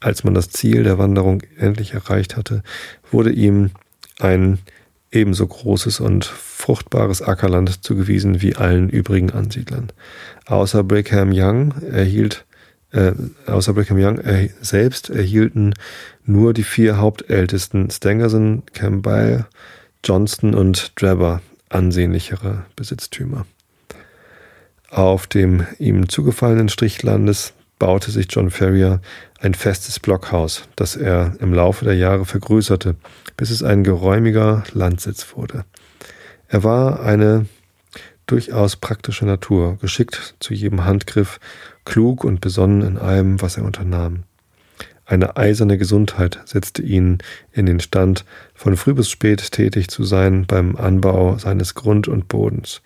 Als 0.01 0.25
man 0.25 0.35
das 0.35 0.51
Ziel 0.51 0.85
der 0.85 0.99
Wanderung 0.99 1.43
endlich 1.57 1.95
erreicht 1.95 2.37
hatte, 2.37 2.63
wurde 3.11 3.31
ihm 3.31 3.71
ein 4.21 4.59
ebenso 5.11 5.47
großes 5.47 6.01
und 6.01 6.25
fruchtbares 6.25 7.23
Ackerland 7.23 7.83
zugewiesen 7.85 8.43
wie 8.43 8.57
allen 8.57 8.89
übrigen 8.91 9.31
Ansiedlern. 9.31 9.91
Außer 10.47 10.85
Brigham 10.85 11.31
Young 11.33 11.73
erhielt 11.83 12.45
äh, 12.93 13.13
außer 13.47 13.75
Brigham 13.75 13.99
Young 13.99 14.19
er, 14.19 14.51
selbst 14.61 15.11
erhielten 15.11 15.75
nur 16.25 16.55
die 16.55 16.63
vier 16.63 16.99
Hauptältesten 16.99 17.91
Stangerson, 17.91 18.63
Campbell, 18.73 19.47
Johnston 20.05 20.55
und 20.55 20.93
Drebber 21.01 21.43
ansehnlichere 21.69 22.65
Besitztümer. 22.77 23.47
Auf 24.91 25.27
dem 25.27 25.67
ihm 25.79 26.09
zugefallenen 26.09 26.69
Strichlandes 26.69 27.53
baute 27.79 28.11
sich 28.11 28.27
John 28.31 28.51
Ferrier 28.51 29.01
ein 29.39 29.55
festes 29.55 30.01
Blockhaus, 30.01 30.63
das 30.77 30.97
er 30.97 31.35
im 31.41 31.53
Laufe 31.53 31.85
der 31.85 31.95
Jahre 31.95 32.25
vergrößerte, 32.25 32.97
bis 33.37 33.51
es 33.51 33.63
ein 33.63 33.85
geräumiger 33.85 34.65
Landsitz 34.73 35.37
wurde. 35.37 35.65
Er 36.49 36.65
war 36.65 37.01
eine 37.01 37.47
durchaus 38.27 38.77
praktische 38.77 39.27
Natur, 39.27 39.79
geschickt 39.81 40.35
zu 40.41 40.55
jedem 40.55 40.85
Handgriff, 40.85 41.39
klug 41.89 42.23
und 42.23 42.41
besonnen 42.41 42.83
in 42.83 42.99
allem, 42.99 43.41
was 43.41 43.57
er 43.57 43.65
unternahm. 43.65 44.25
Eine 45.07 45.39
eiserne 45.39 45.79
Gesundheit 45.79 46.39
setzte 46.45 46.83
ihn 46.83 47.19
in 47.51 47.65
den 47.65 47.81
Stand, 47.81 48.27
von 48.55 48.77
früh 48.77 48.93
bis 48.93 49.09
spät 49.09 49.53
tätig 49.53 49.89
zu 49.89 50.05
sein 50.05 50.45
beim 50.47 50.77
Anbau 50.77 51.39
seines 51.39 51.75
Grund 51.75 52.07
und 52.07 52.29
Bodens. 52.29 52.83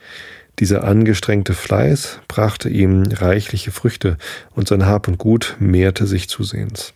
Dieser 0.61 0.84
angestrengte 0.84 1.53
Fleiß 1.53 2.20
brachte 2.28 2.68
ihm 2.68 3.03
reichliche 3.11 3.72
Früchte 3.72 4.18
und 4.55 4.68
sein 4.68 4.86
Hab 4.86 5.09
und 5.09 5.18
Gut 5.18 5.57
mehrte 5.59 6.07
sich 6.07 6.28
zusehends. 6.28 6.94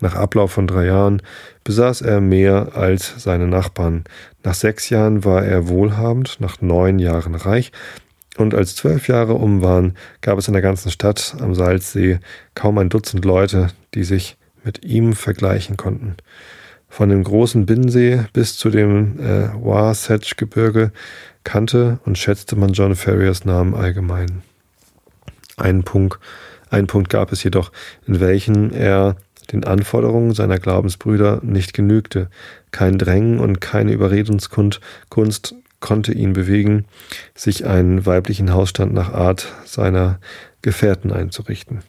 Nach 0.00 0.14
Ablauf 0.14 0.52
von 0.52 0.66
drei 0.66 0.86
Jahren 0.86 1.20
besaß 1.64 2.00
er 2.00 2.22
mehr 2.22 2.70
als 2.74 3.22
seine 3.22 3.46
Nachbarn. 3.46 4.04
Nach 4.42 4.54
sechs 4.54 4.88
Jahren 4.88 5.22
war 5.24 5.44
er 5.44 5.68
wohlhabend, 5.68 6.38
nach 6.40 6.62
neun 6.62 6.98
Jahren 6.98 7.34
reich, 7.34 7.72
und 8.38 8.54
als 8.54 8.74
zwölf 8.76 9.08
Jahre 9.08 9.34
um 9.34 9.62
waren, 9.62 9.94
gab 10.20 10.38
es 10.38 10.48
in 10.48 10.54
der 10.54 10.62
ganzen 10.62 10.90
Stadt 10.90 11.36
am 11.40 11.54
Salzsee 11.54 12.18
kaum 12.54 12.78
ein 12.78 12.88
Dutzend 12.88 13.24
Leute, 13.24 13.68
die 13.94 14.04
sich 14.04 14.36
mit 14.64 14.84
ihm 14.84 15.12
vergleichen 15.14 15.76
konnten. 15.76 16.16
Von 16.88 17.08
dem 17.08 17.24
großen 17.24 17.66
Binnensee 17.66 18.24
bis 18.32 18.56
zu 18.56 18.70
dem 18.70 19.18
äh, 19.18 19.48
Wasatch-Gebirge 19.54 20.92
kannte 21.44 21.98
und 22.04 22.18
schätzte 22.18 22.56
man 22.56 22.72
John 22.72 22.94
Ferriers 22.94 23.44
Namen 23.44 23.74
allgemein. 23.74 24.42
Einen 25.56 25.84
Punkt, 25.84 26.18
einen 26.70 26.86
Punkt 26.86 27.10
gab 27.10 27.32
es 27.32 27.42
jedoch, 27.42 27.72
in 28.06 28.20
welchen 28.20 28.72
er 28.72 29.16
den 29.52 29.64
Anforderungen 29.64 30.32
seiner 30.32 30.58
Glaubensbrüder 30.58 31.40
nicht 31.42 31.74
genügte. 31.74 32.28
Kein 32.70 32.98
Drängen 32.98 33.40
und 33.40 33.60
keine 33.60 33.92
Überredungskunst 33.92 35.54
konnte 35.82 36.14
ihn 36.14 36.32
bewegen, 36.32 36.86
sich 37.34 37.66
einen 37.66 38.06
weiblichen 38.06 38.54
Hausstand 38.54 38.94
nach 38.94 39.12
Art 39.12 39.52
seiner 39.66 40.18
Gefährten 40.62 41.12
einzurichten. 41.12 41.80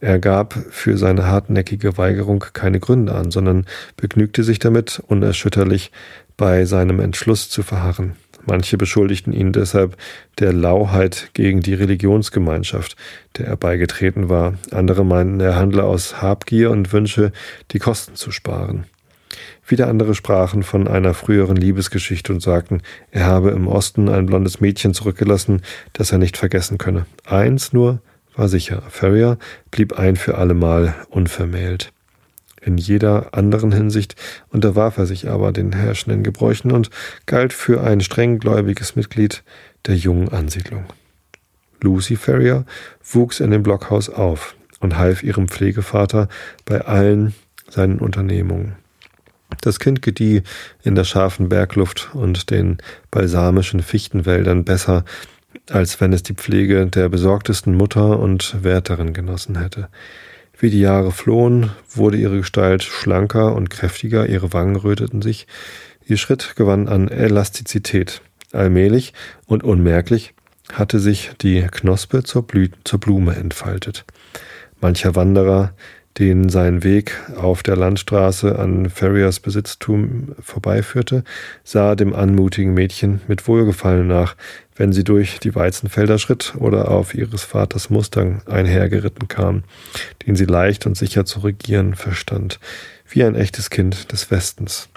Er 0.00 0.18
gab 0.18 0.54
für 0.70 0.96
seine 0.96 1.26
hartnäckige 1.26 1.98
Weigerung 1.98 2.44
keine 2.52 2.80
Gründe 2.80 3.14
an, 3.14 3.30
sondern 3.30 3.66
begnügte 3.96 4.42
sich 4.42 4.58
damit, 4.58 5.02
unerschütterlich 5.06 5.92
bei 6.36 6.64
seinem 6.64 7.00
Entschluss 7.00 7.48
zu 7.48 7.62
verharren. 7.62 8.14
Manche 8.46 8.76
beschuldigten 8.76 9.32
ihn 9.32 9.52
deshalb 9.52 9.96
der 10.38 10.52
Lauheit 10.52 11.30
gegen 11.32 11.60
die 11.60 11.74
Religionsgemeinschaft, 11.74 12.96
der 13.38 13.46
er 13.46 13.56
beigetreten 13.56 14.28
war. 14.28 14.54
Andere 14.70 15.04
meinten, 15.04 15.40
er 15.40 15.56
handle 15.56 15.84
aus 15.84 16.20
Habgier 16.20 16.70
und 16.70 16.92
wünsche, 16.92 17.32
die 17.70 17.78
Kosten 17.78 18.16
zu 18.16 18.30
sparen. 18.30 18.84
Wieder 19.66 19.88
andere 19.88 20.14
sprachen 20.14 20.62
von 20.62 20.86
einer 20.86 21.14
früheren 21.14 21.56
Liebesgeschichte 21.56 22.32
und 22.32 22.40
sagten, 22.40 22.82
er 23.10 23.24
habe 23.24 23.50
im 23.50 23.66
Osten 23.66 24.08
ein 24.08 24.26
blondes 24.26 24.60
Mädchen 24.60 24.92
zurückgelassen, 24.92 25.62
das 25.94 26.12
er 26.12 26.18
nicht 26.18 26.36
vergessen 26.36 26.76
könne. 26.76 27.06
Eins 27.24 27.72
nur 27.72 28.00
war 28.36 28.48
sicher, 28.48 28.82
Ferrier 28.88 29.38
blieb 29.70 29.98
ein 29.98 30.16
für 30.16 30.36
allemal 30.36 30.94
unvermählt. 31.08 31.92
In 32.60 32.78
jeder 32.78 33.34
anderen 33.34 33.72
Hinsicht 33.72 34.16
unterwarf 34.48 34.98
er 34.98 35.06
sich 35.06 35.28
aber 35.28 35.52
den 35.52 35.72
herrschenden 35.72 36.22
Gebräuchen 36.22 36.72
und 36.72 36.90
galt 37.26 37.52
für 37.52 37.82
ein 37.82 38.00
strenggläubiges 38.00 38.96
Mitglied 38.96 39.44
der 39.86 39.96
jungen 39.96 40.30
Ansiedlung. 40.30 40.84
Lucy 41.80 42.16
Ferrier 42.16 42.64
wuchs 43.02 43.40
in 43.40 43.50
dem 43.50 43.62
Blockhaus 43.62 44.08
auf 44.08 44.56
und 44.80 44.96
half 44.96 45.22
ihrem 45.22 45.48
Pflegevater 45.48 46.28
bei 46.64 46.80
allen 46.80 47.34
seinen 47.68 47.98
Unternehmungen. 47.98 48.76
Das 49.60 49.78
Kind 49.78 50.02
gedieh 50.02 50.42
in 50.82 50.94
der 50.94 51.04
scharfen 51.04 51.48
Bergluft 51.48 52.10
und 52.14 52.50
den 52.50 52.78
balsamischen 53.10 53.82
Fichtenwäldern 53.82 54.64
besser, 54.64 55.04
als 55.70 56.00
wenn 56.00 56.12
es 56.12 56.22
die 56.22 56.34
Pflege 56.34 56.86
der 56.86 57.08
besorgtesten 57.08 57.74
Mutter 57.74 58.18
und 58.18 58.62
Wärterin 58.62 59.12
genossen 59.12 59.58
hätte. 59.58 59.88
Wie 60.58 60.70
die 60.70 60.80
Jahre 60.80 61.10
flohen, 61.10 61.72
wurde 61.90 62.16
ihre 62.16 62.38
Gestalt 62.38 62.82
schlanker 62.82 63.54
und 63.54 63.70
kräftiger, 63.70 64.26
ihre 64.28 64.52
Wangen 64.52 64.76
röteten 64.76 65.20
sich, 65.20 65.46
ihr 66.06 66.16
Schritt 66.16 66.54
gewann 66.56 66.88
an 66.88 67.08
Elastizität. 67.08 68.22
Allmählich 68.52 69.14
und 69.46 69.64
unmerklich 69.64 70.32
hatte 70.72 71.00
sich 71.00 71.32
die 71.40 71.66
Knospe 71.70 72.22
zur, 72.22 72.46
Blü 72.46 72.68
zur 72.84 73.00
Blume 73.00 73.34
entfaltet. 73.34 74.04
Mancher 74.80 75.14
Wanderer, 75.14 75.72
den 76.18 76.48
sein 76.48 76.84
Weg 76.84 77.20
auf 77.36 77.62
der 77.62 77.76
Landstraße 77.76 78.58
an 78.58 78.88
Ferriers 78.88 79.40
Besitztum 79.40 80.34
vorbeiführte, 80.40 81.24
sah 81.64 81.96
dem 81.96 82.14
anmutigen 82.14 82.74
Mädchen 82.74 83.20
mit 83.26 83.46
Wohlgefallen 83.48 84.06
nach, 84.06 84.36
wenn 84.76 84.92
sie 84.92 85.04
durch 85.04 85.40
die 85.40 85.54
Weizenfelder 85.54 86.18
schritt 86.18 86.54
oder 86.58 86.90
auf 86.90 87.14
ihres 87.14 87.42
Vaters 87.42 87.90
Mustang 87.90 88.42
einhergeritten 88.46 89.28
kam, 89.28 89.64
den 90.26 90.36
sie 90.36 90.46
leicht 90.46 90.86
und 90.86 90.96
sicher 90.96 91.24
zu 91.24 91.40
regieren 91.40 91.94
verstand, 91.94 92.60
wie 93.08 93.24
ein 93.24 93.34
echtes 93.34 93.70
Kind 93.70 94.12
des 94.12 94.30
Westens. 94.30 94.88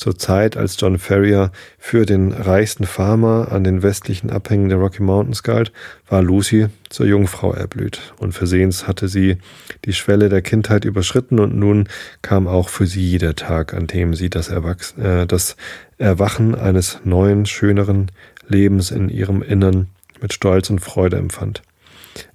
Zur 0.00 0.16
Zeit, 0.16 0.56
als 0.56 0.80
John 0.80 0.98
Ferrier 0.98 1.52
für 1.78 2.06
den 2.06 2.32
reichsten 2.32 2.84
Farmer 2.86 3.52
an 3.52 3.64
den 3.64 3.82
westlichen 3.82 4.30
Abhängen 4.30 4.70
der 4.70 4.78
Rocky 4.78 5.02
Mountains 5.02 5.42
galt, 5.42 5.72
war 6.08 6.22
Lucy 6.22 6.68
zur 6.88 7.04
Jungfrau 7.04 7.52
erblüht. 7.52 8.14
Unversehens 8.16 8.88
hatte 8.88 9.08
sie 9.08 9.36
die 9.84 9.92
Schwelle 9.92 10.30
der 10.30 10.40
Kindheit 10.40 10.86
überschritten 10.86 11.38
und 11.38 11.54
nun 11.54 11.86
kam 12.22 12.48
auch 12.48 12.70
für 12.70 12.86
sie 12.86 13.18
der 13.18 13.36
Tag, 13.36 13.74
an 13.74 13.88
dem 13.88 14.14
sie 14.14 14.30
das, 14.30 14.48
Erwachs 14.48 14.96
äh, 14.96 15.26
das 15.26 15.56
Erwachen 15.98 16.54
eines 16.54 17.00
neuen, 17.04 17.44
schöneren 17.44 18.10
Lebens 18.48 18.90
in 18.92 19.10
ihrem 19.10 19.42
Innern 19.42 19.88
mit 20.22 20.32
Stolz 20.32 20.70
und 20.70 20.78
Freude 20.78 21.18
empfand. 21.18 21.60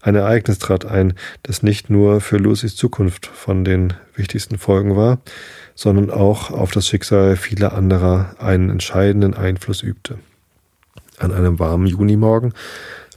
Ein 0.01 0.13
Ereignis 0.13 0.59
trat 0.59 0.85
ein, 0.85 1.15
das 1.41 1.63
nicht 1.63 1.89
nur 1.89 2.21
für 2.21 2.37
Lucys 2.37 2.75
Zukunft 2.75 3.25
von 3.25 3.65
den 3.65 3.93
wichtigsten 4.15 4.59
Folgen 4.59 4.95
war, 4.95 5.19
sondern 5.75 6.09
auch 6.09 6.51
auf 6.51 6.71
das 6.71 6.87
Schicksal 6.87 7.35
vieler 7.35 7.73
anderer 7.73 8.35
einen 8.39 8.69
entscheidenden 8.69 9.33
Einfluss 9.33 9.83
übte. 9.83 10.17
An 11.19 11.31
einem 11.31 11.59
warmen 11.59 11.87
Junimorgen 11.87 12.53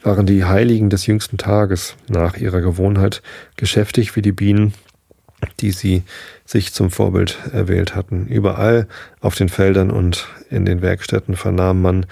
waren 0.03 0.27
die 0.27 0.45
Heiligen 0.45 0.91
des 0.91 1.07
jüngsten 1.07 1.39
Tages 1.39 1.97
nach 2.09 2.37
ihrer 2.37 2.61
Gewohnheit 2.61 3.23
geschäftig 3.57 4.15
wie 4.15 4.23
die 4.23 4.33
Bienen 4.33 4.75
die 5.61 5.71
sie 5.71 6.03
sich 6.45 6.73
zum 6.73 6.91
Vorbild 6.91 7.39
erwählt 7.53 7.95
hatten. 7.95 8.27
Überall 8.27 8.89
auf 9.21 9.35
den 9.35 9.49
Feldern 9.49 9.91
und 9.91 10.29
in 10.51 10.65
den 10.65 10.83
Werkstätten 10.83 11.37
vernahm 11.37 11.83
man 11.83 12.07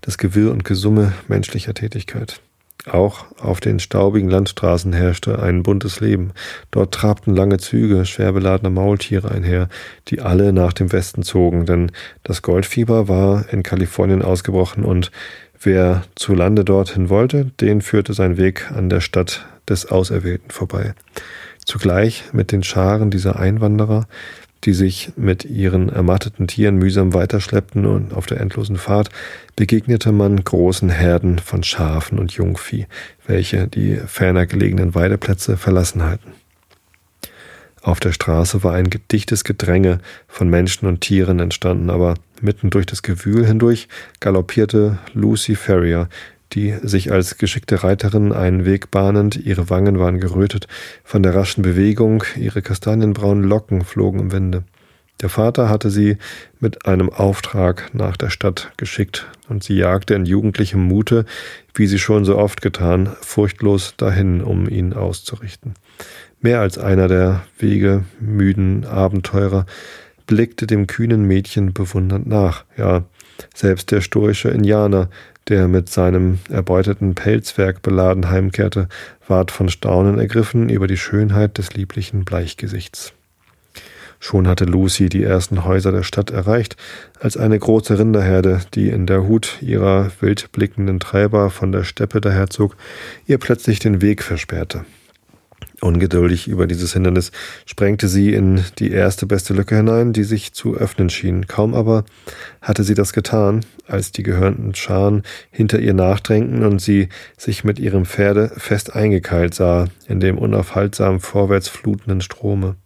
das 0.00 0.18
Gewirr 0.18 0.50
und 0.50 0.64
Gesumme 0.64 1.12
menschlicher 1.28 1.74
Tätigkeit. 1.74 2.40
Auch 2.86 3.26
auf 3.38 3.60
den 3.60 3.78
staubigen 3.78 4.30
Landstraßen 4.30 4.92
herrschte 4.92 5.38
ein 5.40 5.62
buntes 5.62 6.00
Leben. 6.00 6.32
Dort 6.70 6.94
trabten 6.94 7.34
lange 7.34 7.58
Züge 7.58 8.06
schwer 8.06 8.32
beladener 8.32 8.70
Maultiere 8.70 9.30
einher, 9.30 9.68
die 10.08 10.20
alle 10.20 10.52
nach 10.52 10.72
dem 10.72 10.90
Westen 10.90 11.22
zogen, 11.22 11.66
denn 11.66 11.92
das 12.22 12.40
Goldfieber 12.40 13.06
war 13.06 13.52
in 13.52 13.62
Kalifornien 13.62 14.22
ausgebrochen 14.22 14.84
und 14.84 15.10
wer 15.60 16.02
zu 16.14 16.34
Lande 16.34 16.64
dorthin 16.64 17.10
wollte, 17.10 17.46
den 17.60 17.82
führte 17.82 18.14
sein 18.14 18.38
Weg 18.38 18.70
an 18.70 18.88
der 18.88 19.00
Stadt 19.00 19.46
des 19.68 19.90
Auserwählten 19.90 20.50
vorbei. 20.50 20.94
Zugleich 21.66 22.24
mit 22.32 22.50
den 22.50 22.62
Scharen 22.62 23.10
dieser 23.10 23.38
Einwanderer, 23.38 24.08
die 24.64 24.72
sich 24.72 25.12
mit 25.16 25.44
ihren 25.44 25.88
ermatteten 25.88 26.46
Tieren 26.46 26.76
mühsam 26.76 27.14
weiterschleppten 27.14 27.86
und 27.86 28.12
auf 28.12 28.26
der 28.26 28.40
endlosen 28.40 28.76
Fahrt, 28.76 29.08
begegnete 29.56 30.12
man 30.12 30.42
großen 30.42 30.90
Herden 30.90 31.38
von 31.38 31.62
Schafen 31.62 32.18
und 32.18 32.32
Jungvieh, 32.32 32.86
welche 33.26 33.68
die 33.68 33.96
ferner 33.96 34.46
gelegenen 34.46 34.94
Weideplätze 34.94 35.56
verlassen 35.56 36.02
hatten. 36.02 36.32
Auf 37.82 37.98
der 37.98 38.12
Straße 38.12 38.62
war 38.62 38.74
ein 38.74 38.90
dichtes 39.10 39.44
Gedränge 39.44 40.00
von 40.28 40.50
Menschen 40.50 40.86
und 40.86 41.00
Tieren 41.00 41.40
entstanden, 41.40 41.88
aber 41.88 42.14
mitten 42.42 42.68
durch 42.68 42.84
das 42.84 43.02
Gewühl 43.02 43.46
hindurch 43.46 43.88
galoppierte 44.20 44.98
Lucy 45.14 45.54
Ferrier, 45.54 46.08
die 46.52 46.74
sich 46.82 47.12
als 47.12 47.38
geschickte 47.38 47.82
Reiterin 47.82 48.32
einen 48.32 48.64
Weg 48.64 48.90
bahnend, 48.90 49.36
ihre 49.36 49.70
Wangen 49.70 49.98
waren 49.98 50.20
gerötet 50.20 50.66
von 51.04 51.22
der 51.22 51.34
raschen 51.34 51.62
Bewegung, 51.62 52.24
ihre 52.36 52.62
kastanienbraunen 52.62 53.44
Locken 53.44 53.84
flogen 53.84 54.20
im 54.20 54.32
Winde. 54.32 54.64
Der 55.20 55.28
Vater 55.28 55.68
hatte 55.68 55.90
sie 55.90 56.16
mit 56.60 56.86
einem 56.86 57.10
Auftrag 57.10 57.90
nach 57.92 58.16
der 58.16 58.30
Stadt 58.30 58.72
geschickt, 58.78 59.26
und 59.48 59.62
sie 59.62 59.74
jagte 59.74 60.14
in 60.14 60.24
jugendlichem 60.24 60.80
Mute, 60.80 61.26
wie 61.74 61.86
sie 61.86 61.98
schon 61.98 62.24
so 62.24 62.38
oft 62.38 62.62
getan, 62.62 63.10
furchtlos 63.20 63.94
dahin, 63.96 64.40
um 64.40 64.68
ihn 64.68 64.94
auszurichten. 64.94 65.74
Mehr 66.40 66.60
als 66.60 66.78
einer 66.78 67.06
der 67.06 67.42
wegemüden 67.58 68.86
Abenteurer 68.86 69.66
blickte 70.26 70.66
dem 70.66 70.86
kühnen 70.86 71.24
Mädchen 71.24 71.74
bewundernd 71.74 72.26
nach, 72.26 72.64
ja, 72.78 73.04
selbst 73.54 73.90
der 73.90 74.00
stoische 74.00 74.48
Indianer, 74.48 75.10
der 75.50 75.68
mit 75.68 75.90
seinem 75.90 76.38
erbeuteten 76.48 77.14
Pelzwerk 77.14 77.82
beladen 77.82 78.30
heimkehrte, 78.30 78.88
ward 79.28 79.50
von 79.50 79.68
Staunen 79.68 80.18
ergriffen 80.18 80.70
über 80.70 80.86
die 80.86 80.96
Schönheit 80.96 81.58
des 81.58 81.74
lieblichen 81.74 82.24
Bleichgesichts. 82.24 83.12
Schon 84.20 84.46
hatte 84.46 84.64
Lucy 84.64 85.08
die 85.08 85.24
ersten 85.24 85.64
Häuser 85.64 85.92
der 85.92 86.02
Stadt 86.02 86.30
erreicht, 86.30 86.76
als 87.18 87.36
eine 87.36 87.58
große 87.58 87.98
Rinderherde, 87.98 88.60
die 88.74 88.90
in 88.90 89.06
der 89.06 89.26
Hut 89.26 89.58
ihrer 89.60 90.10
wild 90.20 90.52
blickenden 90.52 91.00
Treiber 91.00 91.50
von 91.50 91.72
der 91.72 91.84
Steppe 91.84 92.20
daherzog, 92.20 92.76
ihr 93.26 93.38
plötzlich 93.38 93.78
den 93.78 94.02
Weg 94.02 94.22
versperrte. 94.22 94.84
Ungeduldig 95.80 96.46
über 96.46 96.66
dieses 96.66 96.92
Hindernis 96.92 97.32
sprengte 97.64 98.06
sie 98.06 98.34
in 98.34 98.62
die 98.78 98.90
erste 98.90 99.26
beste 99.26 99.54
Lücke 99.54 99.76
hinein, 99.76 100.12
die 100.12 100.24
sich 100.24 100.52
zu 100.52 100.76
öffnen 100.76 101.08
schien. 101.08 101.46
Kaum 101.46 101.74
aber 101.74 102.04
hatte 102.60 102.84
sie 102.84 102.94
das 102.94 103.12
getan, 103.12 103.64
als 103.86 104.12
die 104.12 104.22
gehörnten 104.22 104.74
Scharen 104.74 105.22
hinter 105.50 105.78
ihr 105.78 105.94
nachdrängten 105.94 106.64
und 106.64 106.80
sie 106.80 107.08
sich 107.38 107.64
mit 107.64 107.78
ihrem 107.78 108.04
Pferde 108.04 108.52
fest 108.56 108.94
eingekeilt 108.94 109.54
sah 109.54 109.86
in 110.06 110.20
dem 110.20 110.36
unaufhaltsam 110.36 111.20
vorwärts 111.20 111.68
flutenden 111.68 112.20
Strome. 112.20 112.76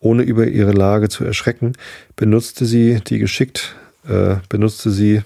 Ohne 0.00 0.22
über 0.22 0.46
ihre 0.46 0.72
Lage 0.72 1.08
zu 1.08 1.24
erschrecken, 1.24 1.72
benutzte 2.16 2.66
sie 2.66 3.00
die 3.06 3.18
geschickt, 3.18 3.74
äh, 4.08 4.36
benutzte 4.48 4.90
sie 4.90 5.22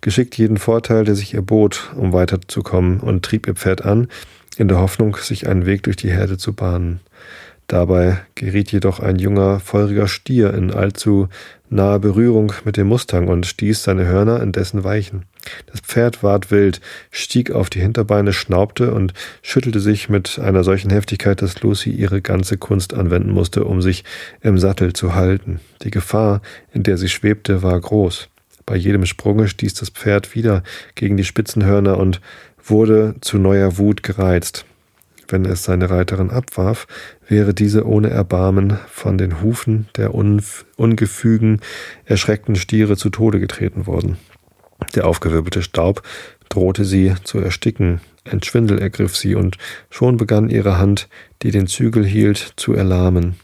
geschickt 0.00 0.36
jeden 0.38 0.56
Vorteil, 0.56 1.04
der 1.04 1.14
sich 1.14 1.34
ihr 1.34 1.42
bot, 1.42 1.90
um 1.96 2.12
weiterzukommen 2.12 3.00
und 3.00 3.24
trieb 3.24 3.46
ihr 3.46 3.54
Pferd 3.54 3.84
an, 3.84 4.08
in 4.60 4.68
der 4.68 4.78
Hoffnung, 4.78 5.16
sich 5.16 5.48
einen 5.48 5.66
Weg 5.66 5.82
durch 5.84 5.96
die 5.96 6.10
Herde 6.10 6.38
zu 6.38 6.52
bahnen. 6.52 7.00
Dabei 7.66 8.18
geriet 8.34 8.72
jedoch 8.72 8.98
ein 8.98 9.16
junger, 9.16 9.60
feuriger 9.60 10.08
Stier 10.08 10.52
in 10.54 10.72
allzu 10.72 11.28
nahe 11.68 12.00
Berührung 12.00 12.52
mit 12.64 12.76
dem 12.76 12.88
Mustang 12.88 13.28
und 13.28 13.46
stieß 13.46 13.84
seine 13.84 14.06
Hörner 14.06 14.42
in 14.42 14.50
dessen 14.50 14.82
Weichen. 14.82 15.22
Das 15.66 15.80
Pferd 15.80 16.22
ward 16.24 16.50
wild, 16.50 16.80
stieg 17.12 17.52
auf 17.52 17.70
die 17.70 17.80
Hinterbeine, 17.80 18.32
schnaubte 18.32 18.92
und 18.92 19.14
schüttelte 19.40 19.78
sich 19.78 20.08
mit 20.08 20.40
einer 20.40 20.64
solchen 20.64 20.90
Heftigkeit, 20.90 21.40
dass 21.42 21.62
Lucy 21.62 21.90
ihre 21.90 22.20
ganze 22.20 22.58
Kunst 22.58 22.92
anwenden 22.92 23.30
musste, 23.30 23.64
um 23.64 23.80
sich 23.80 24.04
im 24.42 24.58
Sattel 24.58 24.92
zu 24.92 25.14
halten. 25.14 25.60
Die 25.82 25.92
Gefahr, 25.92 26.42
in 26.72 26.82
der 26.82 26.98
sie 26.98 27.08
schwebte, 27.08 27.62
war 27.62 27.80
groß. 27.80 28.28
Bei 28.66 28.76
jedem 28.76 29.06
Sprunge 29.06 29.48
stieß 29.48 29.74
das 29.74 29.90
Pferd 29.90 30.34
wieder 30.34 30.62
gegen 30.94 31.16
die 31.16 31.24
Spitzenhörner 31.24 31.98
und 31.98 32.20
wurde 32.70 33.14
zu 33.20 33.38
neuer 33.38 33.78
Wut 33.78 34.02
gereizt. 34.02 34.64
Wenn 35.28 35.44
es 35.44 35.62
seine 35.62 35.90
Reiterin 35.90 36.30
abwarf, 36.30 36.86
wäre 37.28 37.54
diese 37.54 37.86
ohne 37.86 38.10
Erbarmen 38.10 38.78
von 38.88 39.16
den 39.18 39.42
Hufen 39.42 39.88
der 39.96 40.14
ungefügen, 40.14 41.60
erschreckten 42.04 42.56
Stiere 42.56 42.96
zu 42.96 43.10
Tode 43.10 43.38
getreten 43.38 43.86
worden. 43.86 44.16
Der 44.94 45.06
aufgewirbelte 45.06 45.62
Staub 45.62 46.02
drohte 46.48 46.84
sie 46.84 47.14
zu 47.22 47.38
ersticken, 47.38 48.00
ein 48.24 48.42
Schwindel 48.42 48.78
ergriff 48.78 49.16
sie, 49.16 49.34
und 49.34 49.56
schon 49.88 50.16
begann 50.16 50.50
ihre 50.50 50.78
Hand, 50.78 51.08
die 51.42 51.50
den 51.50 51.66
Zügel 51.66 52.04
hielt, 52.04 52.54
zu 52.56 52.74
erlahmen. 52.74 53.36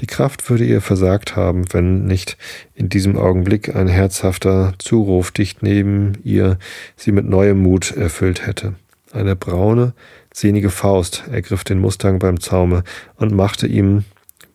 Die 0.00 0.06
Kraft 0.06 0.48
würde 0.50 0.64
ihr 0.64 0.80
versagt 0.80 1.36
haben, 1.36 1.64
wenn 1.72 2.04
nicht 2.06 2.36
in 2.74 2.88
diesem 2.88 3.16
Augenblick 3.16 3.74
ein 3.74 3.88
herzhafter 3.88 4.74
Zuruf 4.78 5.30
dicht 5.30 5.62
neben 5.62 6.18
ihr 6.24 6.58
sie 6.96 7.12
mit 7.12 7.26
neuem 7.26 7.62
Mut 7.62 7.92
erfüllt 7.92 8.46
hätte. 8.46 8.74
Eine 9.12 9.36
braune, 9.36 9.94
sehnige 10.32 10.70
Faust 10.70 11.24
ergriff 11.30 11.64
den 11.64 11.78
Mustang 11.78 12.18
beim 12.18 12.40
Zaume 12.40 12.82
und 13.16 13.32
machte 13.32 13.66
ihm 13.66 14.04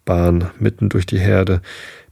Bahn 0.05 0.49
mitten 0.59 0.89
durch 0.89 1.05
die 1.05 1.19
Herde, 1.19 1.61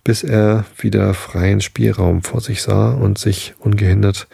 bis 0.04 0.24
er 0.24 0.66
wieder 0.78 1.14
freien 1.14 1.62
Spielraum 1.62 2.24
vor 2.24 2.40
sich 2.40 2.62
sah 2.62 2.92
und 2.92 3.18
sich 3.18 3.56
ungehindert 3.60 4.28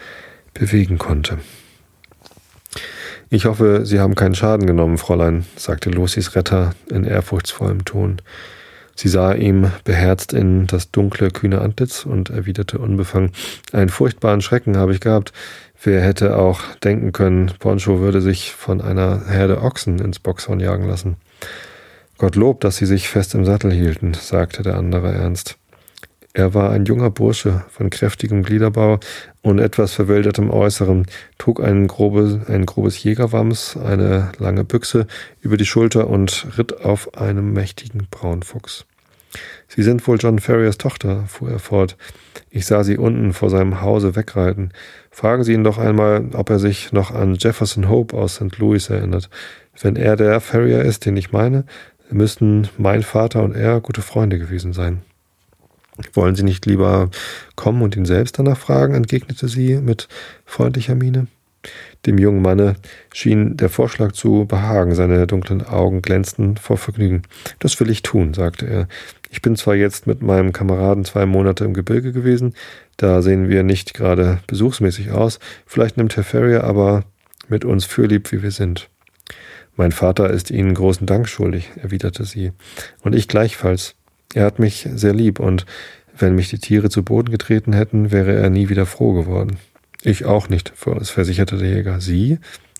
bewegen 0.52 0.98
konnte. 0.98 1.38
Ich 3.34 3.46
hoffe, 3.46 3.84
Sie 3.84 3.98
haben 3.98 4.14
keinen 4.14 4.36
Schaden 4.36 4.64
genommen, 4.64 4.96
Fräulein, 4.96 5.44
sagte 5.56 5.90
Lucys 5.90 6.36
Retter 6.36 6.70
in 6.88 7.02
ehrfurchtsvollem 7.02 7.84
Ton. 7.84 8.22
Sie 8.94 9.08
sah 9.08 9.32
ihm 9.32 9.72
beherzt 9.82 10.32
in 10.32 10.68
das 10.68 10.92
dunkle, 10.92 11.32
kühne 11.32 11.60
Antlitz 11.60 12.06
und 12.06 12.30
erwiderte 12.30 12.78
unbefangen, 12.78 13.32
einen 13.72 13.88
furchtbaren 13.88 14.40
Schrecken 14.40 14.76
habe 14.76 14.92
ich 14.92 15.00
gehabt. 15.00 15.32
Wer 15.82 16.00
hätte 16.00 16.36
auch 16.36 16.60
denken 16.84 17.10
können, 17.10 17.50
Poncho 17.58 17.98
würde 17.98 18.20
sich 18.20 18.52
von 18.52 18.80
einer 18.80 19.26
Herde 19.26 19.62
Ochsen 19.62 19.98
ins 19.98 20.20
Boxhorn 20.20 20.60
jagen 20.60 20.86
lassen. 20.86 21.16
Gottlob, 22.18 22.60
dass 22.60 22.76
sie 22.76 22.86
sich 22.86 23.08
fest 23.08 23.34
im 23.34 23.44
Sattel 23.44 23.72
hielten, 23.72 24.14
sagte 24.14 24.62
der 24.62 24.76
andere 24.76 25.10
ernst. 25.12 25.56
Er 26.36 26.52
war 26.52 26.70
ein 26.70 26.84
junger 26.84 27.10
Bursche 27.10 27.64
von 27.68 27.90
kräftigem 27.90 28.42
Gliederbau 28.42 28.98
und 29.42 29.60
etwas 29.60 29.92
verwildertem 29.94 30.50
Äußeren, 30.50 31.06
trug 31.38 31.62
ein, 31.62 31.86
grobe, 31.86 32.42
ein 32.48 32.66
grobes 32.66 33.00
Jägerwams, 33.00 33.76
eine 33.76 34.32
lange 34.38 34.64
Büchse 34.64 35.06
über 35.42 35.56
die 35.56 35.64
Schulter 35.64 36.08
und 36.08 36.48
ritt 36.58 36.84
auf 36.84 37.16
einem 37.16 37.52
mächtigen 37.52 38.08
Braunfuchs. 38.10 38.84
Sie 39.68 39.84
sind 39.84 40.04
wohl 40.08 40.18
John 40.18 40.40
Ferriers 40.40 40.76
Tochter, 40.76 41.22
fuhr 41.28 41.52
er 41.52 41.60
fort. 41.60 41.96
Ich 42.50 42.66
sah 42.66 42.82
sie 42.82 42.98
unten 42.98 43.32
vor 43.32 43.48
seinem 43.48 43.80
Hause 43.80 44.16
wegreiten. 44.16 44.72
Fragen 45.12 45.44
Sie 45.44 45.52
ihn 45.52 45.64
doch 45.64 45.78
einmal, 45.78 46.30
ob 46.34 46.50
er 46.50 46.58
sich 46.58 46.92
noch 46.92 47.12
an 47.12 47.36
Jefferson 47.36 47.88
Hope 47.88 48.16
aus 48.16 48.36
St. 48.36 48.58
Louis 48.58 48.90
erinnert. 48.90 49.30
Wenn 49.80 49.94
er 49.94 50.16
der 50.16 50.40
Ferrier 50.40 50.82
ist, 50.82 51.06
den 51.06 51.16
ich 51.16 51.30
meine, 51.30 51.64
müssten 52.10 52.68
mein 52.76 53.02
Vater 53.04 53.44
und 53.44 53.54
er 53.54 53.80
gute 53.80 54.02
Freunde 54.02 54.38
gewesen 54.38 54.72
sein. 54.72 55.02
Wollen 56.12 56.34
Sie 56.34 56.42
nicht 56.42 56.66
lieber 56.66 57.10
kommen 57.54 57.82
und 57.82 57.96
ihn 57.96 58.04
selbst 58.04 58.38
danach 58.38 58.58
fragen? 58.58 58.94
entgegnete 58.94 59.48
sie 59.48 59.76
mit 59.76 60.08
freundlicher 60.44 60.94
Miene. 60.94 61.28
Dem 62.04 62.18
jungen 62.18 62.42
Manne 62.42 62.76
schien 63.12 63.56
der 63.56 63.70
Vorschlag 63.70 64.12
zu 64.12 64.44
behagen, 64.46 64.94
seine 64.94 65.26
dunklen 65.26 65.62
Augen 65.62 66.02
glänzten 66.02 66.56
vor 66.56 66.76
Vergnügen. 66.76 67.22
Das 67.58 67.78
will 67.80 67.88
ich 67.88 68.02
tun, 68.02 68.34
sagte 68.34 68.66
er. 68.66 68.88
Ich 69.30 69.40
bin 69.40 69.56
zwar 69.56 69.74
jetzt 69.74 70.06
mit 70.06 70.20
meinem 70.20 70.52
Kameraden 70.52 71.04
zwei 71.04 71.26
Monate 71.26 71.64
im 71.64 71.74
Gebirge 71.74 72.12
gewesen, 72.12 72.54
da 72.96 73.22
sehen 73.22 73.48
wir 73.48 73.62
nicht 73.62 73.94
gerade 73.94 74.40
besuchsmäßig 74.46 75.10
aus, 75.10 75.40
vielleicht 75.66 75.96
nimmt 75.96 76.16
Herr 76.16 76.24
Ferrier 76.24 76.64
aber 76.64 77.04
mit 77.48 77.64
uns 77.64 77.84
fürlieb, 77.84 78.30
wie 78.30 78.42
wir 78.42 78.50
sind. 78.50 78.88
Mein 79.76 79.90
Vater 79.90 80.30
ist 80.30 80.50
Ihnen 80.50 80.74
großen 80.74 81.06
Dank 81.06 81.28
schuldig, 81.28 81.70
erwiderte 81.82 82.24
sie, 82.24 82.52
und 83.02 83.14
ich 83.14 83.26
gleichfalls. 83.26 83.96
Er 84.34 84.44
hat 84.44 84.58
mich 84.58 84.88
sehr 84.94 85.14
lieb 85.14 85.40
und 85.40 85.64
wenn 86.16 86.34
mich 86.34 86.50
die 86.50 86.58
Tiere 86.58 86.90
zu 86.90 87.02
Boden 87.02 87.30
getreten 87.30 87.72
hätten, 87.72 88.12
wäre 88.12 88.34
er 88.34 88.50
nie 88.50 88.68
wieder 88.68 88.84
froh 88.84 89.14
geworden. 89.14 89.58
Ich 90.02 90.24
auch 90.26 90.48
nicht, 90.48 90.72
versicherte 90.74 91.56
der 91.56 91.70
Jäger. 91.70 92.00
Sie? 92.00 92.38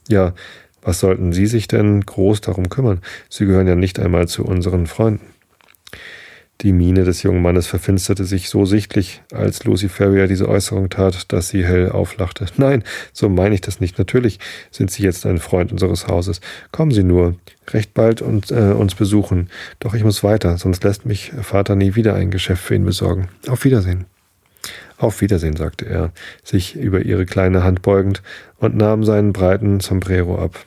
Ja, 0.08 0.34
Was 0.82 1.00
sollten 1.00 1.32
Sie 1.32 1.46
sich 1.46 1.66
denn 1.66 2.02
groß 2.02 2.42
darum 2.42 2.68
kümmern? 2.68 3.00
Sie 3.30 3.46
gehören 3.46 3.66
ja 3.66 3.74
nicht 3.74 3.98
einmal 3.98 4.28
zu 4.28 4.44
unseren 4.44 4.86
Freunden. 4.86 5.24
Die 6.60 6.72
Miene 6.72 7.04
des 7.04 7.22
jungen 7.22 7.42
Mannes 7.42 7.66
verfinsterte 7.66 8.24
sich 8.24 8.48
so 8.48 8.64
sichtlich, 8.64 9.22
als 9.32 9.64
Lucy 9.64 9.88
Ferrier 9.88 10.28
diese 10.28 10.48
Äußerung 10.48 10.88
tat, 10.88 11.32
dass 11.32 11.48
sie 11.48 11.64
hell 11.64 11.90
auflachte. 11.90 12.46
Nein, 12.56 12.84
so 13.12 13.28
meine 13.28 13.54
ich 13.54 13.60
das 13.60 13.80
nicht. 13.80 13.98
Natürlich 13.98 14.38
sind 14.70 14.90
Sie 14.90 15.02
jetzt 15.02 15.26
ein 15.26 15.38
Freund 15.38 15.72
unseres 15.72 16.06
Hauses. 16.06 16.40
Kommen 16.70 16.92
Sie 16.92 17.02
nur, 17.02 17.34
recht 17.72 17.92
bald 17.92 18.22
und, 18.22 18.50
äh, 18.50 18.72
uns 18.72 18.94
besuchen. 18.94 19.50
Doch 19.80 19.94
ich 19.94 20.04
muss 20.04 20.22
weiter, 20.22 20.56
sonst 20.56 20.84
lässt 20.84 21.06
mich 21.06 21.32
Vater 21.42 21.74
nie 21.74 21.96
wieder 21.96 22.14
ein 22.14 22.30
Geschäft 22.30 22.62
für 22.62 22.74
ihn 22.74 22.84
besorgen. 22.84 23.28
Auf 23.48 23.64
Wiedersehen. 23.64 24.06
Auf 24.96 25.20
Wiedersehen, 25.20 25.56
sagte 25.56 25.86
er, 25.86 26.12
sich 26.44 26.76
über 26.76 27.00
ihre 27.02 27.26
kleine 27.26 27.64
Hand 27.64 27.82
beugend 27.82 28.22
und 28.58 28.76
nahm 28.76 29.04
seinen 29.04 29.32
breiten 29.32 29.80
Sombrero 29.80 30.42
ab. 30.42 30.64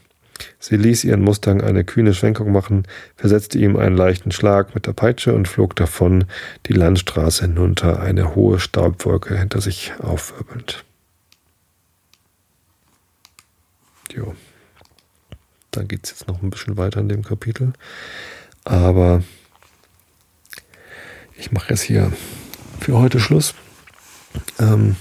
Sie 0.59 0.77
ließ 0.77 1.03
ihren 1.03 1.21
Mustang 1.21 1.61
eine 1.61 1.83
kühne 1.83 2.13
Schwenkung 2.13 2.51
machen, 2.51 2.83
versetzte 3.15 3.57
ihm 3.57 3.75
einen 3.75 3.95
leichten 3.95 4.31
Schlag 4.31 4.75
mit 4.75 4.85
der 4.85 4.93
Peitsche 4.93 5.33
und 5.33 5.47
flog 5.47 5.75
davon 5.75 6.25
die 6.67 6.73
Landstraße 6.73 7.45
hinunter, 7.45 8.01
eine 8.01 8.35
hohe 8.35 8.59
Staubwolke 8.59 9.37
hinter 9.37 9.61
sich 9.61 9.93
aufwirbelnd. 9.99 10.83
Jo. 14.11 14.35
Dann 15.71 15.87
geht 15.87 16.05
es 16.05 16.11
jetzt 16.11 16.27
noch 16.27 16.41
ein 16.41 16.49
bisschen 16.49 16.77
weiter 16.77 16.99
in 16.99 17.09
dem 17.09 17.23
Kapitel. 17.23 17.73
Aber 18.63 19.23
ich 21.37 21.51
mache 21.51 21.69
jetzt 21.69 21.81
hier 21.81 22.11
für 22.79 22.97
heute 22.97 23.19
Schluss. 23.19 23.53
Ähm, 24.59 24.95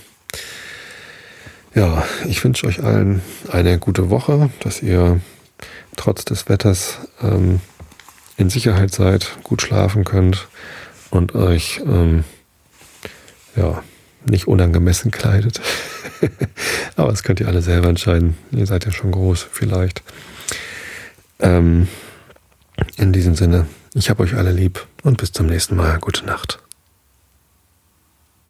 ja, 1.76 2.04
ich 2.26 2.42
wünsche 2.42 2.66
euch 2.66 2.82
allen 2.82 3.20
eine 3.52 3.78
gute 3.78 4.08
Woche, 4.10 4.50
dass 4.60 4.82
ihr 4.82 5.20
trotz 5.94 6.24
des 6.24 6.48
Wetters 6.48 6.98
ähm, 7.22 7.60
in 8.38 8.50
Sicherheit 8.50 8.92
seid, 8.92 9.36
gut 9.42 9.62
schlafen 9.62 10.04
könnt 10.04 10.48
und 11.10 11.34
euch 11.34 11.82
ähm, 11.86 12.24
ja 13.54 13.82
nicht 14.24 14.48
unangemessen 14.48 15.10
kleidet. 15.10 15.60
Aber 16.96 17.10
das 17.10 17.22
könnt 17.22 17.40
ihr 17.40 17.48
alle 17.48 17.62
selber 17.62 17.88
entscheiden. 17.90 18.36
Ihr 18.50 18.66
seid 18.66 18.86
ja 18.86 18.90
schon 18.90 19.12
groß, 19.12 19.46
vielleicht. 19.52 20.02
Ähm, 21.38 21.88
in 22.96 23.12
diesem 23.12 23.36
Sinne, 23.36 23.66
ich 23.94 24.08
habe 24.08 24.22
euch 24.22 24.34
alle 24.34 24.50
lieb 24.50 24.86
und 25.02 25.18
bis 25.18 25.32
zum 25.32 25.46
nächsten 25.46 25.76
Mal. 25.76 25.98
Gute 25.98 26.24
Nacht. 26.24 26.65